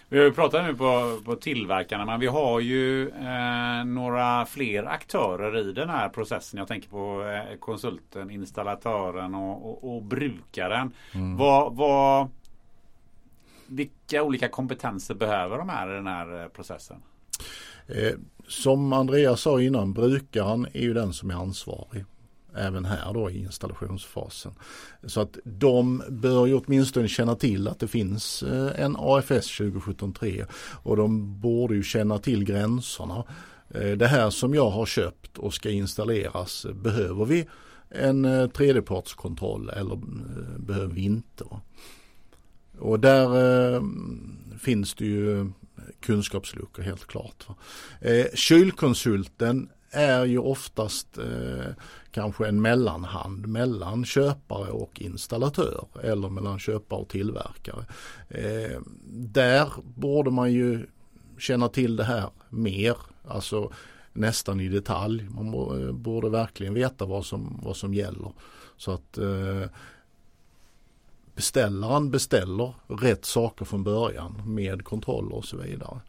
Vi 0.08 0.18
har 0.18 0.24
ju 0.24 0.32
pratat 0.32 0.64
nu 0.64 0.74
på, 0.74 1.20
på 1.24 1.36
tillverkarna 1.36 2.04
men 2.04 2.20
vi 2.20 2.26
har 2.26 2.60
ju 2.60 3.08
eh, 3.08 3.84
några 3.84 4.46
fler 4.46 4.84
aktörer 4.84 5.68
i 5.68 5.72
den 5.72 5.88
här 5.88 6.08
processen. 6.08 6.58
Jag 6.58 6.68
tänker 6.68 6.88
på 6.88 7.24
eh, 7.24 7.58
konsulten, 7.58 8.30
installatören 8.30 9.34
och, 9.34 9.70
och, 9.70 9.96
och 9.96 10.02
brukaren. 10.02 10.92
Mm. 11.14 11.36
Vad, 11.36 11.76
vad, 11.76 12.28
vilka 13.68 14.22
olika 14.22 14.48
kompetenser 14.48 15.14
behöver 15.14 15.58
de 15.58 15.68
här 15.68 15.92
i 15.92 15.94
den 15.94 16.06
här 16.06 16.42
eh, 16.42 16.48
processen? 16.48 16.96
Eh, 17.86 18.12
som 18.48 18.92
Andreas 18.92 19.40
sa 19.40 19.60
innan, 19.60 19.92
brukaren 19.92 20.66
är 20.72 20.80
ju 20.80 20.94
den 20.94 21.12
som 21.12 21.30
är 21.30 21.34
ansvarig 21.34 22.04
även 22.56 22.84
här 22.84 23.12
då 23.14 23.30
i 23.30 23.38
installationsfasen. 23.38 24.52
Så 25.04 25.20
att 25.20 25.38
de 25.44 26.02
bör 26.08 26.46
ju 26.46 26.54
åtminstone 26.54 27.08
känna 27.08 27.34
till 27.34 27.68
att 27.68 27.80
det 27.80 27.88
finns 27.88 28.42
eh, 28.42 28.84
en 28.84 28.96
AFS 28.98 29.60
2017-3 29.60 30.46
och 30.82 30.96
de 30.96 31.40
borde 31.40 31.74
ju 31.74 31.82
känna 31.82 32.18
till 32.18 32.44
gränserna. 32.44 33.24
Eh, 33.70 33.90
det 33.90 34.06
här 34.06 34.30
som 34.30 34.54
jag 34.54 34.70
har 34.70 34.86
köpt 34.86 35.38
och 35.38 35.54
ska 35.54 35.70
installeras, 35.70 36.66
behöver 36.74 37.24
vi 37.24 37.48
en 37.90 38.50
tredjepartskontroll 38.50 39.70
eller 39.70 39.98
behöver 40.58 40.94
vi 40.94 41.04
inte? 41.04 41.44
Och 42.78 43.00
där 43.00 43.74
eh, 43.74 43.82
finns 44.58 44.94
det 44.94 45.04
ju 45.04 45.50
kunskapsluckor 46.00 46.82
helt 46.82 47.06
klart. 47.06 47.46
Eh, 48.00 48.26
kylkonsulten 48.34 49.68
är 49.90 50.24
ju 50.24 50.38
oftast 50.38 51.18
eh, 51.18 51.72
kanske 52.10 52.48
en 52.48 52.62
mellanhand 52.62 53.46
mellan 53.46 54.04
köpare 54.04 54.70
och 54.70 55.00
installatör 55.00 55.86
eller 56.02 56.28
mellan 56.28 56.58
köpare 56.58 57.00
och 57.00 57.08
tillverkare. 57.08 57.84
Eh, 58.28 58.80
där 59.12 59.72
borde 59.94 60.30
man 60.30 60.52
ju 60.52 60.86
känna 61.38 61.68
till 61.68 61.96
det 61.96 62.04
här 62.04 62.30
mer, 62.48 62.96
alltså 63.28 63.72
nästan 64.12 64.60
i 64.60 64.68
detalj. 64.68 65.28
Man 65.28 65.46
eh, 65.54 65.92
borde 65.92 66.28
verkligen 66.28 66.74
veta 66.74 67.06
vad 67.06 67.26
som, 67.26 67.60
vad 67.62 67.76
som 67.76 67.94
gäller. 67.94 68.32
Så 68.76 68.92
att 68.92 69.18
eh, 69.18 69.62
beställaren 71.38 72.10
beställer 72.10 72.72
rätt 72.88 73.24
saker 73.24 73.64
från 73.64 73.84
början 73.84 74.42
med 74.46 74.84
kontroller 74.84 75.34
och 75.34 75.44
så 75.44 75.56
vidare. 75.56 76.00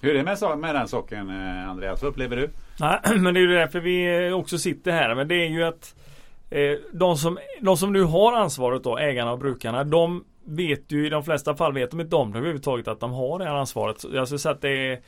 Hur 0.00 0.10
är 0.10 0.14
det 0.14 0.22
med, 0.22 0.58
med 0.58 0.74
den 0.74 0.88
saken 0.88 1.28
eh, 1.28 1.70
Andreas? 1.70 2.02
Vad 2.02 2.08
upplever 2.08 2.36
du? 2.36 2.50
Nej, 2.80 3.00
men 3.20 3.34
det 3.34 3.40
är 3.40 3.42
ju 3.42 3.54
därför 3.54 3.80
vi 3.80 4.30
också 4.32 4.58
sitter 4.58 4.92
här. 4.92 5.14
Men 5.14 5.28
det 5.28 5.34
är 5.34 5.48
ju 5.48 5.64
att 5.64 5.94
eh, 6.50 6.72
de, 6.92 7.16
som, 7.16 7.38
de 7.60 7.76
som 7.76 7.92
nu 7.92 8.02
har 8.02 8.32
ansvaret 8.32 8.84
då, 8.84 8.98
ägarna 8.98 9.32
och 9.32 9.38
brukarna, 9.38 9.84
de 9.84 10.24
vet 10.44 10.92
ju 10.92 11.06
i 11.06 11.10
de 11.10 11.24
flesta 11.24 11.54
fall 11.54 11.72
vet 11.72 11.90
de 11.90 12.00
inte 12.00 12.16
om 12.16 12.32
det 12.32 12.38
överhuvudtaget 12.38 12.88
att 12.88 13.00
de 13.00 13.12
har 13.12 13.38
det 13.38 13.44
här 13.44 13.54
ansvaret. 13.54 14.04
Jag 14.12 14.28
skulle 14.28 14.38
säga 14.38 14.54
att 14.54 14.60
det 14.60 14.92
är 14.92 15.00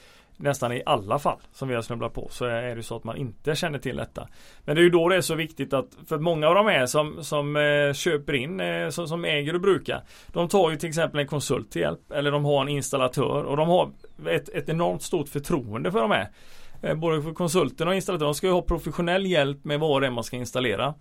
nästan 0.43 0.73
i 0.73 0.83
alla 0.87 1.19
fall 1.19 1.39
som 1.53 1.69
vi 1.69 1.75
har 1.75 1.83
snubblat 1.83 2.15
på 2.15 2.29
så 2.31 2.45
är 2.45 2.77
det 2.77 2.83
så 2.83 2.97
att 2.97 3.05
man 3.05 3.17
inte 3.17 3.55
känner 3.55 3.79
till 3.79 3.97
detta. 3.97 4.29
Men 4.65 4.75
det 4.75 4.81
är 4.81 4.83
ju 4.83 4.91
då 4.91 5.09
det 5.09 5.17
är 5.17 5.21
så 5.21 5.35
viktigt 5.35 5.73
att 5.73 5.89
för 6.09 6.19
många 6.19 6.49
av 6.49 6.55
de 6.55 6.67
här 6.67 6.87
som, 6.87 7.25
som 7.25 7.57
eh, 7.57 7.93
köper 7.93 8.33
in, 8.33 8.61
eh, 8.61 8.89
som, 8.89 9.09
som, 9.09 9.25
äger 9.25 9.55
och 9.55 9.61
brukar. 9.61 10.03
De 10.27 10.49
tar 10.49 10.71
ju 10.71 10.77
till 10.77 10.89
exempel 10.89 11.21
en 11.21 11.27
konsult 11.27 11.71
till 11.71 11.83
hjälp 11.83 12.13
eller 12.13 12.31
de 12.31 12.45
har 12.45 12.63
en 12.63 12.69
installatör 12.69 13.43
och 13.43 13.57
de 13.57 13.69
har 13.69 13.91
ett, 14.29 14.49
ett 14.49 14.69
enormt 14.69 15.03
stort 15.03 15.29
förtroende 15.29 15.93
för 15.93 16.01
de 16.01 16.11
här. 16.11 16.29
Eh, 16.83 16.95
både 16.95 17.23
för 17.23 17.33
konsulten 17.33 17.89
och 17.89 17.95
installatören. 17.95 18.29
De 18.29 18.35
ska 18.35 18.47
ju 18.47 18.53
ha 18.53 18.63
professionell 18.63 19.27
hjälp 19.27 19.65
med 19.65 19.81
vad 19.81 20.03
det 20.03 20.07
är 20.07 20.11
man 20.11 20.25
ska 20.25 20.37
installera. 20.37 20.95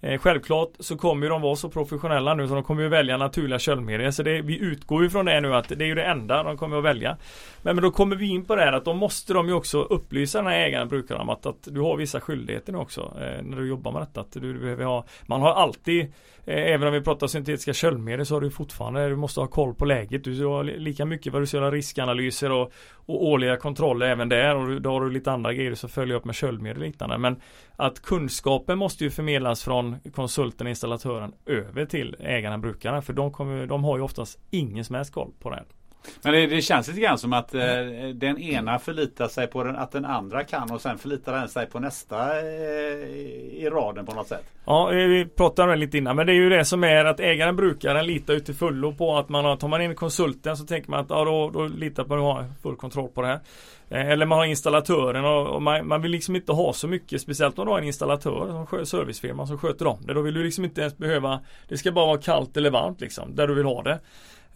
Eh, 0.00 0.18
självklart 0.18 0.70
så 0.78 0.96
kommer 0.96 1.28
de 1.28 1.42
vara 1.42 1.56
så 1.56 1.68
professionella 1.68 2.34
nu 2.34 2.48
så 2.48 2.54
de 2.54 2.62
kommer 2.62 2.82
ju 2.82 2.88
välja 2.88 3.16
naturliga 3.16 3.58
köldmedier. 3.58 4.10
Så 4.10 4.22
det, 4.22 4.42
vi 4.42 4.58
utgår 4.58 5.02
ju 5.02 5.10
från 5.10 5.26
det 5.26 5.40
nu 5.40 5.54
att 5.54 5.68
det 5.68 5.84
är 5.84 5.88
ju 5.88 5.94
det 5.94 6.04
enda 6.04 6.42
de 6.42 6.56
kommer 6.56 6.78
att 6.78 6.84
välja. 6.84 7.16
Men, 7.62 7.76
men 7.76 7.82
då 7.82 7.90
kommer 7.90 8.16
vi 8.16 8.26
in 8.26 8.44
på 8.44 8.56
det 8.56 8.62
här 8.62 8.72
att 8.72 8.84
då 8.84 8.94
måste 8.94 9.32
de 9.32 9.48
ju 9.48 9.52
också 9.52 9.82
upplysa 9.82 10.38
den 10.38 10.46
här 10.46 10.58
ägaren, 10.58 10.88
brukaren 10.88 11.20
om 11.20 11.28
att, 11.28 11.46
att 11.46 11.62
du 11.62 11.80
har 11.80 11.96
vissa 11.96 12.20
skyldigheter 12.20 12.72
nu 12.72 12.78
också 12.78 13.00
eh, 13.00 13.42
när 13.42 13.56
du 13.56 13.68
jobbar 13.68 13.92
med 13.92 14.02
detta. 14.02 14.20
Att 14.20 14.32
du, 14.32 14.40
du 14.40 14.58
behöver 14.58 14.84
ha, 14.84 15.04
man 15.26 15.40
har 15.40 15.52
alltid 15.52 16.12
Eh, 16.46 16.72
även 16.72 16.88
om 16.88 16.94
vi 16.94 17.00
pratar 17.00 17.26
syntetiska 17.26 17.72
köldmedel 17.72 18.26
så 18.26 18.34
har 18.34 18.40
du 18.40 18.50
fortfarande, 18.50 19.08
du 19.08 19.16
måste 19.16 19.40
ha 19.40 19.46
koll 19.46 19.74
på 19.74 19.84
läget. 19.84 20.24
Du 20.24 20.44
har 20.44 20.64
lika 20.64 21.04
mycket 21.04 21.32
vad 21.32 21.42
du 21.42 21.46
ska 21.46 21.56
göra 21.56 21.70
riskanalyser 21.70 22.52
och, 22.52 22.72
och 23.06 23.24
årliga 23.26 23.56
kontroller 23.56 24.06
även 24.06 24.28
där. 24.28 24.56
Och 24.56 24.82
då 24.82 24.90
har 24.90 25.00
du 25.00 25.10
lite 25.10 25.32
andra 25.32 25.52
grejer 25.52 25.74
som 25.74 25.88
följer 25.88 26.16
upp 26.16 26.24
med 26.24 26.34
köldmedel 26.34 26.82
och 26.82 26.86
liknande. 26.86 27.18
Men 27.18 27.40
att 27.76 28.02
kunskapen 28.02 28.78
måste 28.78 29.04
ju 29.04 29.10
förmedlas 29.10 29.62
från 29.62 29.96
konsulten, 30.14 30.66
installatören 30.66 31.32
över 31.46 31.86
till 31.86 32.16
ägarna, 32.20 32.58
brukarna. 32.58 33.02
För 33.02 33.12
de, 33.12 33.32
kommer, 33.32 33.66
de 33.66 33.84
har 33.84 33.96
ju 33.96 34.02
oftast 34.02 34.38
ingen 34.50 34.84
som 34.84 34.94
helst 34.94 35.12
koll 35.12 35.32
på 35.40 35.50
det. 35.50 35.64
Men 36.22 36.32
det, 36.32 36.46
det, 36.46 36.62
känns 36.62 36.88
lite 36.88 37.00
grann 37.00 37.18
som 37.18 37.32
att 37.32 37.54
eh, 37.54 37.60
den 38.14 38.38
ena 38.38 38.78
förlitar 38.78 39.28
sig 39.28 39.46
på 39.46 39.64
den, 39.64 39.76
att 39.76 39.92
den 39.92 40.04
andra 40.04 40.44
kan 40.44 40.70
och 40.70 40.80
sen 40.80 40.98
förlitar 40.98 41.32
den 41.32 41.48
sig 41.48 41.66
på 41.66 41.78
nästa 41.78 42.40
eh, 42.40 42.46
i 43.52 43.68
raden 43.72 44.06
på 44.06 44.14
något 44.14 44.28
sätt. 44.28 44.44
Ja, 44.64 44.86
vi 44.86 45.26
pratade 45.36 45.62
om 45.62 45.70
det 45.70 45.86
lite 45.86 45.98
innan. 45.98 46.16
Men 46.16 46.26
det 46.26 46.32
är 46.32 46.34
ju 46.34 46.48
det 46.48 46.64
som 46.64 46.84
är 46.84 47.04
att 47.04 47.20
ägaren, 47.20 47.56
brukaren 47.56 48.06
litar 48.06 48.34
ju 48.34 48.40
till 48.40 48.54
fullo 48.54 48.94
på 48.94 49.18
att 49.18 49.28
man 49.28 49.44
har, 49.44 49.56
tar 49.56 49.68
man 49.68 49.82
in 49.82 49.94
konsulten 49.94 50.56
så 50.56 50.64
tänker 50.64 50.90
man 50.90 51.00
att 51.00 51.10
ja, 51.10 51.24
då, 51.24 51.50
då 51.50 51.64
litar 51.66 52.04
man 52.04 52.08
på 52.08 52.28
att 52.30 52.36
ha 52.36 52.44
full 52.62 52.76
kontroll 52.76 53.08
på 53.08 53.22
det 53.22 53.28
här. 53.28 53.40
Eh, 53.88 54.10
eller 54.10 54.26
man 54.26 54.38
har 54.38 54.44
installatören 54.44 55.24
och, 55.24 55.46
och 55.46 55.62
man, 55.62 55.88
man, 55.88 56.02
vill 56.02 56.10
liksom 56.10 56.36
inte 56.36 56.52
ha 56.52 56.72
så 56.72 56.88
mycket 56.88 57.20
Speciellt 57.20 57.58
om 57.58 57.66
du 57.66 57.72
har 57.72 57.78
en 57.78 57.84
installatör 57.84 58.66
som 58.70 58.86
servicefirma 58.86 59.46
som 59.46 59.58
sköter 59.58 59.86
om 59.86 59.98
det. 60.06 60.14
Då 60.14 60.20
vill 60.20 60.34
du 60.34 60.42
liksom 60.42 60.64
inte 60.64 60.80
ens 60.80 60.96
behöva 60.96 61.40
Det 61.68 61.78
ska 61.78 61.92
bara 61.92 62.06
vara 62.06 62.18
kallt 62.18 62.56
eller 62.56 62.70
varmt 62.70 63.00
liksom 63.00 63.34
Där 63.34 63.46
du 63.46 63.54
vill 63.54 63.64
ha 63.64 63.82
det. 63.82 63.98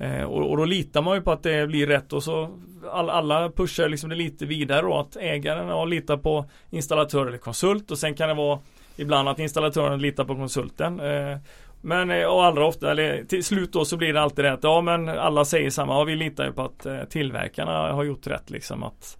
Eh, 0.00 0.22
och, 0.22 0.50
och, 0.50 0.56
då 0.56 0.64
litar 0.64 1.02
man 1.02 1.16
ju 1.16 1.22
på 1.22 1.32
att 1.32 1.42
det 1.42 1.66
blir 1.66 1.86
rätt 1.86 2.12
och 2.12 2.22
så 2.22 2.58
all, 2.92 3.10
alla 3.10 3.50
pushar 3.50 3.88
liksom 3.88 4.10
det 4.10 4.16
lite 4.16 4.46
vidare 4.46 4.82
då 4.82 4.98
att 4.98 5.16
ägaren 5.16 5.68
ja, 5.68 5.84
litar 5.84 6.16
på 6.16 6.44
installatör 6.70 7.26
eller 7.26 7.38
konsult 7.38 7.90
och 7.90 7.98
sen 7.98 8.14
kan 8.14 8.28
det 8.28 8.34
vara 8.34 8.58
ibland 8.96 9.28
att 9.28 9.38
installatören 9.38 10.00
litar 10.00 10.24
på 10.24 10.34
konsulten. 10.34 11.00
Eh, 11.00 11.38
men 11.80 12.10
eh, 12.10 12.24
och 12.24 12.44
allra 12.44 12.66
ofta, 12.66 12.90
eller 12.90 13.24
till 13.24 13.44
slut 13.44 13.72
då 13.72 13.84
så 13.84 13.96
blir 13.96 14.12
det 14.12 14.20
alltid 14.20 14.44
rätt. 14.44 14.60
Ja 14.62 14.80
men 14.80 15.08
alla 15.08 15.44
säger 15.44 15.70
samma, 15.70 15.92
ja, 15.92 16.04
vi 16.04 16.16
litar 16.16 16.46
ju 16.46 16.52
på 16.52 16.62
att 16.62 16.86
eh, 16.86 17.04
tillverkarna 17.04 17.92
har 17.92 18.04
gjort 18.04 18.26
rätt 18.26 18.50
liksom 18.50 18.82
att 18.82 19.16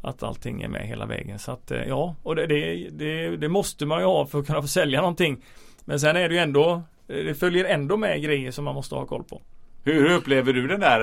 att 0.00 0.22
allting 0.22 0.62
är 0.62 0.68
med 0.68 0.86
hela 0.86 1.06
vägen. 1.06 1.38
Så 1.38 1.52
att 1.52 1.70
eh, 1.70 1.82
ja, 1.88 2.14
och 2.22 2.36
det, 2.36 2.46
det, 2.46 2.88
det, 2.90 3.36
det 3.36 3.48
måste 3.48 3.86
man 3.86 4.00
ju 4.00 4.06
ha 4.06 4.26
för 4.26 4.38
att 4.38 4.46
kunna 4.46 4.62
få 4.62 4.68
sälja 4.68 5.00
någonting. 5.00 5.44
Men 5.84 6.00
sen 6.00 6.16
är 6.16 6.28
det 6.28 6.34
ju 6.34 6.40
ändå, 6.40 6.82
eh, 7.08 7.24
det 7.24 7.34
följer 7.34 7.64
ändå 7.64 7.96
med 7.96 8.22
grejer 8.22 8.50
som 8.50 8.64
man 8.64 8.74
måste 8.74 8.94
ha 8.94 9.06
koll 9.06 9.24
på. 9.24 9.42
Hur 9.82 10.10
upplever 10.10 10.52
du 10.52 10.66
den 10.66 10.80
där 10.80 11.00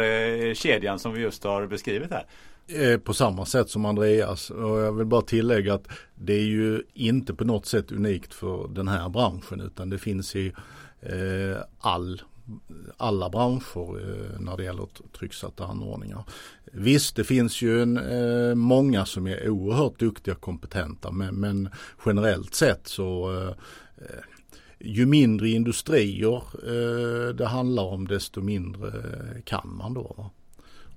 eh, 0.48 0.54
kedjan 0.54 1.00
som 1.00 1.14
vi 1.14 1.22
just 1.22 1.44
har 1.44 1.68
beskrivit 1.68 2.12
här? 2.12 2.26
Eh, 2.68 3.00
på 3.00 3.14
samma 3.14 3.46
sätt 3.46 3.70
som 3.70 3.86
Andreas 3.86 4.50
och 4.50 4.80
jag 4.80 4.92
vill 4.92 5.06
bara 5.06 5.22
tillägga 5.22 5.74
att 5.74 5.88
det 6.16 6.34
är 6.34 6.46
ju 6.46 6.84
inte 6.94 7.34
på 7.34 7.44
något 7.44 7.66
sätt 7.66 7.92
unikt 7.92 8.34
för 8.34 8.68
den 8.68 8.88
här 8.88 9.10
branschen 9.10 9.62
utan 9.62 9.90
det 9.90 9.98
finns 9.98 10.36
i 10.36 10.54
eh, 11.02 11.58
all 11.80 12.22
alla 12.98 13.30
branscher 13.30 14.40
när 14.40 14.58
det 14.58 14.64
gäller 14.64 14.88
trycksatta 15.20 15.66
anordningar. 15.66 16.24
Visst, 16.72 17.16
det 17.16 17.24
finns 17.24 17.62
ju 17.62 17.82
en, 17.82 18.00
många 18.58 19.06
som 19.06 19.28
är 19.28 19.50
oerhört 19.50 20.00
duktiga 20.00 20.34
och 20.34 20.42
kompetenta 20.42 21.12
men, 21.12 21.36
men 21.36 21.70
generellt 22.06 22.56
sett 22.56 22.88
så 22.88 23.32
ju 24.86 25.06
mindre 25.06 25.50
industrier 25.50 26.42
eh, 26.68 27.36
det 27.36 27.46
handlar 27.46 27.84
om 27.84 28.08
desto 28.08 28.42
mindre 28.42 28.92
kan 29.46 29.76
man 29.78 29.94
då. 29.94 30.16
Va? 30.18 30.30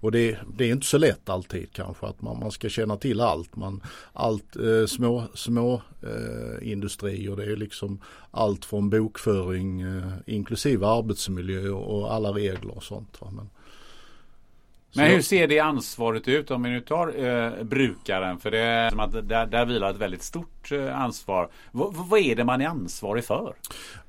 Och 0.01 0.13
det, 0.13 0.39
det, 0.57 0.65
är 0.65 0.73
inte 0.73 0.87
så 0.87 0.99
lätt 0.99 1.29
alltid 1.29 1.73
kanske 1.73 2.07
att 2.07 2.23
man, 2.23 2.39
man 2.39 2.51
ska 2.51 2.69
känna 2.69 2.97
till 2.97 3.21
allt. 3.21 3.57
Man, 3.57 3.83
allt 4.13 4.57
eh, 4.57 4.87
små, 4.87 5.25
små 5.35 5.83
eh, 6.03 6.71
industrier 6.71 7.37
det 7.37 7.45
är 7.45 7.57
liksom 7.57 8.01
allt 8.31 8.65
från 8.65 8.91
bokföring 8.91 9.81
eh, 9.81 10.13
inklusive 10.27 10.87
arbetsmiljö 10.87 11.71
och 11.71 12.15
alla 12.15 12.33
regler 12.33 12.77
och 12.77 12.85
sånt. 12.85 13.21
Va? 13.21 13.31
Men, 13.31 13.51
men 14.95 15.11
hur 15.11 15.23
ser 15.23 15.49
det 15.49 15.59
ansvaret 15.59 16.29
ut 16.29 16.51
om 16.51 16.63
vi 16.63 16.71
nu 16.71 16.81
tar 16.81 17.25
eh, 17.25 17.65
brukaren? 17.65 18.39
För 18.39 18.51
det 18.51 18.59
är 18.59 18.91
som 18.91 19.01
att 19.01 19.29
där, 19.29 19.47
där 19.47 19.67
vilar 19.67 19.91
ett 19.91 19.97
väldigt 19.97 20.23
stort 20.23 20.73
eh, 20.73 21.01
ansvar. 21.01 21.49
V 21.73 21.85
vad 21.93 22.21
är 22.21 22.37
det 22.37 22.45
man 22.45 22.61
är 22.61 22.67
ansvarig 22.67 23.25
för? 23.25 23.55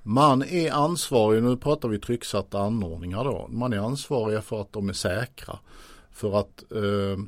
Man 0.03 0.43
är 0.43 0.71
ansvarig, 0.71 1.43
nu 1.43 1.57
pratar 1.57 1.89
vi 1.89 1.99
trycksatta 1.99 2.59
anordningar 2.59 3.23
då. 3.23 3.47
Man 3.49 3.73
är 3.73 3.77
ansvarig 3.77 4.43
för 4.43 4.61
att 4.61 4.73
de 4.73 4.89
är 4.89 4.93
säkra. 4.93 5.59
För 6.11 6.39
att 6.39 6.71
eh, 6.71 7.23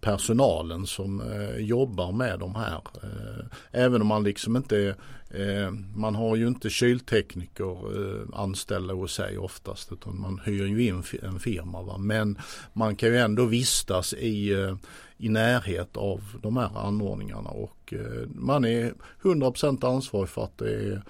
personalen 0.00 0.86
som 0.86 1.20
eh, 1.20 1.56
jobbar 1.56 2.12
med 2.12 2.38
de 2.38 2.54
här. 2.54 2.80
Eh, 3.02 3.44
även 3.72 4.00
om 4.00 4.06
man 4.06 4.24
liksom 4.24 4.56
inte 4.56 4.78
eh, 4.78 4.94
Eh, 5.30 5.70
man 5.94 6.14
har 6.14 6.36
ju 6.36 6.48
inte 6.48 6.70
kyltekniker 6.70 8.00
eh, 8.00 8.40
anställda 8.40 8.94
hos 8.94 9.12
sig 9.12 9.38
oftast 9.38 9.92
utan 9.92 10.20
man 10.20 10.40
hyr 10.44 10.66
ju 10.66 10.86
in 10.86 11.02
en 11.22 11.40
firma. 11.40 11.82
Va? 11.82 11.98
Men 11.98 12.38
man 12.72 12.96
kan 12.96 13.08
ju 13.08 13.18
ändå 13.18 13.44
vistas 13.44 14.14
i, 14.14 14.52
eh, 14.52 14.76
i 15.18 15.28
närhet 15.28 15.96
av 15.96 16.20
de 16.42 16.56
här 16.56 16.70
anordningarna 16.86 17.50
och 17.50 17.94
man 18.28 18.64
är 18.64 18.94
100% 19.22 19.84
ansvarig 19.84 20.28
för 20.28 20.44
att 20.44 20.58
det 20.58 20.70
är 20.70 21.02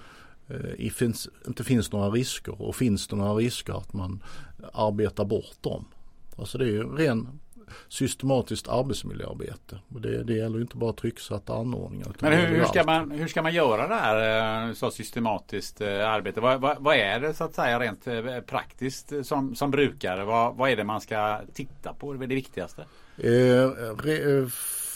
i 0.77 0.89
finns, 0.89 1.29
inte 1.47 1.63
finns 1.63 1.91
några 1.91 2.09
risker 2.09 2.61
och 2.61 2.75
finns 2.75 3.07
det 3.07 3.15
några 3.15 3.33
risker 3.33 3.73
att 3.73 3.93
man 3.93 4.23
arbetar 4.73 5.25
bort 5.25 5.61
dem. 5.61 5.85
Alltså 6.35 6.57
det 6.57 6.65
är 6.65 6.69
ju 6.69 6.83
ren 6.83 7.39
systematiskt 7.87 8.67
arbetsmiljöarbete. 8.67 9.79
Och 9.93 10.01
det, 10.01 10.23
det 10.23 10.33
gäller 10.33 10.61
inte 10.61 10.77
bara 10.77 10.93
trycksatta 10.93 11.53
anordningar. 11.53 12.11
Men 12.19 12.33
hur, 12.33 12.47
hur, 12.47 12.65
ska 12.65 12.83
man, 12.83 13.11
hur 13.11 13.27
ska 13.27 13.41
man 13.41 13.53
göra 13.53 13.87
det 13.87 13.95
här 13.95 14.67
eh, 14.67 14.73
så 14.73 14.91
systematiskt 14.91 15.81
eh, 15.81 16.09
arbete? 16.09 16.41
Vad, 16.41 16.61
vad, 16.61 16.77
vad, 16.79 16.95
är 16.95 17.19
det 17.19 17.33
så 17.33 17.43
att 17.43 17.55
säga 17.55 17.79
rent 17.79 18.07
eh, 18.07 18.39
praktiskt 18.39 19.13
som, 19.23 19.55
som 19.55 19.71
brukare? 19.71 20.25
Vad, 20.25 20.55
vad 20.55 20.69
är 20.69 20.75
det 20.75 20.83
man 20.83 21.01
ska 21.01 21.39
titta 21.53 21.93
på? 21.93 22.13
Det 22.13 22.25
är 22.25 22.27
det 22.27 22.35
viktigaste? 22.35 22.81
Eh, 23.17 23.69
re, 24.03 24.49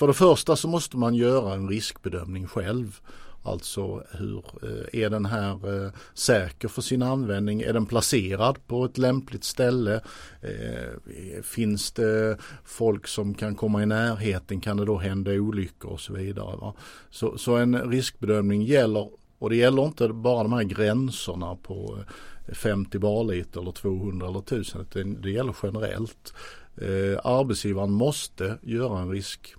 för 0.04 0.08
det 0.08 0.14
första 0.14 0.56
så 0.56 0.68
måste 0.68 0.98
man 0.98 1.16
göra 1.16 1.54
en 1.54 1.70
riskbedömning 1.70 2.48
själv. 2.48 3.00
Alltså 3.44 4.04
hur 4.12 4.44
eh, 4.64 5.02
är 5.04 5.10
den 5.10 5.26
här 5.26 5.86
eh, 5.86 5.92
säker 6.14 6.68
för 6.68 6.82
sin 6.82 7.02
användning? 7.02 7.62
Är 7.62 7.74
den 7.74 7.86
placerad 7.86 8.68
på 8.68 8.86
ett 8.86 8.98
lämpligt 8.98 9.44
ställe? 9.44 10.02
Eh, 10.42 11.42
finns 11.44 11.92
det 11.92 12.38
folk 12.64 13.08
som 13.08 13.34
kan 13.34 13.56
komma 13.56 13.84
i 13.84 13.86
närheten? 13.86 14.62
Kan 14.62 14.78
det 14.78 14.86
då 14.86 14.98
hända 14.98 15.32
olyckor 15.32 15.92
och 15.92 16.02
så 16.02 16.14
vidare? 16.14 16.58
Va? 16.58 16.74
Så, 17.10 17.38
så 17.38 17.56
en 17.56 17.92
riskbedömning 17.92 18.62
gäller 18.62 19.10
och 19.40 19.50
det 19.50 19.56
gäller 19.56 19.86
inte 19.86 20.08
bara 20.08 20.44
de 20.44 20.54
här 20.54 20.64
gränserna 20.64 21.56
på 21.56 21.98
50 22.54 23.00
barliter 23.00 23.62
eller 23.62 23.72
200 23.72 24.28
eller 24.28 24.40
1000 24.40 24.86
det, 24.94 25.04
det 25.04 25.32
gäller 25.32 25.56
generellt. 25.64 26.34
Eh, 26.78 27.20
arbetsgivaren 27.24 27.92
måste 27.92 28.58
göra 28.62 29.00
en 29.00 29.12
risk 29.12 29.56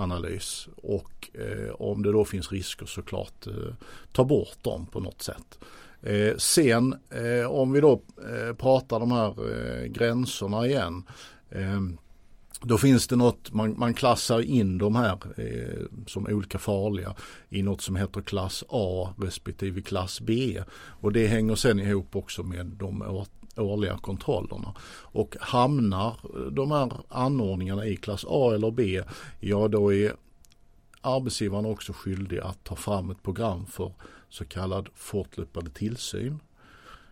analys 0.00 0.68
och 0.76 1.30
eh, 1.34 1.74
om 1.74 2.02
det 2.02 2.12
då 2.12 2.24
finns 2.24 2.52
risker 2.52 2.86
såklart 2.86 3.46
eh, 3.46 3.74
ta 4.12 4.24
bort 4.24 4.62
dem 4.62 4.86
på 4.86 5.00
något 5.00 5.22
sätt. 5.22 5.58
Eh, 6.02 6.36
sen 6.36 6.94
eh, 7.10 7.50
om 7.50 7.72
vi 7.72 7.80
då 7.80 8.02
eh, 8.32 8.54
pratar 8.54 9.00
de 9.00 9.12
här 9.12 9.34
eh, 9.52 9.84
gränserna 9.86 10.66
igen. 10.66 11.02
Eh, 11.50 11.80
då 12.62 12.78
finns 12.78 13.06
det 13.06 13.16
något, 13.16 13.52
man, 13.52 13.74
man 13.78 13.94
klassar 13.94 14.40
in 14.40 14.78
de 14.78 14.96
här 14.96 15.18
eh, 15.36 15.86
som 16.06 16.26
olika 16.26 16.58
farliga 16.58 17.14
i 17.48 17.62
något 17.62 17.80
som 17.80 17.96
heter 17.96 18.20
klass 18.20 18.64
A 18.68 19.14
respektive 19.18 19.82
klass 19.82 20.20
B. 20.20 20.62
Och 20.72 21.12
det 21.12 21.26
hänger 21.26 21.54
sen 21.54 21.80
ihop 21.80 22.16
också 22.16 22.42
med 22.42 22.66
de 22.66 23.02
årliga 23.56 23.98
kontrollerna. 23.98 24.74
Och 24.90 25.36
hamnar 25.40 26.16
de 26.50 26.70
här 26.70 26.92
anordningarna 27.08 27.86
i 27.86 27.96
klass 27.96 28.24
A 28.28 28.54
eller 28.54 28.70
B, 28.70 29.02
ja 29.40 29.68
då 29.68 29.92
är 29.92 30.12
arbetsgivaren 31.00 31.66
också 31.66 31.92
skyldig 31.92 32.38
att 32.38 32.64
ta 32.64 32.76
fram 32.76 33.10
ett 33.10 33.22
program 33.22 33.66
för 33.66 33.92
så 34.28 34.44
kallad 34.44 34.88
fortlöpande 34.94 35.70
tillsyn. 35.70 36.40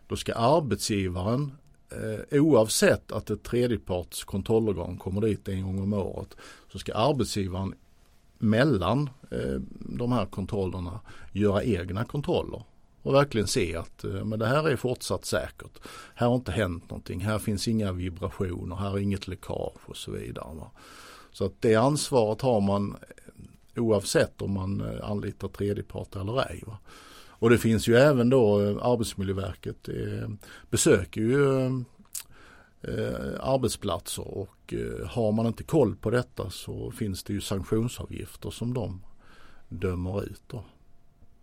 Då 0.07 0.17
ska 0.17 0.35
arbetsgivaren 0.35 1.53
eh, 1.91 2.43
oavsett 2.43 3.13
att 3.13 3.31
ett 3.31 3.43
tredjeparts 3.43 4.25
kontrollorgan 4.25 4.97
kommer 4.97 5.21
dit 5.21 5.49
en 5.49 5.63
gång 5.63 5.83
om 5.83 5.93
året 5.93 6.37
så 6.73 6.79
ska 6.79 6.95
arbetsgivaren 6.95 7.75
mellan 8.39 9.11
eh, 9.31 9.61
de 9.81 10.13
här 10.13 10.27
kontrollerna 10.27 11.01
göra 11.33 11.63
egna 11.63 12.05
kontroller 12.05 12.63
och 13.09 13.15
verkligen 13.15 13.47
se 13.47 13.77
att 13.77 14.05
eh, 14.05 14.25
men 14.25 14.39
det 14.39 14.47
här 14.47 14.69
är 14.69 14.77
fortsatt 14.77 15.25
säkert. 15.25 15.79
Här 16.15 16.27
har 16.27 16.35
inte 16.35 16.53
hänt 16.53 16.91
någonting, 16.91 17.21
här 17.21 17.39
finns 17.39 17.69
inga 17.69 17.93
vibrationer, 17.93 18.77
här 18.77 18.91
är 18.95 18.99
inget 18.99 19.29
läckage 19.29 19.81
och 19.87 19.97
så 19.97 20.11
vidare. 20.11 20.55
Va? 20.55 20.71
Så 21.33 21.45
att 21.45 21.53
det 21.61 21.75
ansvaret 21.75 22.41
har 22.41 22.61
man 22.61 22.97
eh, 23.75 23.83
oavsett 23.83 24.43
om 24.43 24.53
man 24.53 24.81
eh, 24.81 25.11
anlitar 25.11 25.49
tredjepart 25.49 26.17
eller 26.17 26.51
ej. 26.51 26.63
Va? 26.67 26.79
Och 27.29 27.51
det 27.51 27.59
finns 27.59 27.89
ju 27.89 27.97
även 27.97 28.31
då 28.31 28.59
Arbetsmiljöverket 28.81 29.89
eh, 29.89 30.29
besöker 30.71 31.21
ju 31.21 31.67
eh, 32.83 33.41
arbetsplatser 33.41 34.29
och 34.29 34.75
eh, 34.75 35.07
har 35.07 35.33
man 35.33 35.47
inte 35.47 35.65
koll 35.65 35.97
på 35.97 36.11
detta 36.11 36.51
så 36.51 36.91
finns 36.91 37.25
det 37.25 37.33
ju 37.33 37.41
sanktionsavgifter 37.41 38.51
som 38.51 38.75
de 38.75 39.03
dömer 39.69 40.25
ut. 40.25 40.43
Då. 40.47 40.65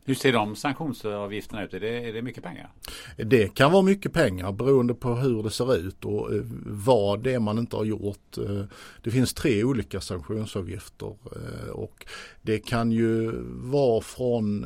Hur 0.08 0.16
ser 0.16 0.34
de 0.34 0.56
sanktionsavgifterna 0.56 1.64
ut? 1.64 1.74
Är 1.74 1.80
det, 1.80 2.10
är 2.10 2.14
det 2.14 2.22
mycket 2.22 2.44
pengar? 2.44 2.70
Det 3.18 3.56
kan 3.56 3.72
vara 3.72 3.82
mycket 3.82 4.14
pengar 4.14 4.52
beroende 4.52 4.94
på 4.94 5.16
hur 5.16 5.44
det 5.44 5.50
ser 5.50 5.76
ut 5.76 6.06
och 6.06 6.34
eh, 6.34 6.42
vad 6.66 7.24
det 7.24 7.34
är 7.34 7.40
man 7.40 7.58
inte 7.58 7.76
har 7.76 7.86
gjort. 7.86 8.38
Eh, 8.38 8.64
det 9.04 9.12
finns 9.12 9.34
tre 9.34 9.64
olika 9.64 10.02
sanktionsavgifter 10.02 11.16
eh, 11.36 11.70
och 11.70 12.06
det 12.42 12.60
kan 12.60 12.92
ju 12.92 13.32
vara 13.48 14.02
från 14.02 14.66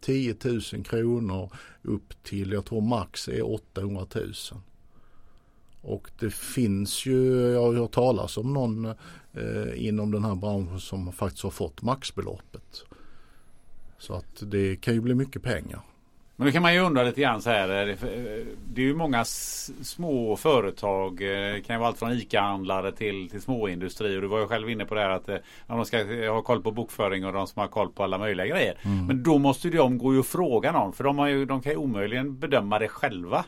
10 0.00 0.36
000 0.44 0.60
kronor 0.84 1.50
upp 1.82 2.22
till, 2.22 2.52
jag 2.52 2.64
tror 2.64 2.80
max 2.80 3.28
är 3.28 3.52
800 3.54 4.06
000. 4.14 4.32
Och 5.80 6.10
det 6.18 6.34
finns 6.34 7.06
ju, 7.06 7.50
jag 7.52 7.62
har 7.62 7.74
hört 7.74 7.92
talas 7.92 8.36
om 8.36 8.52
någon 8.52 8.84
eh, 9.32 9.86
inom 9.86 10.10
den 10.10 10.24
här 10.24 10.34
branschen 10.34 10.80
som 10.80 11.12
faktiskt 11.12 11.42
har 11.42 11.50
fått 11.50 11.82
maxbeloppet. 11.82 12.84
Så 14.02 14.14
att 14.14 14.50
det 14.50 14.76
kan 14.76 14.94
ju 14.94 15.00
bli 15.00 15.14
mycket 15.14 15.42
pengar. 15.42 15.80
Men 16.36 16.46
då 16.46 16.52
kan 16.52 16.62
man 16.62 16.74
ju 16.74 16.80
undra 16.80 17.02
lite 17.02 17.20
grann 17.20 17.42
så 17.42 17.50
här. 17.50 17.88
Eh, 17.88 17.96
det 18.66 18.82
är 18.82 18.86
ju 18.86 18.94
många 18.94 19.24
små 19.24 20.36
företag. 20.36 21.18
Det 21.18 21.56
eh, 21.56 21.62
kan 21.62 21.76
ju 21.76 21.78
vara 21.80 21.88
allt 21.88 21.98
från 21.98 22.12
ICA-handlare 22.12 22.92
till, 22.92 23.30
till 23.30 23.42
småindustri. 23.42 24.16
Och 24.16 24.22
du 24.22 24.28
var 24.28 24.40
ju 24.40 24.46
själv 24.46 24.70
inne 24.70 24.84
på 24.84 24.94
det 24.94 25.00
här 25.00 25.10
att 25.10 25.28
eh, 25.28 25.36
de 25.66 25.84
ska 25.84 25.98
ha 26.32 26.42
koll 26.42 26.62
på 26.62 26.70
bokföring 26.70 27.26
och 27.26 27.32
de 27.32 27.46
som 27.46 27.60
har 27.60 27.68
koll 27.68 27.92
på 27.92 28.02
alla 28.02 28.18
möjliga 28.18 28.46
grejer. 28.46 28.78
Mm. 28.82 29.06
Men 29.06 29.22
då 29.22 29.38
måste 29.38 29.68
ju 29.68 29.78
de 29.78 29.98
gå 29.98 30.18
och 30.18 30.26
fråga 30.26 30.72
någon. 30.72 30.92
För 30.92 31.04
de, 31.04 31.18
har 31.18 31.26
ju, 31.26 31.44
de 31.44 31.62
kan 31.62 31.72
ju 31.72 31.78
omöjligen 31.78 32.38
bedöma 32.38 32.78
det 32.78 32.88
själva. 32.88 33.44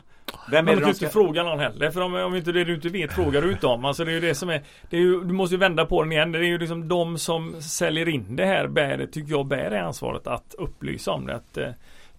Vem 0.51 0.67
är 0.67 0.75
det 0.75 0.81
de 0.81 0.93
ska... 0.93 1.05
inte 1.05 1.13
fråga 1.13 1.43
någon 1.43 1.59
heller. 1.59 1.91
För 1.91 2.01
om, 2.01 2.13
om 2.13 2.35
inte 2.35 2.51
det 2.51 2.63
du 2.63 2.75
inte 2.75 2.89
vet 2.89 3.13
frågar 3.13 3.41
du 3.41 3.51
inte 3.51 3.67
om. 3.67 3.85
Alltså 3.85 4.05
det 4.05 4.11
är 4.11 4.13
ju 4.13 4.19
det 4.19 4.35
som 4.35 4.49
är. 4.49 4.63
Det 4.89 4.97
är 4.97 5.01
ju, 5.01 5.23
du 5.23 5.33
måste 5.33 5.55
ju 5.55 5.59
vända 5.59 5.85
på 5.85 6.03
den 6.03 6.11
igen. 6.11 6.31
Det 6.31 6.39
är 6.39 6.43
ju 6.43 6.57
liksom 6.57 6.87
de 6.87 7.17
som 7.17 7.61
säljer 7.61 8.07
in 8.07 8.35
det 8.35 8.45
här 8.45 8.67
bär, 8.67 9.07
tycker 9.11 9.31
jag 9.31 9.45
bär 9.45 9.69
det 9.69 9.83
ansvaret 9.83 10.27
att 10.27 10.55
upplysa 10.57 11.11
om 11.11 11.25
det. 11.25 11.35
Att, 11.35 11.57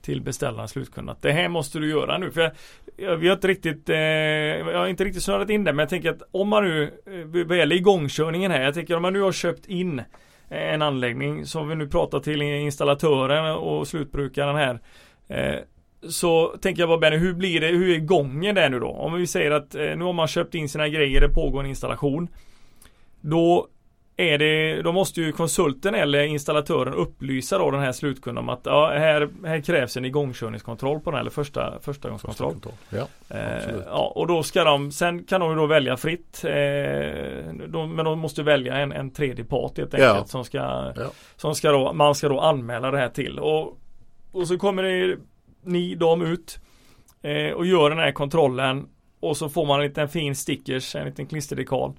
till 0.06 0.22
beställaren 0.22 0.68
slutkund 0.68 1.10
att 1.10 1.22
det 1.22 1.32
här 1.32 1.48
måste 1.48 1.78
du 1.78 1.90
göra 1.90 2.18
nu. 2.18 2.30
För 2.30 2.40
jag, 2.40 2.52
jag, 2.96 3.16
vi 3.16 3.28
har 3.28 3.34
inte 3.34 3.48
riktigt, 3.48 3.88
eh, 3.88 3.96
jag 3.96 4.78
har 4.78 4.86
inte 4.86 5.04
riktigt 5.04 5.22
snurrat 5.22 5.50
in 5.50 5.64
det 5.64 5.72
men 5.72 5.82
jag 5.82 5.88
tänker 5.88 6.10
att 6.10 6.22
om 6.30 6.48
man 6.48 6.64
nu, 6.64 6.82
eh, 6.84 7.46
vad 7.46 7.58
gäller 7.58 7.76
igångkörningen 7.76 8.50
här, 8.50 8.62
jag 8.62 8.74
tänker 8.74 8.96
om 8.96 9.02
man 9.02 9.12
nu 9.12 9.20
har 9.20 9.32
köpt 9.32 9.66
in 9.66 9.98
eh, 9.98 10.74
en 10.74 10.82
anläggning 10.82 11.46
som 11.46 11.68
vi 11.68 11.74
nu 11.74 11.88
pratar 11.88 12.20
till 12.20 12.42
installatören 12.42 13.54
och 13.54 13.88
slutbrukaren 13.88 14.56
här. 14.56 14.80
Eh, 15.28 15.60
så 16.08 16.46
tänker 16.60 16.82
jag 16.82 16.88
bara 16.88 16.98
Benny, 16.98 17.16
hur 17.16 17.34
blir 17.34 17.60
det, 17.60 17.66
hur 17.66 17.94
är 17.94 17.98
gången 17.98 18.54
där 18.54 18.68
nu 18.68 18.80
då? 18.80 18.88
Om 18.88 19.14
vi 19.14 19.26
säger 19.26 19.50
att 19.50 19.74
eh, 19.74 19.96
nu 19.96 20.04
har 20.04 20.12
man 20.12 20.28
köpt 20.28 20.54
in 20.54 20.68
sina 20.68 20.88
grejer, 20.88 21.20
det 21.20 21.28
pågår 21.28 21.60
en 21.60 21.66
installation. 21.66 22.28
Då 23.20 23.68
är 24.16 24.38
det, 24.38 24.82
då 24.82 24.92
måste 24.92 25.20
ju 25.20 25.32
konsulten 25.32 25.94
eller 25.94 26.22
installatören 26.22 26.94
upplysa 26.94 27.58
då 27.58 27.70
den 27.70 27.80
här 27.80 27.92
slutkunden 27.92 28.44
om 28.44 28.48
att 28.48 28.60
ja, 28.64 28.90
här, 28.90 29.28
här 29.44 29.60
krävs 29.60 29.96
en 29.96 30.04
igångkörningskontroll 30.04 31.00
på 31.00 31.10
den 31.10 31.20
eller 31.20 31.30
första, 31.30 31.80
första 31.80 32.08
gångskontroll. 32.08 32.54
Första 32.54 32.96
ja, 32.96 33.36
eh, 33.36 33.74
ja, 33.86 34.12
och 34.14 34.26
då 34.26 34.42
ska 34.42 34.64
de, 34.64 34.92
sen 34.92 35.24
kan 35.24 35.40
de 35.40 35.56
då 35.56 35.66
välja 35.66 35.96
fritt. 35.96 36.44
Eh, 36.44 36.50
de, 37.68 37.92
men 37.96 38.04
de 38.04 38.18
måste 38.18 38.42
välja 38.42 38.76
en, 38.76 38.92
en 38.92 39.10
tredje 39.10 39.44
part 39.44 39.78
helt 39.78 39.94
enkelt 39.94 40.16
ja. 40.18 40.24
som 40.26 40.44
ska, 40.44 40.58
ja. 40.96 41.10
som 41.36 41.54
ska 41.54 41.70
då, 41.70 41.92
man 41.92 42.14
ska 42.14 42.28
då 42.28 42.40
anmäla 42.40 42.90
det 42.90 42.98
här 42.98 43.08
till. 43.08 43.38
Och, 43.38 43.78
och 44.32 44.48
så 44.48 44.58
kommer 44.58 44.82
det, 44.82 45.18
ni, 45.62 45.94
de 45.94 46.22
ut 46.22 46.58
eh, 47.22 47.52
och 47.52 47.66
gör 47.66 47.90
den 47.90 47.98
här 47.98 48.12
kontrollen 48.12 48.88
och 49.20 49.36
så 49.36 49.48
får 49.48 49.66
man 49.66 49.80
en 49.80 49.86
liten 49.86 50.08
fin 50.08 50.36
stickers, 50.36 50.96
en 50.96 51.06
liten 51.06 51.26
klisterdekal 51.26 51.90
eh, 51.90 51.96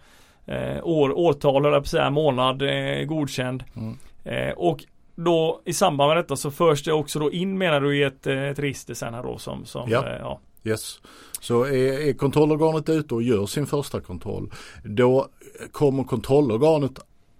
år, 0.83 1.17
årtal, 1.17 1.65
eller 1.65 1.79
på 1.79 1.87
säga, 1.87 2.09
månad 2.09 2.61
eh, 2.61 3.05
godkänd. 3.05 3.63
Mm. 3.75 3.97
Eh, 4.23 4.53
och 4.53 4.85
då 5.15 5.61
i 5.65 5.73
samband 5.73 6.09
med 6.09 6.17
detta 6.17 6.35
så 6.35 6.51
förs 6.51 6.83
det 6.83 6.93
också 6.93 7.19
då 7.19 7.31
in 7.31 7.57
menar 7.57 7.81
du 7.81 7.97
i 7.97 8.03
ett, 8.03 8.27
eh, 8.27 8.43
ett 8.43 8.59
register 8.59 8.93
sen 8.93 9.13
här 9.13 9.23
då 9.23 9.37
som, 9.37 9.65
som 9.65 9.89
ja. 9.89 10.07
Eh, 10.07 10.17
ja. 10.19 10.39
Yes. 10.63 10.99
Så 11.41 11.63
är, 11.63 12.09
är 12.09 12.13
kontrollorganet 12.13 12.89
ute 12.89 13.15
och 13.15 13.23
gör 13.23 13.45
sin 13.45 13.67
första 13.67 14.01
kontroll 14.01 14.51
då 14.83 15.27
kommer 15.71 16.03
kontrollorganet 16.03 16.99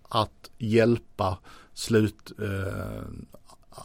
att 0.10 0.51
hjälpa 0.58 1.38
slut 1.74 2.32
eh, 2.41 3.03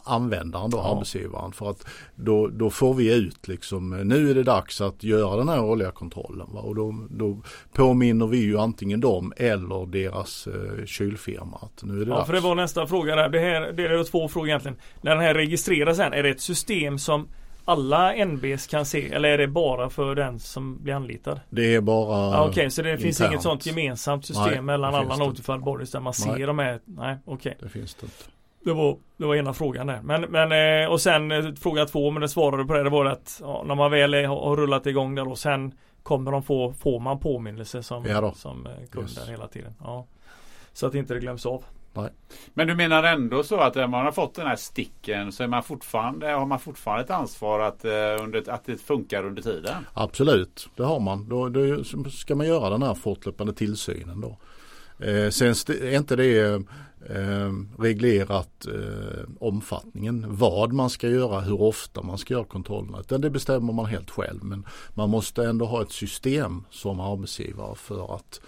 användaren 0.03 0.69
då, 0.69 0.77
ja. 0.77 0.95
arbetsgivaren. 0.95 1.51
För 1.51 1.69
att 1.69 1.87
då, 2.15 2.47
då 2.47 2.69
får 2.69 2.93
vi 2.93 3.15
ut 3.15 3.47
liksom, 3.47 3.89
nu 3.89 4.29
är 4.29 4.35
det 4.35 4.43
dags 4.43 4.81
att 4.81 5.03
göra 5.03 5.37
den 5.37 5.49
här 5.49 5.63
årliga 5.63 5.91
kontrollen. 5.91 6.47
Va? 6.53 6.59
Och 6.59 6.75
då, 6.75 7.07
då 7.09 7.37
påminner 7.73 8.27
vi 8.27 8.37
ju 8.37 8.59
antingen 8.59 8.99
dem 8.99 9.33
eller 9.37 9.85
deras 9.85 10.47
eh, 10.47 10.85
kylfirma 10.85 11.57
att 11.61 11.83
nu 11.83 12.01
är 12.01 12.05
det 12.05 12.11
ja, 12.11 12.15
dags. 12.15 12.27
för 12.27 12.33
det 12.33 12.39
var 12.39 12.55
nästa 12.55 12.87
fråga 12.87 13.15
där. 13.15 13.29
Det, 13.29 13.39
här, 13.39 13.71
det 13.71 13.83
är 13.83 14.03
två 14.03 14.27
frågor 14.27 14.47
egentligen. 14.47 14.77
När 15.01 15.11
den 15.11 15.23
här 15.23 15.33
registreras 15.33 15.97
sen, 15.97 16.13
är 16.13 16.23
det 16.23 16.29
ett 16.29 16.41
system 16.41 16.99
som 16.99 17.27
alla 17.65 18.25
NBs 18.25 18.67
kan 18.67 18.85
se 18.85 19.13
eller 19.13 19.29
är 19.29 19.37
det 19.37 19.47
bara 19.47 19.89
för 19.89 20.15
den 20.15 20.39
som 20.39 20.83
blir 20.83 20.93
anlitad? 20.93 21.39
Det 21.49 21.75
är 21.75 21.81
bara 21.81 22.15
ah, 22.15 22.39
Okej, 22.41 22.49
okay, 22.49 22.69
så 22.69 22.81
det 22.81 22.89
internt. 22.89 23.03
finns 23.03 23.21
inget 23.21 23.41
sånt 23.41 23.65
gemensamt 23.65 24.25
system 24.25 24.51
nej, 24.51 24.61
mellan 24.61 24.95
alla 24.95 25.15
Notified 25.15 25.59
Bodies 25.59 25.91
där 25.91 25.99
man 25.99 26.13
nej. 26.25 26.37
ser 26.37 26.47
de 26.47 26.59
här? 26.59 26.79
Nej, 26.85 27.17
okej. 27.25 27.33
Okay. 27.35 27.53
Det 27.59 27.69
finns 27.69 27.95
det 27.95 28.05
inte. 28.05 28.23
Det 28.63 28.73
var, 28.73 28.97
det 29.17 29.25
var 29.25 29.35
ena 29.35 29.53
frågan 29.53 29.87
där. 29.87 30.01
Men, 30.03 30.21
men 30.21 30.81
eh, 30.83 30.91
och 30.91 31.01
sen 31.01 31.31
eh, 31.31 31.53
fråga 31.55 31.85
två, 31.85 32.11
men 32.11 32.21
det 32.21 32.29
svarade 32.29 32.65
på 32.65 32.73
det, 32.73 32.83
det 32.83 32.89
var 32.89 33.05
att 33.05 33.37
ja, 33.41 33.63
när 33.67 33.75
man 33.75 33.91
väl 33.91 34.13
är, 34.13 34.27
har 34.27 34.57
rullat 34.57 34.85
igång 34.85 35.15
där 35.15 35.27
och 35.27 35.37
sen 35.39 35.73
kommer 36.03 36.31
de 36.31 36.43
få, 36.43 36.73
får 36.73 36.99
man 36.99 37.19
påminnelse 37.19 37.83
som, 37.83 38.05
ja 38.05 38.33
som 38.33 38.65
eh, 38.65 38.71
kund 38.91 39.09
yes. 39.09 39.29
hela 39.29 39.47
tiden. 39.47 39.73
Ja. 39.79 40.07
Så 40.73 40.87
att 40.87 40.95
inte 40.95 41.13
det 41.13 41.19
glöms 41.19 41.45
av. 41.45 41.63
Nej. 41.93 42.09
Men 42.53 42.67
du 42.67 42.75
menar 42.75 43.03
ändå 43.03 43.43
så 43.43 43.59
att 43.59 43.75
när 43.75 43.87
man 43.87 44.05
har 44.05 44.11
fått 44.11 44.35
den 44.35 44.47
här 44.47 44.55
sticken 44.55 45.31
så 45.31 45.43
är 45.43 45.47
man 45.47 45.63
fortfarande, 45.63 46.27
har 46.27 46.45
man 46.45 46.59
fortfarande 46.59 47.03
ett 47.03 47.11
ansvar 47.11 47.59
att, 47.59 47.85
under, 48.21 48.49
att 48.49 48.65
det 48.65 48.77
funkar 48.77 49.25
under 49.25 49.41
tiden? 49.41 49.75
Absolut, 49.93 50.69
det 50.75 50.83
har 50.83 50.99
man. 50.99 51.29
Då, 51.29 51.49
då 51.49 51.83
ska 52.09 52.35
man 52.35 52.47
göra 52.47 52.69
den 52.69 52.83
här 52.83 52.93
fortlöpande 52.93 53.53
tillsynen 53.53 54.21
då. 54.21 54.37
Eh, 54.99 55.29
sen 55.29 55.49
är 55.67 55.97
inte 55.97 56.15
det 56.15 56.61
eh, 57.09 57.51
reglerat 57.79 58.65
eh, 58.65 59.23
omfattningen, 59.39 60.25
vad 60.27 60.73
man 60.73 60.89
ska 60.89 61.07
göra, 61.07 61.39
hur 61.39 61.61
ofta 61.61 62.01
man 62.01 62.17
ska 62.17 62.33
göra 62.33 62.45
kontrollerna. 62.45 62.99
Utan 62.99 63.21
det 63.21 63.29
bestämmer 63.29 63.73
man 63.73 63.85
helt 63.85 64.11
själv. 64.11 64.43
Men 64.43 64.65
man 64.93 65.09
måste 65.09 65.45
ändå 65.45 65.65
ha 65.65 65.81
ett 65.81 65.91
system 65.91 66.63
som 66.69 66.99
arbetsgivare 66.99 67.75
för 67.75 68.15
att 68.15 68.41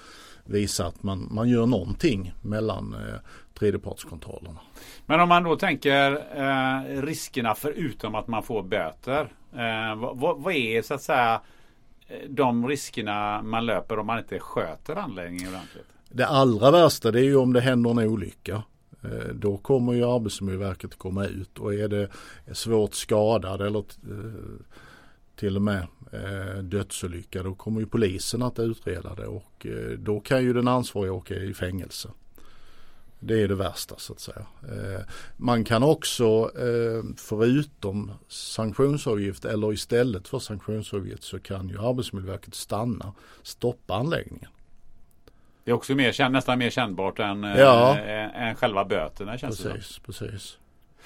visa 0.45 0.85
att 0.85 1.03
man, 1.03 1.27
man 1.31 1.49
gör 1.49 1.65
någonting 1.65 2.33
mellan 2.41 2.93
eh, 2.93 3.19
tredjepartskontrollerna. 3.59 4.59
Men 5.05 5.19
om 5.19 5.29
man 5.29 5.43
då 5.43 5.55
tänker 5.55 6.11
eh, 6.11 7.01
riskerna 7.01 7.55
förutom 7.55 8.15
att 8.15 8.27
man 8.27 8.43
får 8.43 8.63
böter. 8.63 9.33
Eh, 9.53 9.95
vad, 9.95 10.37
vad, 10.37 10.53
är 10.53 10.81
så 10.81 10.93
att 10.93 11.01
säga 11.01 11.41
eh, 12.07 12.29
de 12.29 12.67
riskerna 12.67 13.41
man 13.41 13.65
löper 13.65 13.99
om 13.99 14.07
man 14.07 14.19
inte 14.19 14.39
sköter 14.39 14.95
anläggningen 14.95 15.47
ordentligt? 15.47 15.94
Det 16.09 16.27
allra 16.27 16.71
värsta 16.71 17.11
det 17.11 17.19
är 17.19 17.23
ju 17.23 17.35
om 17.35 17.53
det 17.53 17.61
händer 17.61 17.89
en 17.89 17.99
olycka. 17.99 18.63
Eh, 19.03 19.33
då 19.33 19.57
kommer 19.57 19.93
ju 19.93 20.03
Arbetsmiljöverket 20.03 20.91
att 20.91 20.99
komma 20.99 21.25
ut 21.25 21.59
och 21.59 21.73
är 21.73 21.87
det 21.87 22.09
svårt 22.53 22.93
skadad 22.93 23.61
eller 23.61 23.79
eh, 23.79 23.85
till 25.35 25.55
och 25.55 25.61
med 25.61 25.87
eh, 26.11 26.63
dödsolycka 26.63 27.43
då 27.43 27.55
kommer 27.55 27.79
ju 27.79 27.87
polisen 27.87 28.41
att 28.41 28.59
utreda 28.59 29.15
det 29.15 29.27
och 29.27 29.67
då 29.97 30.19
kan 30.19 30.43
ju 30.43 30.53
den 30.53 30.67
ansvariga 30.67 31.13
åka 31.13 31.35
i 31.35 31.53
fängelse. 31.53 32.09
Det 33.19 33.41
är 33.41 33.47
det 33.47 33.55
värsta 33.55 33.95
så 33.97 34.13
att 34.13 34.19
säga. 34.19 34.45
Man 35.37 35.63
kan 35.63 35.83
också 35.83 36.51
förutom 37.17 38.11
sanktionsavgift 38.27 39.45
eller 39.45 39.73
istället 39.73 40.27
för 40.27 40.39
sanktionsavgift 40.39 41.23
så 41.23 41.39
kan 41.39 41.69
ju 41.69 41.79
Arbetsmiljöverket 41.79 42.55
stanna, 42.55 43.13
stoppa 43.43 43.95
anläggningen. 43.95 44.49
Det 45.65 45.71
är 45.71 45.75
också 45.75 45.95
mer, 45.95 46.29
nästan 46.29 46.59
mer 46.59 46.69
kännbart 46.69 47.19
än, 47.19 47.43
ja. 47.43 47.97
äh, 47.99 48.47
än 48.47 48.55
själva 48.55 48.85
böterna 48.85 49.37
känns 49.37 49.63
precis, 49.63 49.95
det 49.95 50.05
precis. 50.05 50.57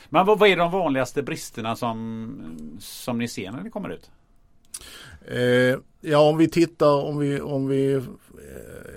Men 0.10 0.26
vad, 0.26 0.40
vad 0.40 0.50
är 0.50 0.58
de 0.58 0.72
vanligaste 0.72 1.24
bristerna 1.24 1.76
som, 1.76 2.78
som 2.80 3.18
ni 3.18 3.28
ser 3.28 3.52
när 3.52 3.62
ni 3.62 3.70
kommer 3.70 3.90
ut? 3.90 4.12
Eh, 5.28 5.78
ja 6.02 6.20
om 6.20 6.38
vi 6.38 6.50
tittar 6.50 7.04
om 7.04 7.18
vi, 7.20 7.42
om 7.42 7.68
vi 7.68 7.94
eh, 7.94 8.02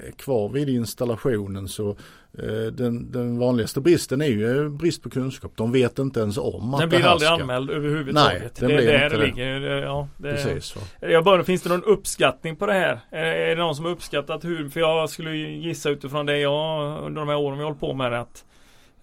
är 0.06 0.12
kvar 0.16 0.48
vid 0.48 0.68
installationen 0.68 1.68
så 1.68 1.96
Eh, 2.38 2.72
den, 2.72 3.12
den, 3.12 3.38
vanligaste 3.38 3.80
bristen 3.80 4.20
är 4.20 4.26
ju 4.26 4.68
brist 4.68 5.02
på 5.02 5.10
kunskap. 5.10 5.52
De 5.56 5.72
vet 5.72 5.98
inte 5.98 6.20
ens 6.20 6.38
om 6.38 6.74
att 6.74 6.80
den 6.80 6.88
blir 6.88 7.06
aldrig 7.06 7.26
ska... 7.26 7.34
anmäld 7.34 7.70
överhuvudtaget. 7.70 8.42
Nej, 8.42 8.50
den 8.58 8.68
det 8.68 8.76
blir 8.76 8.86
där 8.86 9.04
inte 9.04 9.16
det 9.16 9.26
ligger. 9.26 9.60
Ja, 9.60 10.08
det... 10.16 10.30
Precis. 10.30 10.76
Jag 11.00 11.24
bara, 11.24 11.44
finns 11.44 11.62
det 11.62 11.68
någon 11.68 11.84
uppskattning 11.84 12.56
på 12.56 12.66
det 12.66 12.72
här? 12.72 13.00
Är 13.10 13.56
det 13.56 13.62
någon 13.62 13.76
som 13.76 13.84
har 13.84 13.92
uppskattat 13.92 14.44
hur? 14.44 14.68
För 14.68 14.80
jag 14.80 15.10
skulle 15.10 15.36
gissa 15.36 15.90
utifrån 15.90 16.26
det 16.26 16.38
jag 16.38 17.02
under 17.02 17.20
de 17.20 17.28
här 17.28 17.36
åren 17.36 17.58
vi 17.58 17.64
hållit 17.64 17.80
på 17.80 17.94
med 17.94 18.12
det 18.12 18.20
att 18.20 18.44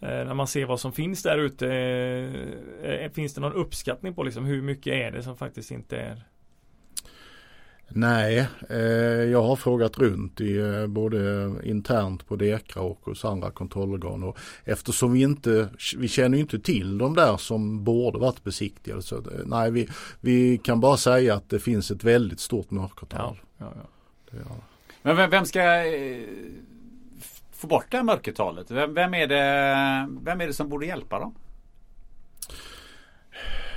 eh, 0.02 0.08
när 0.08 0.34
man 0.34 0.48
ser 0.48 0.66
vad 0.66 0.80
som 0.80 0.92
finns 0.92 1.24
där 1.24 1.38
ute 1.38 1.68
eh, 2.84 3.12
Finns 3.12 3.34
det 3.34 3.42
någon 3.42 3.54
uppskattning 3.54 4.14
på 4.14 4.24
liksom 4.24 4.46
hur 4.46 4.62
mycket 4.62 4.94
är 4.94 5.12
det 5.12 5.24
som 5.24 5.38
faktiskt 5.38 5.72
inte 5.72 5.98
är 5.98 6.24
Nej, 7.92 8.48
eh, 8.70 8.78
jag 9.32 9.44
har 9.44 9.56
frågat 9.56 9.98
runt 9.98 10.42
i 10.42 10.58
eh, 10.58 10.88
både 10.88 11.52
internt 11.64 12.28
på 12.28 12.36
Dekra 12.36 12.82
och 12.82 13.00
hos 13.04 13.26
andra 13.26 13.52
kontrollorgan 13.52 14.24
och 14.24 14.38
eftersom 14.64 15.14
vi 15.14 15.22
inte, 15.22 15.70
vi 15.98 16.08
känner 16.08 16.38
inte 16.38 16.60
till 16.60 16.98
de 16.98 17.16
där 17.16 17.38
som 17.38 17.84
borde 17.84 18.20
varit 18.20 18.44
besiktigade 18.44 19.02
så 19.02 19.16
eh, 19.18 19.22
nej 19.46 19.72
vi, 19.72 19.90
vi 20.20 20.58
kan 20.58 20.80
bara 20.80 20.98
säga 20.98 21.36
att 21.36 21.50
det 21.50 21.60
finns 21.60 21.92
ett 21.92 22.04
väldigt 22.04 22.40
stort 22.40 22.72
mörkertal. 22.72 23.40
Ja, 23.58 23.74
ja, 23.76 23.88
ja. 24.32 24.56
Men 25.02 25.16
vem, 25.16 25.30
vem 25.30 25.46
ska 25.46 25.86
eh, 25.86 26.24
få 27.52 27.68
bort 27.68 27.86
det 27.90 27.98
här 27.98 28.04
mörkertalet? 28.04 28.72
Vem, 28.72 28.94
vem, 28.94 29.14
är 29.14 29.28
det, 29.28 30.20
vem 30.22 30.42
är 30.42 30.48
det 30.48 30.54
som 30.54 30.70
borde 30.70 30.86
hjälpa 30.86 31.20
dem? 31.20 31.36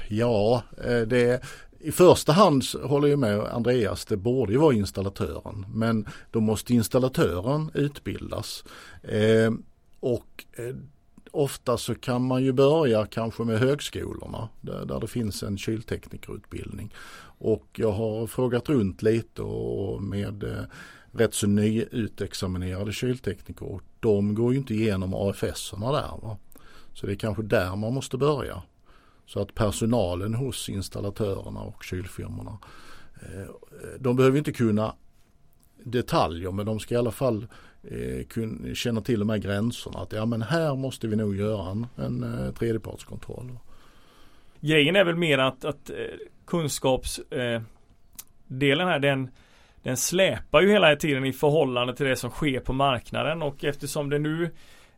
Ja, 0.09 0.63
det 1.07 1.43
i 1.83 1.93
första 1.93 2.33
hand 2.33 2.63
håller 2.83 3.09
jag 3.09 3.19
med 3.19 3.41
Andreas, 3.41 4.05
det 4.05 4.17
borde 4.17 4.53
ju 4.53 4.59
vara 4.59 4.75
installatören. 4.75 5.67
Men 5.75 6.07
då 6.31 6.41
måste 6.41 6.75
installatören 6.75 7.71
utbildas. 7.75 8.65
Eh, 9.03 9.53
och 10.01 10.45
eh, 10.53 10.77
ofta 11.31 11.77
så 11.77 11.95
kan 11.95 12.23
man 12.23 12.43
ju 12.43 12.53
börja 12.53 13.07
kanske 13.07 13.43
med 13.43 13.59
högskolorna 13.59 14.49
där, 14.61 14.85
där 14.87 15.01
det 15.01 15.07
finns 15.07 15.43
en 15.43 15.59
kylteknikerutbildning. 15.59 16.95
Och 17.39 17.67
jag 17.75 17.93
har 17.93 18.27
frågat 18.27 18.69
runt 18.69 19.03
lite 19.03 19.43
och 19.43 20.03
med 20.03 20.45
eh, 20.45 20.65
rätt 21.13 21.35
så 21.35 21.47
nyutexaminerade 21.47 22.93
kyltekniker 22.93 23.81
de 24.01 24.35
går 24.35 24.53
ju 24.53 24.59
inte 24.59 24.75
igenom 24.75 25.15
AFS-erna 25.15 25.93
där. 25.93 26.21
Va? 26.23 26.37
Så 26.95 27.07
det 27.07 27.13
är 27.13 27.17
kanske 27.17 27.43
där 27.43 27.77
man 27.77 27.95
måste 27.95 28.17
börja. 28.17 28.63
Så 29.27 29.41
att 29.41 29.55
personalen 29.55 30.35
hos 30.35 30.69
installatörerna 30.69 31.61
och 31.61 31.85
kylfirmorna 31.85 32.59
eh, 33.15 33.49
de 34.01 34.17
behöver 34.17 34.39
inte 34.39 34.53
kunna 34.53 34.95
detaljer 35.85 36.51
men 36.51 36.67
de 36.67 36.81
ska 36.81 36.95
i 36.95 36.99
alla 36.99 37.11
fall 37.11 37.47
eh, 37.83 38.27
känna 38.75 39.01
till 39.01 39.19
de 39.21 39.29
här 39.29 39.39
gränserna. 39.39 39.99
Att 39.99 40.13
ja 40.13 40.27
men 40.27 40.43
här 40.43 40.77
måste 40.77 41.09
vi 41.09 41.17
nog 41.17 41.37
göra 41.37 41.71
en, 41.71 41.87
en 41.97 42.47
eh, 42.47 42.53
tredjepartskontroll. 42.53 43.59
Grejen 44.61 44.97
är 44.97 45.05
väl 45.05 45.17
mer 45.17 45.39
att, 45.39 45.65
att 45.65 45.91
eh, 45.91 45.97
kunskapsdelen 46.47 47.67
eh, 48.81 48.87
här 48.87 48.99
den 48.99 49.31
den 49.83 49.97
släpar 49.97 50.61
ju 50.61 50.71
hela 50.71 50.97
tiden 50.97 51.25
i 51.25 51.33
förhållande 51.33 51.97
till 51.97 52.07
det 52.07 52.17
som 52.17 52.31
sker 52.31 52.61
på 52.61 52.73
marknaden 52.73 53.43
och 53.43 53.65
eftersom 53.65 54.11
det 54.11 54.19
nu 54.19 54.51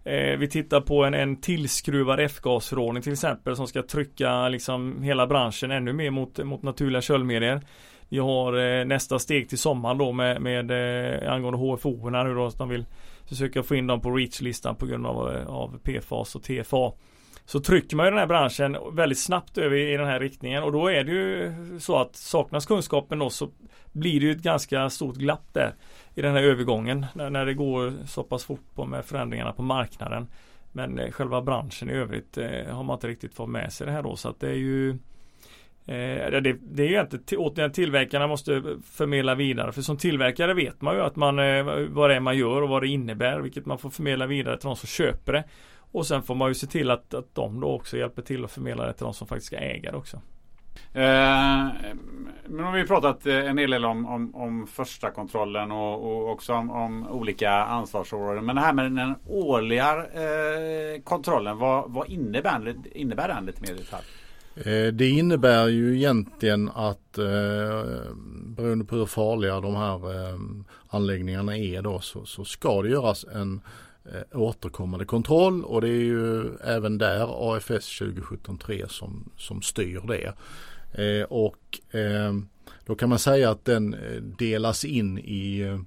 Eh, 0.04 0.38
vi 0.38 0.48
tittar 0.48 0.80
på 0.80 1.04
en, 1.04 1.14
en 1.14 1.40
tillskruvad 1.40 2.20
F-gasförordning 2.20 3.02
till 3.02 3.12
exempel 3.12 3.56
som 3.56 3.66
ska 3.66 3.82
trycka 3.82 4.48
liksom 4.48 5.02
hela 5.02 5.26
branschen 5.26 5.70
ännu 5.70 5.92
mer 5.92 6.10
mot, 6.10 6.38
mot 6.38 6.62
naturliga 6.62 7.02
köldmedier. 7.02 7.60
Vi 8.08 8.18
har 8.18 8.58
eh, 8.58 8.84
nästa 8.84 9.18
steg 9.18 9.48
till 9.48 9.58
sommaren 9.58 9.98
då 9.98 10.12
med, 10.12 10.42
med 10.42 10.70
eh, 10.70 11.32
angående 11.32 11.58
HFO 11.58 12.10
nu 12.10 12.34
då. 12.34 12.50
De 12.58 12.68
vill 12.68 12.86
försöka 13.28 13.62
få 13.62 13.74
in 13.74 13.86
dem 13.86 14.00
på 14.00 14.10
REACH-listan 14.10 14.76
på 14.76 14.86
grund 14.86 15.06
av, 15.06 15.36
eh, 15.36 15.46
av 15.46 15.78
PFAS 15.82 16.34
och 16.34 16.42
TFA. 16.42 16.92
Så 17.46 17.60
trycker 17.60 17.96
man 17.96 18.06
ju 18.06 18.10
den 18.10 18.18
här 18.18 18.26
branschen 18.26 18.76
väldigt 18.92 19.18
snabbt 19.18 19.58
över 19.58 19.76
i 19.76 19.96
den 19.96 20.06
här 20.06 20.20
riktningen 20.20 20.62
och 20.62 20.72
då 20.72 20.88
är 20.88 21.04
det 21.04 21.12
ju 21.12 21.52
så 21.80 21.96
att 21.96 22.16
saknas 22.16 22.66
kunskapen 22.66 23.18
då 23.18 23.30
så 23.30 23.48
blir 23.92 24.20
det 24.20 24.26
ju 24.26 24.32
ett 24.32 24.42
ganska 24.42 24.90
stort 24.90 25.16
glapp 25.16 25.48
där 25.52 25.74
i 26.14 26.22
den 26.22 26.34
här 26.34 26.42
övergången 26.42 27.06
när, 27.14 27.30
när 27.30 27.46
det 27.46 27.54
går 27.54 27.92
så 28.06 28.22
pass 28.22 28.44
fort 28.44 28.74
på 28.74 28.86
med 28.86 29.04
förändringarna 29.04 29.52
på 29.52 29.62
marknaden. 29.62 30.26
Men 30.72 30.98
eh, 30.98 31.10
själva 31.10 31.42
branschen 31.42 31.90
i 31.90 31.92
övrigt 31.92 32.38
eh, 32.38 32.74
har 32.74 32.82
man 32.82 32.94
inte 32.94 33.08
riktigt 33.08 33.34
fått 33.34 33.48
med 33.48 33.72
sig 33.72 33.86
det 33.86 33.92
här 33.92 34.02
då 34.02 34.16
så 34.16 34.28
att 34.28 34.40
det 34.40 34.48
är 34.48 34.54
ju 34.54 34.90
eh, 35.86 36.40
det, 36.40 36.56
det, 36.60 36.82
är 36.82 36.88
ju 36.88 37.00
inte 37.00 37.36
återigen 37.36 37.72
tillverkarna 37.72 38.26
måste 38.26 38.62
förmedla 38.84 39.34
vidare 39.34 39.72
för 39.72 39.82
som 39.82 39.96
tillverkare 39.96 40.54
vet 40.54 40.80
man 40.80 40.94
ju 40.94 41.00
att 41.00 41.16
man 41.16 41.38
eh, 41.38 41.64
vad 41.88 42.10
det 42.10 42.16
är 42.16 42.20
man 42.20 42.38
gör 42.38 42.62
och 42.62 42.68
vad 42.68 42.82
det 42.82 42.88
innebär 42.88 43.40
vilket 43.40 43.66
man 43.66 43.78
får 43.78 43.90
förmedla 43.90 44.26
vidare 44.26 44.58
till 44.58 44.66
de 44.66 44.76
som 44.76 44.86
köper 44.86 45.32
det. 45.32 45.44
Och 45.76 46.06
sen 46.06 46.22
får 46.22 46.34
man 46.34 46.48
ju 46.48 46.54
se 46.54 46.66
till 46.66 46.90
att, 46.90 47.14
att 47.14 47.34
de 47.34 47.60
då 47.60 47.66
också 47.66 47.96
hjälper 47.96 48.22
till 48.22 48.44
att 48.44 48.52
förmedla 48.52 48.86
det 48.86 48.92
till 48.92 49.04
de 49.04 49.14
som 49.14 49.26
faktiskt 49.26 49.46
ska 49.46 49.56
äga 49.56 49.90
det 49.90 49.96
också. 49.96 50.20
Eh, 50.92 51.68
men 52.46 52.64
om 52.64 52.72
vi 52.72 52.86
pratat 52.86 53.26
eh, 53.26 53.34
en 53.34 53.58
hel 53.58 53.70
del 53.70 53.84
om, 53.84 54.06
om, 54.06 54.34
om 54.34 54.66
första 54.66 55.10
kontrollen 55.10 55.72
och, 55.72 56.04
och 56.04 56.30
också 56.30 56.52
om, 56.52 56.70
om, 56.70 57.06
olika 57.06 57.50
ansvarsområden. 57.50 58.44
Men 58.44 58.56
det 58.56 58.62
här 58.62 58.72
med 58.72 58.92
den 58.92 59.14
årliga 59.26 59.96
eh, 59.96 61.02
kontrollen, 61.04 61.58
vad, 61.58 61.90
vad 61.90 62.08
innebär, 62.08 62.74
innebär 62.92 63.28
den 63.28 63.46
lite 63.46 63.60
mer 63.60 63.70
i 63.70 63.78
detalj? 63.78 64.04
Eh, 64.56 64.92
det 64.92 65.08
innebär 65.08 65.68
ju 65.68 65.96
egentligen 65.96 66.70
att 66.74 67.18
eh, 67.18 68.14
beroende 68.46 68.84
på 68.84 68.96
hur 68.96 69.06
farliga 69.06 69.60
de 69.60 69.76
här 69.76 70.14
eh, 70.14 70.38
anläggningarna 70.88 71.56
är 71.56 71.82
då 71.82 72.00
så, 72.00 72.24
så 72.26 72.44
ska 72.44 72.82
det 72.82 72.88
göras 72.88 73.24
en 73.34 73.60
eh, 74.12 74.40
återkommande 74.40 75.04
kontroll 75.04 75.64
och 75.64 75.80
det 75.80 75.88
är 75.88 76.02
ju 76.02 76.56
även 76.56 76.98
där 76.98 77.54
AFS 77.54 78.00
2017-3 78.00 78.88
som, 78.88 79.30
som 79.36 79.62
styr 79.62 80.00
det. 80.06 80.34
Eh, 81.02 81.24
och 81.24 81.80
eh, 81.96 82.32
då 82.86 82.94
kan 82.94 83.08
man 83.08 83.18
säga 83.18 83.50
att 83.50 83.64
den 83.64 83.94
eh, 83.94 84.22
delas 84.22 84.84
in 84.84 85.18
i 85.18 85.60
eh, 85.60 85.78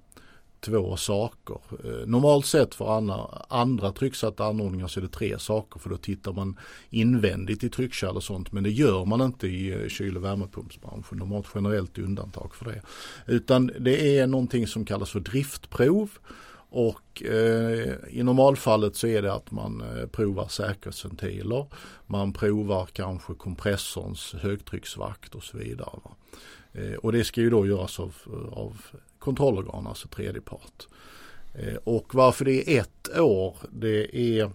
två 0.59 0.97
saker. 0.97 1.57
Eh, 1.83 2.07
normalt 2.07 2.45
sett 2.45 2.75
för 2.75 2.97
andra, 2.97 3.15
andra 3.49 3.91
trycksatta 3.91 4.45
anordningar 4.45 4.87
så 4.87 4.99
är 4.99 5.01
det 5.01 5.07
tre 5.07 5.39
saker 5.39 5.79
för 5.79 5.89
då 5.89 5.97
tittar 5.97 6.33
man 6.33 6.59
invändigt 6.89 7.63
i 7.63 7.69
tryckkärl 7.69 8.15
och 8.15 8.23
sånt 8.23 8.51
men 8.51 8.63
det 8.63 8.69
gör 8.69 9.05
man 9.05 9.21
inte 9.21 9.47
i 9.47 9.89
kyl 9.89 10.17
och 10.17 10.23
värmepumpsbranschen. 10.23 11.19
De 11.19 11.31
har 11.31 11.39
ett 11.39 11.45
generellt 11.55 11.97
undantag 11.97 12.55
för 12.55 12.65
det. 12.65 12.81
Utan 13.25 13.71
det 13.79 14.17
är 14.17 14.27
någonting 14.27 14.67
som 14.67 14.85
kallas 14.85 15.09
för 15.09 15.19
driftprov 15.19 16.09
och 16.77 17.23
eh, 17.23 17.95
i 18.09 18.23
normalfallet 18.23 18.95
så 18.95 19.07
är 19.07 19.21
det 19.21 19.33
att 19.33 19.51
man 19.51 19.81
eh, 19.81 20.07
provar 20.07 20.47
säkerhetsventiler. 20.47 21.65
Man 22.05 22.33
provar 22.33 22.85
kanske 22.85 23.33
kompressorns 23.33 24.33
högtrycksvakt 24.33 25.35
och 25.35 25.43
så 25.43 25.57
vidare. 25.57 25.99
Eh, 26.73 26.93
och 26.93 27.11
det 27.11 27.23
ska 27.23 27.41
ju 27.41 27.49
då 27.49 27.67
göras 27.67 27.99
av, 27.99 28.15
av 28.51 28.81
kontrollorgan, 29.19 29.87
alltså 29.87 30.07
tredje 30.07 30.41
part. 30.41 30.87
Eh, 31.53 31.75
och 31.83 32.15
varför 32.15 32.45
det 32.45 32.77
är 32.77 32.81
ett 32.81 33.19
år, 33.19 33.57
det 33.71 34.17
är 34.17 34.51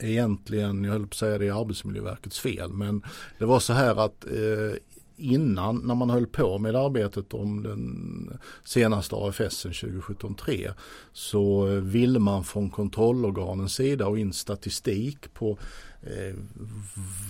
egentligen, 0.00 0.84
jag 0.84 0.92
höll 0.92 1.06
på 1.06 1.10
att 1.10 1.14
säga 1.14 1.38
det 1.38 1.46
är 1.46 1.60
Arbetsmiljöverkets 1.60 2.40
fel, 2.40 2.72
men 2.72 3.02
det 3.38 3.44
var 3.44 3.60
så 3.60 3.72
här 3.72 4.04
att 4.04 4.24
eh, 4.24 4.76
innan 5.20 5.76
när 5.76 5.94
man 5.94 6.10
höll 6.10 6.26
på 6.26 6.58
med 6.58 6.76
arbetet 6.76 7.34
om 7.34 7.62
den 7.62 8.38
senaste 8.64 9.16
AFSen 9.16 9.72
2017-3 9.72 10.72
så 11.12 11.66
eh, 11.68 11.72
ville 11.72 12.18
man 12.18 12.44
från 12.44 12.70
kontrollorganens 12.70 13.74
sida 13.74 14.06
och 14.06 14.18
in 14.18 14.32
statistik 14.32 15.34
på 15.34 15.58
eh, 16.02 16.34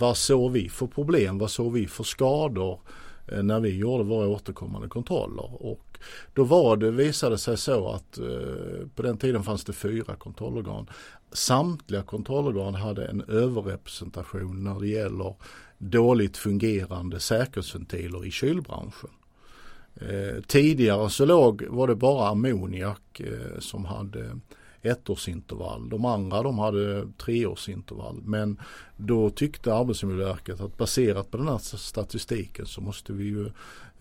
vad 0.01 0.17
såg 0.17 0.53
vi 0.53 0.69
för 0.69 0.87
problem, 0.87 1.39
vad 1.39 1.51
såg 1.51 1.73
vi 1.73 1.87
för 1.87 2.05
skador 2.05 2.81
eh, 3.29 3.43
när 3.43 3.61
vi 3.61 3.77
gjorde 3.77 4.05
våra 4.05 4.29
återkommande 4.29 4.89
kontroller. 4.89 5.63
Och 5.63 5.99
då 6.35 6.45
var 6.45 6.77
det, 6.77 6.91
visade 6.91 7.39
sig 7.39 7.57
så 7.57 7.89
att 7.89 8.19
eh, 8.19 8.87
på 8.95 9.03
den 9.03 9.19
tiden 9.19 9.43
fanns 9.43 9.65
det 9.65 9.73
fyra 9.73 10.17
kontrollorgan. 10.17 10.87
Samtliga 11.33 12.03
kontrollorgan 12.03 12.75
hade 12.75 13.07
en 13.07 13.21
överrepresentation 13.29 14.65
när 14.65 14.81
det 14.81 14.89
gäller 14.89 15.35
dåligt 15.81 16.37
fungerande 16.37 17.21
säkerhetsventiler 17.21 18.27
i 18.27 18.31
kylbranschen. 18.31 19.11
Eh, 19.95 20.43
tidigare 20.47 21.11
så 21.11 21.25
låg, 21.25 21.65
var 21.69 21.87
det 21.89 21.95
bara 21.95 22.29
ammoniak 22.29 23.21
eh, 23.21 23.59
som 23.59 23.85
hade 23.85 24.41
ettårsintervall. 24.83 25.89
De 25.89 26.05
andra 26.05 26.43
de 26.43 26.59
hade 26.59 27.07
treårsintervall. 27.19 28.21
Men 28.25 28.61
då 28.97 29.31
tyckte 29.31 29.75
Arbetsmiljöverket 29.75 30.61
att 30.61 30.77
baserat 30.77 31.31
på 31.31 31.37
den 31.37 31.49
här 31.49 31.59
statistiken 31.59 32.67
så 32.67 32.81
måste 32.81 33.13
vi 33.13 33.25
ju 33.25 33.47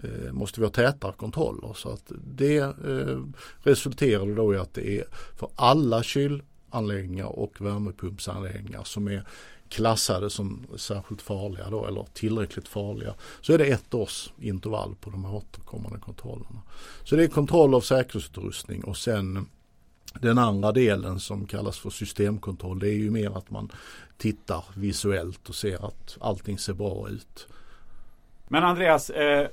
eh, 0.03 0.31
måste 0.31 0.59
vi 0.59 0.65
ha 0.65 0.71
tätare 0.71 1.13
kontroller. 1.17 1.73
Så 1.75 1.89
att 1.89 2.11
det 2.35 2.57
eh, 2.57 3.23
resulterade 3.63 4.35
då 4.35 4.53
i 4.53 4.57
att 4.57 4.73
det 4.73 4.99
är 4.99 5.03
för 5.35 5.49
alla 5.55 6.03
kylanläggningar 6.03 7.39
och 7.39 7.61
värmepumpsanläggningar 7.61 8.83
som 8.83 9.07
är 9.07 9.23
klassade 9.69 10.29
som 10.29 10.67
särskilt 10.77 11.21
farliga 11.21 11.69
då 11.69 11.85
eller 11.85 12.05
tillräckligt 12.13 12.67
farliga 12.67 13.13
så 13.41 13.53
är 13.53 13.57
det 13.57 13.65
ett 13.65 13.93
års 13.93 14.29
intervall 14.39 14.95
på 15.01 15.09
de 15.09 15.25
återkommande 15.25 15.99
kontrollerna. 15.99 16.61
Så 17.03 17.15
det 17.15 17.23
är 17.23 17.27
kontroll 17.27 17.75
av 17.75 17.81
säkerhetsutrustning 17.81 18.83
och 18.83 18.97
sen 18.97 19.47
den 20.13 20.37
andra 20.37 20.71
delen 20.71 21.19
som 21.19 21.45
kallas 21.45 21.79
för 21.79 21.89
systemkontroll 21.89 22.79
det 22.79 22.89
är 22.89 22.97
ju 22.97 23.11
mer 23.11 23.37
att 23.37 23.51
man 23.51 23.71
tittar 24.17 24.63
visuellt 24.75 25.49
och 25.49 25.55
ser 25.55 25.85
att 25.85 26.17
allting 26.21 26.57
ser 26.57 26.73
bra 26.73 27.09
ut. 27.09 27.47
Men 28.47 28.63
Andreas, 28.63 29.09
eh, 29.09 29.47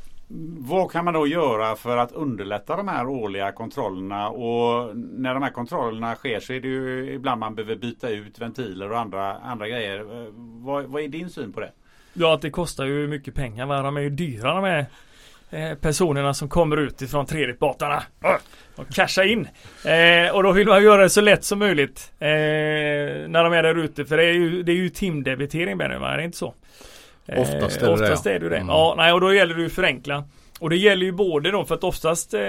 vad 0.58 0.90
kan 0.90 1.04
man 1.04 1.14
då 1.14 1.26
göra 1.26 1.76
för 1.76 1.96
att 1.96 2.12
underlätta 2.12 2.76
de 2.76 2.88
här 2.88 3.06
årliga 3.06 3.52
kontrollerna? 3.52 4.28
Och 4.28 4.96
när 4.96 5.34
de 5.34 5.42
här 5.42 5.50
kontrollerna 5.50 6.14
sker 6.14 6.40
så 6.40 6.52
är 6.52 6.60
det 6.60 6.68
ju 6.68 7.12
ibland 7.12 7.40
man 7.40 7.54
behöver 7.54 7.76
byta 7.76 8.08
ut 8.08 8.38
ventiler 8.38 8.92
och 8.92 8.98
andra, 8.98 9.34
andra 9.34 9.68
grejer. 9.68 10.04
Vad, 10.64 10.84
vad 10.84 11.02
är 11.02 11.08
din 11.08 11.30
syn 11.30 11.52
på 11.52 11.60
det? 11.60 11.72
Ja, 12.12 12.34
att 12.34 12.42
det 12.42 12.50
kostar 12.50 12.84
ju 12.84 13.08
mycket 13.08 13.34
pengar. 13.34 13.66
Va? 13.66 13.82
De 13.82 13.96
är 13.96 14.00
ju 14.00 14.10
dyra 14.10 14.54
de 14.54 14.64
här 14.64 14.86
eh, 15.50 15.78
personerna 15.78 16.34
som 16.34 16.48
kommer 16.48 16.76
ut 16.76 17.02
ifrån 17.02 17.26
3D-båtarna 17.26 18.02
och 18.76 18.88
casha 18.88 19.24
in. 19.24 19.48
Eh, 19.84 20.34
och 20.34 20.42
då 20.42 20.52
vill 20.52 20.68
man 20.68 20.82
göra 20.82 21.02
det 21.02 21.10
så 21.10 21.20
lätt 21.20 21.44
som 21.44 21.58
möjligt 21.58 22.12
eh, 22.18 22.28
när 23.28 23.44
de 23.44 23.52
är 23.52 23.62
där 23.62 23.78
ute. 23.78 24.04
För 24.04 24.16
det 24.16 24.24
är 24.24 24.32
ju, 24.32 24.62
det 24.62 24.72
är 24.72 24.76
ju 24.76 24.88
timdebitering 24.88 25.78
Benny, 25.78 25.96
va? 25.96 26.12
Är 26.12 26.16
det 26.16 26.24
inte 26.24 26.38
så? 26.38 26.54
Eh, 27.26 27.40
oftast 27.40 27.82
är 27.82 27.86
det 27.86 27.92
oftast 27.92 28.24
det. 28.24 28.32
Är 28.32 28.40
det, 28.40 28.48
det. 28.48 28.56
Mm. 28.56 28.68
Ja, 28.68 28.94
nej, 28.96 29.12
och 29.12 29.20
då 29.20 29.34
gäller 29.34 29.54
det 29.54 29.62
ju 29.62 29.68
förenkla. 29.68 30.24
Och 30.60 30.70
det 30.70 30.76
gäller 30.76 31.06
ju 31.06 31.12
både 31.12 31.50
då 31.50 31.64
för 31.64 31.74
att 31.74 31.84
oftast 31.84 32.34
eh, 32.34 32.40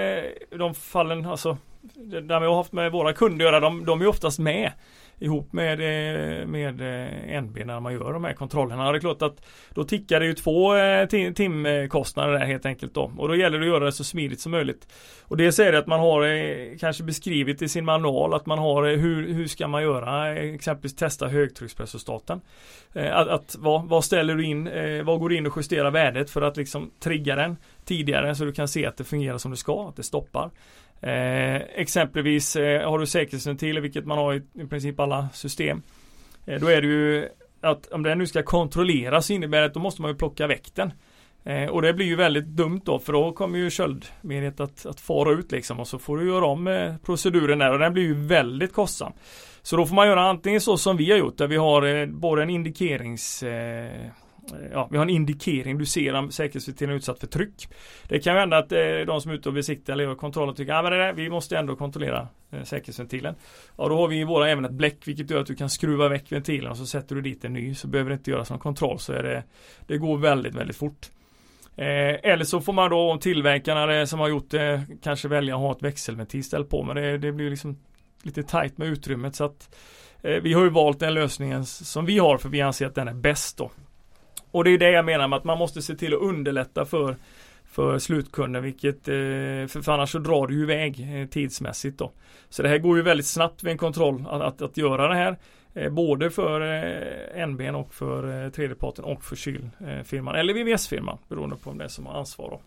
de 0.58 0.74
fallen, 0.74 1.26
alltså 1.26 1.56
där 2.22 2.40
vi 2.40 2.46
har 2.46 2.56
haft 2.56 2.72
med 2.72 2.92
våra 2.92 3.12
kunder 3.12 3.46
att 3.46 3.52
göra, 3.52 3.60
de, 3.60 3.84
de 3.84 4.00
är 4.00 4.06
oftast 4.06 4.38
med 4.38 4.72
ihop 5.18 5.52
med, 5.52 5.72
eh, 5.80 6.46
med 6.46 6.80
eh, 6.80 7.42
NB 7.42 7.64
när 7.64 7.80
man 7.80 7.92
gör 7.92 8.12
de 8.12 8.24
här 8.24 8.32
kontrollerna. 8.32 8.86
Och 8.86 8.92
det 8.92 8.98
är 8.98 9.00
klart 9.00 9.22
att 9.22 9.44
då 9.74 9.84
tickar 9.84 10.20
det 10.20 10.26
ju 10.26 10.34
två 10.34 10.76
eh, 10.76 11.06
timkostnader 11.34 12.32
där 12.32 12.46
helt 12.46 12.66
enkelt 12.66 12.94
då. 12.94 13.12
Och 13.16 13.28
då 13.28 13.36
gäller 13.36 13.58
det 13.58 13.64
att 13.64 13.70
göra 13.70 13.84
det 13.84 13.92
så 13.92 14.04
smidigt 14.04 14.40
som 14.40 14.52
möjligt. 14.52 14.88
Och 15.22 15.36
det 15.36 15.52
säger 15.52 15.72
att 15.72 15.86
man 15.86 16.00
har 16.00 16.78
kanske 16.78 17.02
beskrivit 17.02 17.62
i 17.62 17.68
sin 17.68 17.84
manual 17.84 18.34
att 18.34 18.46
man 18.46 18.58
har 18.58 18.96
hur, 18.96 19.32
hur 19.32 19.46
ska 19.46 19.68
man 19.68 19.82
göra 19.82 20.36
exempelvis 20.36 20.96
testa 20.96 21.28
högtryckspressostaten. 21.28 22.40
Att, 22.94 23.28
att 23.28 23.56
vad, 23.58 23.88
vad, 23.88 24.04
ställer 24.04 24.34
du 24.34 24.44
in, 24.44 24.64
vad 25.04 25.20
går 25.20 25.28
du 25.28 25.36
in 25.36 25.46
och 25.46 25.52
justerar 25.56 25.90
värdet 25.90 26.30
för 26.30 26.42
att 26.42 26.56
liksom 26.56 26.90
trigga 27.00 27.36
den 27.36 27.56
tidigare 27.84 28.34
så 28.34 28.44
du 28.44 28.52
kan 28.52 28.68
se 28.68 28.86
att 28.86 28.96
det 28.96 29.04
fungerar 29.04 29.38
som 29.38 29.50
det 29.50 29.56
ska, 29.56 29.88
att 29.88 29.96
det 29.96 30.02
stoppar. 30.02 30.50
Eh, 31.00 31.56
exempelvis 31.56 32.56
eh, 32.56 32.90
har 32.90 32.98
du 32.98 33.06
säkerhetsventiler, 33.06 33.80
vilket 33.80 34.06
man 34.06 34.18
har 34.18 34.34
i, 34.34 34.42
i 34.54 34.66
princip 34.66 35.00
alla 35.00 35.28
system. 35.32 35.82
Eh, 36.46 36.60
då 36.60 36.66
är 36.66 36.82
det 36.82 36.88
ju 36.88 37.28
att 37.60 37.86
om 37.86 38.02
den 38.02 38.18
nu 38.18 38.26
ska 38.26 38.42
kontrolleras 38.42 39.30
innebär 39.30 39.60
det 39.60 39.66
att 39.66 39.74
då 39.74 39.80
måste 39.80 40.02
man 40.02 40.10
ju 40.10 40.16
plocka 40.16 40.46
väck 40.46 40.70
den. 40.74 40.92
Eh, 41.44 41.68
och 41.70 41.82
det 41.82 41.92
blir 41.92 42.06
ju 42.06 42.16
väldigt 42.16 42.46
dumt 42.46 42.80
då 42.84 42.98
för 42.98 43.12
då 43.12 43.32
kommer 43.32 43.58
ju 43.58 43.70
köldmediet 43.70 44.60
att, 44.60 44.86
att 44.86 45.00
fara 45.00 45.32
ut 45.32 45.52
liksom 45.52 45.80
och 45.80 45.88
så 45.88 45.98
får 45.98 46.18
du 46.18 46.28
göra 46.28 46.46
om 46.46 46.66
eh, 46.66 46.96
proceduren 46.96 47.58
där 47.58 47.72
och 47.72 47.78
den 47.78 47.92
blir 47.92 48.02
ju 48.02 48.14
väldigt 48.14 48.72
kostsam. 48.72 49.12
Så 49.62 49.76
då 49.76 49.86
får 49.86 49.94
man 49.94 50.06
göra 50.06 50.22
antingen 50.22 50.60
så 50.60 50.76
som 50.76 50.96
vi 50.96 51.10
har 51.10 51.18
gjort 51.18 51.38
där 51.38 51.46
vi 51.46 51.56
har 51.56 51.82
eh, 51.82 52.06
både 52.06 52.42
en 52.42 52.50
indikerings 52.50 53.42
Eh, 53.42 54.10
Eh, 54.52 54.72
ja, 54.72 54.88
vi 54.90 54.96
har 54.96 55.04
en 55.04 55.10
indikering, 55.10 55.78
du 55.78 55.86
ser 55.86 56.14
om 56.14 56.30
säkerhetsventilen 56.30 56.92
är 56.92 56.96
utsatt 56.96 57.20
för 57.20 57.26
tryck. 57.26 57.68
Det 58.08 58.18
kan 58.18 58.34
ju 58.34 58.40
hända 58.40 58.58
att 58.58 58.72
eh, 58.72 58.78
de 59.06 59.20
som 59.20 59.30
är 59.30 59.34
ute 59.34 59.48
och 59.48 59.54
besiktar 59.54 59.92
eller 59.92 60.04
gör 60.04 60.14
kontroller 60.14 60.52
tycker 60.52 60.72
att 60.72 61.10
ah, 61.10 61.12
vi 61.12 61.30
måste 61.30 61.58
ändå 61.58 61.76
kontrollera 61.76 62.28
eh, 62.50 62.62
säkerhetsventilen. 62.62 63.34
Ja, 63.76 63.88
då 63.88 63.96
har 63.96 64.08
vi 64.08 64.20
i 64.20 64.24
våra 64.24 64.50
även 64.50 64.64
ett 64.64 64.72
bläck 64.72 64.98
vilket 65.04 65.30
gör 65.30 65.40
att 65.40 65.46
du 65.46 65.54
kan 65.54 65.70
skruva 65.70 66.08
väck 66.08 66.32
ventilen 66.32 66.70
och 66.70 66.76
så 66.76 66.86
sätter 66.86 67.14
du 67.14 67.22
dit 67.22 67.44
en 67.44 67.52
ny 67.52 67.74
så 67.74 67.88
behöver 67.88 68.10
det 68.10 68.14
inte 68.14 68.30
göras 68.30 68.50
någon 68.50 68.58
kontroll 68.58 68.98
så 68.98 69.12
är 69.12 69.22
det 69.22 69.44
Det 69.86 69.98
går 69.98 70.18
väldigt 70.18 70.54
väldigt 70.54 70.76
fort. 70.76 71.10
Eh, 71.76 72.30
eller 72.32 72.44
så 72.44 72.60
får 72.60 72.72
man 72.72 72.90
då 72.90 73.10
om 73.10 73.18
tillverkarna 73.18 74.06
som 74.06 74.20
har 74.20 74.28
gjort 74.28 74.50
det 74.50 74.82
kanske 75.02 75.28
välja 75.28 75.54
att 75.54 75.60
ha 75.60 75.72
ett 75.72 75.82
växelventil 75.82 76.44
ställt 76.44 76.68
på 76.68 76.82
men 76.82 76.96
det, 76.96 77.18
det 77.18 77.32
blir 77.32 77.50
liksom 77.50 77.78
lite 78.22 78.42
tajt 78.42 78.78
med 78.78 78.88
utrymmet 78.88 79.34
så 79.34 79.44
att 79.44 79.76
eh, 80.22 80.42
vi 80.42 80.52
har 80.52 80.64
ju 80.64 80.70
valt 80.70 81.00
den 81.00 81.14
lösningen 81.14 81.66
som 81.66 82.06
vi 82.06 82.18
har 82.18 82.38
för 82.38 82.48
vi 82.48 82.60
anser 82.60 82.86
att 82.86 82.94
den 82.94 83.08
är 83.08 83.14
bäst 83.14 83.58
då. 83.58 83.70
Och 84.50 84.64
det 84.64 84.70
är 84.70 84.78
det 84.78 84.90
jag 84.90 85.04
menar 85.04 85.28
med 85.28 85.36
att 85.36 85.44
man 85.44 85.58
måste 85.58 85.82
se 85.82 85.94
till 85.94 86.14
att 86.14 86.20
underlätta 86.20 86.84
för 86.84 87.16
för 87.70 87.98
slutkunden 87.98 88.62
vilket 88.62 89.08
eh, 89.08 89.14
för, 89.82 89.90
annars 89.90 90.10
så 90.10 90.18
drar 90.18 90.46
det 90.46 90.54
ju 90.54 90.62
iväg 90.62 91.20
eh, 91.20 91.28
tidsmässigt 91.28 91.98
då. 91.98 92.12
Så 92.48 92.62
det 92.62 92.68
här 92.68 92.78
går 92.78 92.96
ju 92.96 93.02
väldigt 93.02 93.26
snabbt 93.26 93.64
vid 93.64 93.72
en 93.72 93.78
kontroll 93.78 94.24
att, 94.30 94.42
att, 94.42 94.62
att 94.62 94.76
göra 94.76 95.08
det 95.08 95.14
här. 95.14 95.36
Eh, 95.74 95.90
både 95.90 96.30
för 96.30 96.60
NB'n 97.34 97.74
och 97.74 97.94
för 97.94 98.50
tredjeparten 98.50 99.04
och 99.04 99.24
för 99.24 99.36
kylfirman 99.36 100.34
eller 100.34 100.54
VVS-firman 100.54 101.18
beroende 101.28 101.56
på 101.56 101.70
vem 101.70 101.78
det 101.78 101.84
är 101.84 101.88
som 101.88 102.06
har 102.06 102.18
ansvar. 102.18 102.50
Då. 102.50 102.60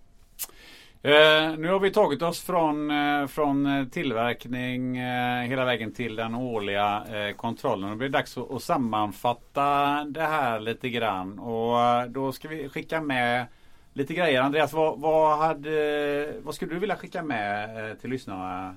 Eh, 1.04 1.58
nu 1.58 1.68
har 1.68 1.80
vi 1.80 1.92
tagit 1.92 2.22
oss 2.22 2.42
från, 2.42 2.92
eh, 2.92 3.28
från 3.28 3.66
eh, 3.66 3.88
tillverkning 3.88 4.98
eh, 4.98 5.44
hela 5.44 5.66
vägen 5.66 5.94
till 5.94 6.16
den 6.16 6.36
årliga 6.36 7.04
eh, 7.14 7.36
kontrollen. 7.36 7.90
Det 7.90 7.96
blir 7.96 8.10
dags 8.10 8.38
att, 8.38 8.52
att, 8.52 8.64
sammanfatta 8.64 9.64
det 10.10 10.22
här 10.22 10.60
lite 10.60 10.90
grann. 10.90 11.40
Och 11.40 11.82
eh, 11.82 12.06
då 12.06 12.32
ska 12.32 12.48
vi 12.48 12.70
skicka 12.70 13.02
med 13.02 13.46
lite 13.94 14.14
grejer. 14.14 14.42
Andreas, 14.42 14.74
vad, 14.74 15.00
vad, 15.00 15.38
hade, 15.38 16.34
vad 16.42 16.56
skulle 16.56 16.74
du 16.74 16.80
vilja 16.80 16.96
skicka 16.96 17.24
med 17.24 17.90
eh, 17.90 17.98
till 17.98 18.10
lyssnarna 18.10 18.76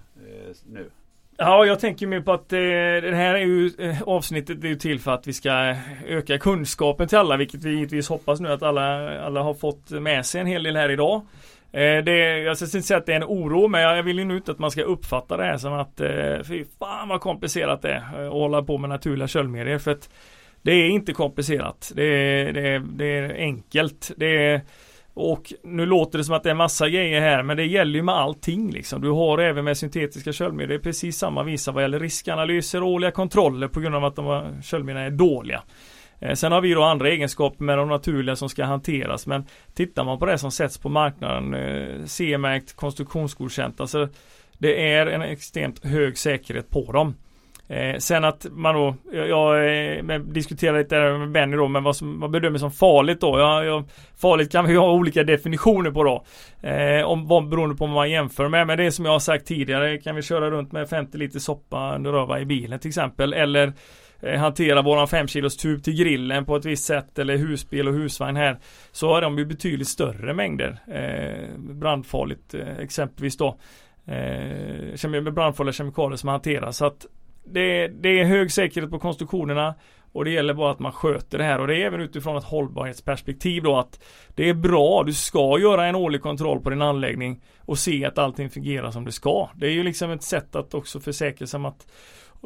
nu? 0.66 0.90
Ja, 1.36 1.66
jag 1.66 1.80
tänker 1.80 2.06
mer 2.06 2.20
på 2.20 2.32
att 2.32 2.52
eh, 2.52 2.58
det 2.58 3.14
här 3.14 3.34
är 3.34 3.38
ju 3.38 3.70
eh, 3.78 4.02
avsnittet 4.02 4.64
är 4.64 4.68
ju 4.68 4.76
till 4.76 5.00
för 5.00 5.10
att 5.10 5.26
vi 5.26 5.32
ska 5.32 5.76
öka 6.06 6.38
kunskapen 6.38 7.08
till 7.08 7.18
alla, 7.18 7.36
vilket 7.36 7.64
vi 7.64 7.70
givetvis 7.70 8.08
hoppas 8.08 8.40
nu 8.40 8.52
att 8.52 8.62
alla, 8.62 9.20
alla 9.20 9.42
har 9.42 9.54
fått 9.54 9.90
med 9.90 10.26
sig 10.26 10.40
en 10.40 10.46
hel 10.46 10.62
del 10.62 10.76
här 10.76 10.90
idag. 10.90 11.22
Eh, 11.74 12.04
det, 12.04 12.38
jag 12.38 12.56
ska 12.56 12.64
inte 12.64 12.82
säga 12.82 12.98
att 12.98 13.06
det 13.06 13.12
är 13.12 13.16
en 13.16 13.24
oro 13.24 13.68
men 13.68 13.80
jag 13.80 14.02
vill 14.02 14.18
ju 14.18 14.36
inte 14.36 14.52
att 14.52 14.58
man 14.58 14.70
ska 14.70 14.82
uppfatta 14.82 15.36
det 15.36 15.44
här 15.44 15.58
som 15.58 15.72
att 15.72 16.00
eh, 16.00 16.42
fy 16.48 16.64
fan 16.78 17.08
vad 17.08 17.20
komplicerat 17.20 17.82
det 17.82 17.88
är 17.90 18.20
eh, 18.20 18.26
att 18.26 18.32
hålla 18.32 18.62
på 18.62 18.78
med 18.78 18.90
naturliga 18.90 19.28
köldmedier 19.28 19.78
för 19.78 19.90
att 19.90 20.10
det 20.62 20.72
är 20.72 20.88
inte 20.88 21.12
komplicerat. 21.12 21.92
Det 21.94 22.04
är, 22.04 22.52
det 22.52 22.68
är, 22.68 22.78
det 22.78 23.04
är 23.04 23.34
enkelt. 23.34 24.10
Det 24.16 24.46
är, 24.46 24.60
och 25.14 25.52
nu 25.62 25.86
låter 25.86 26.18
det 26.18 26.24
som 26.24 26.34
att 26.34 26.42
det 26.42 26.50
är 26.50 26.54
massa 26.54 26.88
grejer 26.88 27.20
här 27.20 27.42
men 27.42 27.56
det 27.56 27.64
gäller 27.64 27.94
ju 27.94 28.02
med 28.02 28.14
allting 28.14 28.70
liksom. 28.70 29.00
Du 29.00 29.10
har 29.10 29.38
även 29.38 29.64
med 29.64 29.76
syntetiska 29.76 30.32
köldmedier 30.32 30.68
det 30.68 30.74
är 30.74 30.78
precis 30.78 31.18
samma 31.18 31.42
visa 31.42 31.72
vad 31.72 31.82
gäller 31.82 32.00
riskanalyser 32.00 32.82
och 32.82 32.88
årliga 32.88 33.10
kontroller 33.10 33.68
på 33.68 33.80
grund 33.80 33.94
av 33.94 34.04
att 34.04 34.16
de 34.16 34.62
köldmedierna 34.62 35.06
är 35.06 35.10
dåliga. 35.10 35.62
Eh, 36.20 36.34
sen 36.34 36.52
har 36.52 36.60
vi 36.60 36.74
då 36.74 36.82
andra 36.82 37.08
egenskaper 37.08 37.64
med 37.64 37.78
de 37.78 37.88
naturliga 37.88 38.36
som 38.36 38.48
ska 38.48 38.64
hanteras 38.64 39.26
men 39.26 39.46
tittar 39.74 40.04
man 40.04 40.18
på 40.18 40.26
det 40.26 40.38
som 40.38 40.50
sätts 40.50 40.78
på 40.78 40.88
marknaden 40.88 41.54
eh, 41.54 42.04
CE-märkt 42.04 42.76
konstruktionsgodkänt 42.76 43.80
alltså 43.80 44.08
det 44.58 44.92
är 44.92 45.06
en 45.06 45.22
extremt 45.22 45.84
hög 45.84 46.18
säkerhet 46.18 46.70
på 46.70 46.92
dem. 46.92 47.14
Eh, 47.68 47.98
sen 47.98 48.24
att 48.24 48.46
man 48.50 48.74
då, 48.74 48.94
jag, 49.12 49.28
jag 49.28 49.56
eh, 49.98 50.18
diskuterar 50.18 50.78
lite 50.78 51.18
med 51.18 51.30
Benny 51.30 51.56
då, 51.56 51.68
men 51.68 51.82
vad 51.82 51.96
som 51.96 52.20
vad 52.20 52.30
bedömer 52.30 52.58
som 52.58 52.70
farligt 52.70 53.20
då? 53.20 53.38
Jag, 53.38 53.64
jag, 53.64 53.84
farligt 54.16 54.52
kan 54.52 54.66
vi 54.66 54.76
ha 54.76 54.92
olika 54.92 55.24
definitioner 55.24 55.90
på 55.90 56.04
då. 56.04 56.24
Eh, 56.68 57.04
om, 57.04 57.26
vad, 57.26 57.48
beroende 57.48 57.76
på 57.76 57.86
vad 57.86 57.94
man 57.94 58.10
jämför 58.10 58.48
med. 58.48 58.66
Men 58.66 58.78
det 58.78 58.84
är 58.84 58.90
som 58.90 59.04
jag 59.04 59.12
har 59.12 59.18
sagt 59.18 59.46
tidigare, 59.46 59.98
kan 59.98 60.16
vi 60.16 60.22
köra 60.22 60.50
runt 60.50 60.72
med 60.72 60.88
50 60.88 61.18
liter 61.18 61.38
soppa 61.38 61.94
under 61.94 62.12
röva 62.12 62.40
i 62.40 62.44
bilen 62.44 62.78
till 62.78 62.88
exempel. 62.88 63.32
Eller 63.32 63.72
Eh, 64.20 64.40
hantera 64.40 64.82
våran 64.82 65.08
5 65.08 65.28
kilos 65.28 65.56
tub 65.56 65.82
till 65.82 65.96
grillen 65.96 66.44
på 66.44 66.56
ett 66.56 66.64
visst 66.64 66.84
sätt 66.84 67.18
eller 67.18 67.36
husbil 67.36 67.88
och 67.88 67.94
husvagn 67.94 68.36
här 68.36 68.58
så 68.92 69.08
har 69.08 69.20
de 69.20 69.38
ju 69.38 69.44
betydligt 69.44 69.88
större 69.88 70.34
mängder 70.34 70.78
eh, 70.86 71.58
brandfarligt 71.58 72.54
eh, 72.54 72.78
exempelvis 72.78 73.36
då 73.36 73.58
eh, 74.06 75.20
brandfarliga 75.32 75.72
kemikalier 75.72 76.16
som 76.16 76.28
hanteras. 76.28 76.76
Så 76.76 76.86
att 76.86 77.06
det, 77.44 77.88
det, 77.88 78.20
är 78.20 78.24
hög 78.24 78.52
säkerhet 78.52 78.90
på 78.90 78.98
konstruktionerna 78.98 79.74
Och 80.12 80.24
det 80.24 80.30
gäller 80.30 80.54
bara 80.54 80.70
att 80.70 80.78
man 80.78 80.92
sköter 80.92 81.38
det 81.38 81.44
här. 81.44 81.60
Och 81.60 81.66
det 81.66 81.76
är 81.76 81.86
även 81.86 82.00
utifrån 82.00 82.36
ett 82.36 82.44
hållbarhetsperspektiv 82.44 83.62
då 83.62 83.78
att 83.78 84.04
det 84.34 84.48
är 84.48 84.54
bra, 84.54 85.02
du 85.02 85.12
ska 85.12 85.58
göra 85.58 85.86
en 85.86 85.94
årlig 85.94 86.22
kontroll 86.22 86.60
på 86.60 86.70
din 86.70 86.82
anläggning 86.82 87.42
och 87.58 87.78
se 87.78 88.04
att 88.04 88.18
allting 88.18 88.50
fungerar 88.50 88.90
som 88.90 89.04
det 89.04 89.12
ska. 89.12 89.48
Det 89.54 89.66
är 89.66 89.70
ju 89.70 89.82
liksom 89.82 90.10
ett 90.10 90.22
sätt 90.22 90.56
att 90.56 90.74
också 90.74 91.00
försäkra 91.00 91.46
sig 91.46 91.58
om 91.58 91.64
att 91.64 91.86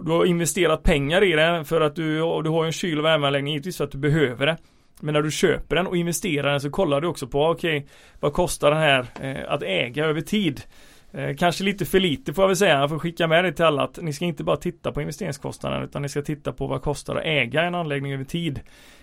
du 0.04 0.10
har 0.10 0.24
investerat 0.24 0.82
pengar 0.82 1.24
i 1.24 1.32
den 1.32 1.64
för 1.64 1.80
att 1.80 1.96
du, 1.96 2.18
du 2.18 2.50
har 2.50 2.64
en 2.64 2.72
kyl 2.72 2.98
och 2.98 3.04
värmeanläggning 3.04 3.52
givetvis 3.52 3.76
för 3.76 3.84
att 3.84 3.92
du 3.92 3.98
behöver 3.98 4.46
det. 4.46 4.56
Men 5.00 5.14
när 5.14 5.22
du 5.22 5.30
köper 5.30 5.76
den 5.76 5.86
och 5.86 5.96
investerar 5.96 6.50
den 6.50 6.60
så 6.60 6.70
kollar 6.70 7.00
du 7.00 7.08
också 7.08 7.26
på 7.26 7.46
okej, 7.46 7.76
okay, 7.76 7.88
vad 8.20 8.32
kostar 8.32 8.70
den 8.70 8.80
här 8.80 9.06
eh, 9.20 9.52
att 9.52 9.62
äga 9.62 10.04
över 10.04 10.20
tid? 10.20 10.62
Eh, 11.12 11.36
kanske 11.36 11.64
lite 11.64 11.84
för 11.84 12.00
lite 12.00 12.34
får 12.34 12.42
jag 12.42 12.48
väl 12.48 12.56
säga. 12.56 12.78
Jag 12.80 12.90
får 12.90 12.98
skicka 12.98 13.26
med 13.26 13.44
det 13.44 13.52
till 13.52 13.64
alla 13.64 13.82
att 13.82 13.98
ni 14.02 14.12
ska 14.12 14.24
inte 14.24 14.44
bara 14.44 14.56
titta 14.56 14.92
på 14.92 15.00
investeringskostnaden 15.00 15.82
utan 15.82 16.02
ni 16.02 16.08
ska 16.08 16.22
titta 16.22 16.52
på 16.52 16.66
vad 16.66 16.82
kostar 16.82 17.16
att 17.16 17.24
äga 17.24 17.62
en 17.62 17.74
anläggning 17.74 18.12
över 18.12 18.24
tid. 18.24 18.60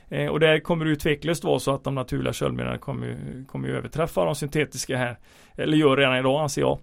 Eh, 0.09 0.27
och 0.27 0.39
där 0.39 0.59
kommer 0.59 0.85
det 0.85 0.89
ju 0.89 0.95
tveklöst 0.95 1.43
vara 1.43 1.59
så 1.59 1.75
att 1.75 1.83
de 1.83 1.95
naturliga 1.95 2.33
köldmedlen 2.33 2.79
kommer, 2.79 3.17
kommer 3.47 3.69
överträffa 3.69 4.25
de 4.25 4.35
syntetiska 4.35 4.97
här. 4.97 5.17
Eller 5.55 5.77
gör 5.77 5.97
redan 5.97 6.17
idag 6.17 6.41
anser 6.41 6.61
jag. 6.61 6.79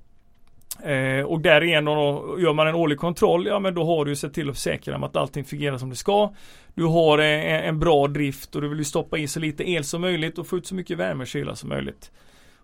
Eh, 0.81 1.25
och 1.25 1.41
därigenom 1.41 1.97
då, 1.97 2.41
gör 2.41 2.53
man 2.53 2.69
en 2.69 2.75
årlig 2.75 2.99
kontroll, 2.99 3.47
ja 3.47 3.59
men 3.59 3.75
då 3.75 3.85
har 3.85 4.05
du 4.05 4.17
sett 4.17 4.35
till 4.35 4.51
att 4.51 4.57
försäkra 4.57 4.97
att 4.97 5.17
allting 5.17 5.45
fungerar 5.45 5.79
som 5.79 5.91
det 5.91 5.97
ska. 5.97 6.35
Du 6.75 6.85
har 6.85 7.19
eh, 7.19 7.55
en, 7.55 7.65
en 7.65 7.79
bra 7.79 8.09
drift 8.09 8.57
och 8.57 8.63
du 8.63 8.69
vill 8.69 8.79
ju 8.79 8.85
stoppa 8.85 9.19
in 9.19 9.29
så 9.29 9.41
lite 9.41 9.71
el 9.71 9.85
som 9.85 10.01
möjligt 10.01 10.39
och 10.39 10.47
få 10.47 10.57
ut 10.57 10.67
så 10.67 10.75
mycket 10.75 10.99
värme 10.99 11.23
och 11.23 11.27
kyla 11.27 11.57
som 11.57 11.69
möjligt. 11.69 12.13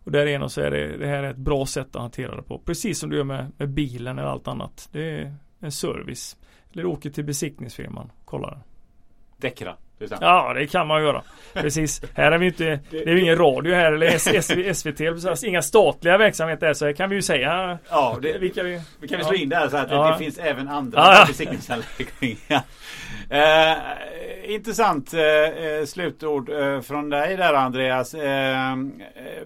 Och 0.05 0.13
därigenom 0.13 0.51
så 0.51 0.61
är 0.61 0.71
det, 0.71 0.97
det 0.97 1.07
här 1.07 1.23
är 1.23 1.31
ett 1.31 1.37
bra 1.37 1.67
sätt 1.67 1.97
att 1.97 2.03
hantera 2.03 2.37
det 2.37 2.43
på. 2.43 2.59
Precis 2.59 2.99
som 2.99 3.11
du 3.11 3.17
gör 3.17 3.25
med, 3.25 3.53
med 3.57 3.69
bilen 3.69 4.19
eller 4.19 4.29
allt 4.29 4.49
annat. 4.49 4.89
Det 4.93 5.11
är 5.11 5.35
en 5.61 5.73
service. 5.73 6.37
Eller 6.73 6.87
åker 6.87 7.11
till 7.11 7.25
besiktningsfirman, 7.25 8.13
kollar. 8.25 8.63
Däckra. 9.41 9.77
Ja, 10.21 10.53
det 10.55 10.67
kan 10.67 10.87
man 10.87 11.03
göra. 11.03 11.23
Precis. 11.53 12.03
Här 12.15 12.33
är 12.33 12.39
vi 12.39 12.47
inte, 12.47 12.81
det 12.91 13.03
är 13.03 13.15
ju 13.15 13.21
ingen 13.21 13.39
radio 13.39 13.75
här 13.75 13.93
eller 13.93 14.73
SVT, 14.73 15.45
inga 15.45 15.63
statliga 15.63 16.19
verksamheter 16.19 16.73
så 16.73 16.87
här 16.87 16.93
kan 16.93 17.11
vi 17.11 17.17
ju 17.17 17.23
säga. 17.23 17.79
Ja, 17.91 18.19
det, 18.23 18.39
vi 18.39 18.51
kan 18.51 18.67
vi, 18.67 18.81
vi 19.01 19.09
kan 19.09 19.19
vi 19.19 19.25
slå 19.25 19.35
in 19.35 19.49
där 19.49 19.69
så 19.69 19.77
att 19.77 19.91
ja. 19.91 20.11
det 20.11 20.19
finns 20.19 20.39
även 20.39 20.69
andra 20.69 21.01
ja. 21.01 21.25
besiktningsanläggningar. 21.29 22.63
Eh, 23.31 23.77
intressant 24.55 25.15
eh, 25.15 25.21
eh, 25.21 25.85
slutord 25.85 26.51
eh, 26.51 26.81
från 26.81 27.11
dig 27.11 27.37
där 27.37 27.55
Andreas. 27.55 28.15
Eh, 28.15 28.77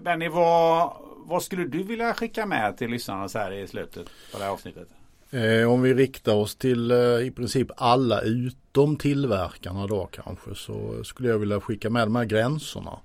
Benny, 0.01 0.27
vad, 0.27 0.93
vad 1.17 1.43
skulle 1.43 1.63
du 1.63 1.83
vilja 1.83 2.13
skicka 2.13 2.45
med 2.45 2.77
till 2.77 2.89
lyssnarna 2.89 3.29
så 3.29 3.39
här 3.39 3.51
i 3.51 3.67
slutet 3.67 4.05
på 4.31 4.37
det 4.37 4.43
här 4.43 4.51
avsnittet? 4.51 4.87
Eh, 5.33 5.71
om 5.71 5.81
vi 5.81 5.93
riktar 5.93 6.33
oss 6.33 6.55
till 6.55 6.91
eh, 6.91 6.97
i 6.97 7.31
princip 7.35 7.67
alla 7.77 8.21
utom 8.21 8.95
tillverkarna 8.95 9.87
då 9.87 10.09
kanske 10.11 10.55
så 10.55 11.03
skulle 11.03 11.29
jag 11.29 11.39
vilja 11.39 11.61
skicka 11.61 11.89
med 11.89 12.07
de 12.07 12.15
här 12.15 12.25
gränserna. 12.25 12.99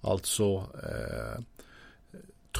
Alltså 0.00 0.54
eh, 0.82 1.42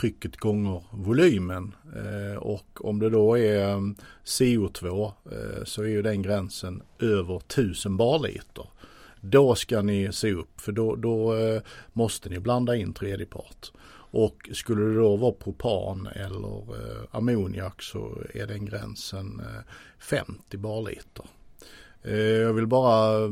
trycket 0.00 0.36
gånger 0.36 0.82
volymen. 0.90 1.74
Eh, 1.96 2.36
och 2.36 2.84
om 2.88 2.98
det 2.98 3.10
då 3.10 3.38
är 3.38 3.72
mm, 3.72 3.96
CO2 4.24 5.12
eh, 5.32 5.64
så 5.64 5.82
är 5.82 5.88
ju 5.88 6.02
den 6.02 6.22
gränsen 6.22 6.82
över 6.98 7.36
1000 7.36 7.96
barliter. 7.96 8.66
Då 9.20 9.54
ska 9.54 9.82
ni 9.82 10.12
se 10.12 10.32
upp 10.32 10.60
för 10.60 10.72
då, 10.72 10.96
då 10.96 11.36
eh, 11.36 11.62
måste 11.92 12.28
ni 12.28 12.38
blanda 12.38 12.76
in 12.76 12.92
tredjepart. 12.92 13.72
Och 14.16 14.50
skulle 14.52 14.84
det 14.84 14.94
då 14.94 15.16
vara 15.16 15.32
propan 15.32 16.08
eller 16.14 16.56
eh, 16.56 17.02
ammoniak 17.10 17.82
så 17.82 18.22
är 18.34 18.46
den 18.46 18.64
gränsen 18.64 19.40
eh, 19.40 19.72
50 19.98 20.56
barliter. 20.56 21.24
Eh, 22.02 22.16
jag 22.16 22.52
vill 22.52 22.66
bara 22.66 23.24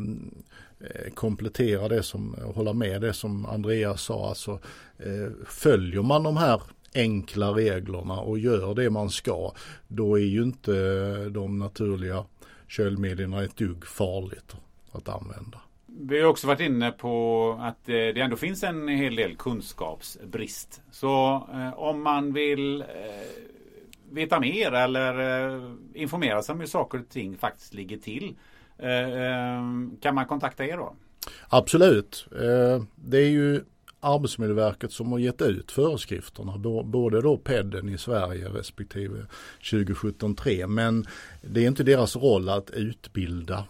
eh, 0.80 1.12
komplettera 1.14 1.88
det 1.88 2.02
som, 2.02 2.36
hålla 2.54 2.72
med 2.72 3.00
det 3.00 3.12
som 3.12 3.46
Andreas 3.46 4.02
sa. 4.02 4.28
Alltså, 4.28 4.58
eh, 4.98 5.30
följer 5.46 6.02
man 6.02 6.22
de 6.22 6.36
här 6.36 6.62
enkla 6.94 7.50
reglerna 7.50 8.20
och 8.20 8.38
gör 8.38 8.74
det 8.74 8.90
man 8.90 9.10
ska, 9.10 9.52
då 9.88 10.18
är 10.18 10.24
ju 10.24 10.42
inte 10.42 10.72
de 11.28 11.58
naturliga 11.58 12.24
köldmedierna 12.68 13.44
ett 13.44 13.56
dugg 13.56 13.86
farligt 13.86 14.56
att 14.92 15.08
använda. 15.08 15.61
Vi 16.00 16.20
har 16.20 16.28
också 16.28 16.46
varit 16.46 16.60
inne 16.60 16.92
på 16.92 17.58
att 17.60 17.84
det 17.84 18.20
ändå 18.20 18.36
finns 18.36 18.62
en 18.62 18.88
hel 18.88 19.16
del 19.16 19.36
kunskapsbrist. 19.36 20.82
Så 20.90 21.34
eh, 21.52 21.78
om 21.78 22.02
man 22.02 22.32
vill 22.32 22.80
eh, 22.80 22.86
veta 24.10 24.40
mer 24.40 24.72
eller 24.72 25.18
eh, 25.54 25.72
informera 25.94 26.42
sig 26.42 26.52
om 26.52 26.60
hur 26.60 26.66
saker 26.66 27.00
och 27.00 27.08
ting 27.08 27.36
faktiskt 27.36 27.74
ligger 27.74 27.96
till. 27.96 28.34
Kan 30.00 30.14
man 30.14 30.26
kontakta 30.26 30.64
er 30.64 30.76
då? 30.76 30.94
Absolut. 31.48 32.26
Det 32.94 33.18
är 33.18 33.28
ju 33.28 33.60
Arbetsmiljöverket 34.00 34.92
som 34.92 35.12
har 35.12 35.18
gett 35.18 35.42
ut 35.42 35.72
föreskrifterna, 35.72 36.58
både 36.84 37.20
då 37.20 37.36
PEDen 37.36 37.88
i 37.88 37.98
Sverige 37.98 38.48
respektive 38.48 39.26
2017-3. 39.60 40.66
Men 40.66 41.06
det 41.42 41.60
är 41.60 41.66
inte 41.66 41.82
deras 41.82 42.16
roll 42.16 42.48
att 42.48 42.70
utbilda 42.70 43.64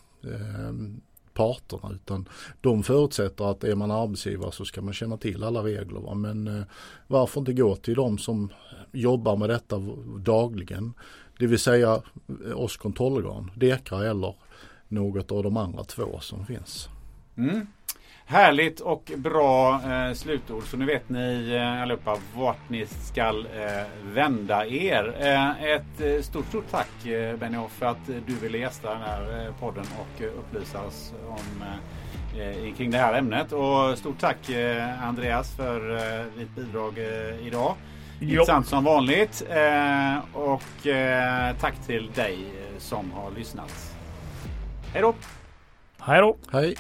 parterna 1.35 1.91
utan 1.95 2.29
de 2.61 2.83
förutsätter 2.83 3.51
att 3.51 3.65
är 3.65 3.75
man 3.75 3.91
arbetsgivare 3.91 4.53
så 4.53 4.65
ska 4.65 4.83
man 4.83 4.95
känna 4.95 5.17
till 5.17 5.45
alla 5.45 5.63
regler. 5.63 6.01
Va? 6.01 6.15
Men 6.15 6.47
eh, 6.47 6.65
varför 7.07 7.41
inte 7.41 7.53
gå 7.53 7.77
till 7.77 7.95
de 7.95 8.19
som 8.19 8.53
jobbar 8.93 9.37
med 9.37 9.51
detta 9.51 9.79
dagligen, 10.19 10.93
det 11.39 11.47
vill 11.47 11.59
säga 11.59 12.03
eh, 12.47 12.61
oss 12.61 12.77
kontrollorgan, 12.77 13.51
DEKRA 13.55 14.11
eller 14.11 14.35
något 14.89 15.33
av 15.33 15.43
de 15.43 15.57
andra 15.57 15.85
två 15.85 16.21
som 16.21 16.47
finns. 16.47 16.89
Mm. 17.37 17.67
Härligt 18.27 18.81
och 18.81 19.13
bra 19.17 19.81
eh, 19.93 20.13
slutord. 20.15 20.63
Så 20.63 20.77
nu 20.77 20.85
vet 20.85 21.09
ni 21.09 21.55
eh, 21.55 21.83
allihopa 21.83 22.17
vart 22.35 22.69
ni 22.69 22.87
ska 22.87 23.29
eh, 23.29 23.87
vända 24.03 24.67
er. 24.67 25.15
Eh, 25.21 25.65
ett 25.65 26.01
eh, 26.01 26.23
stort, 26.23 26.47
stort 26.47 26.71
tack 26.71 27.07
eh, 27.07 27.37
Benny 27.37 27.57
Hoff 27.57 27.73
för 27.73 27.87
att 27.87 28.07
du 28.27 28.35
ville 28.35 28.59
gästa 28.59 28.91
den 28.91 29.03
här 29.03 29.47
eh, 29.47 29.55
podden 29.61 29.85
och 30.01 30.23
upplysa 30.39 30.81
oss 30.83 31.13
om 31.29 31.65
eh, 32.41 32.75
kring 32.75 32.91
det 32.91 32.99
här 32.99 33.15
ämnet. 33.15 33.53
Och 33.53 33.99
stort 33.99 34.19
tack 34.21 34.51
Andreas 35.03 35.57
för 35.57 35.81
ditt 36.39 36.55
bidrag 36.57 36.99
idag. 37.43 37.75
Intressant 38.21 38.67
som 38.67 38.85
vanligt. 38.85 39.43
och 40.33 40.63
tack 41.61 41.75
till 41.87 42.11
dig 42.15 42.39
som 42.79 43.13
har 43.13 43.31
lyssnat. 43.31 43.95
Hej 44.93 45.03
då! 45.03 45.15
Hej 46.01 46.21
då! 46.21 46.37
Hej! 46.53 46.77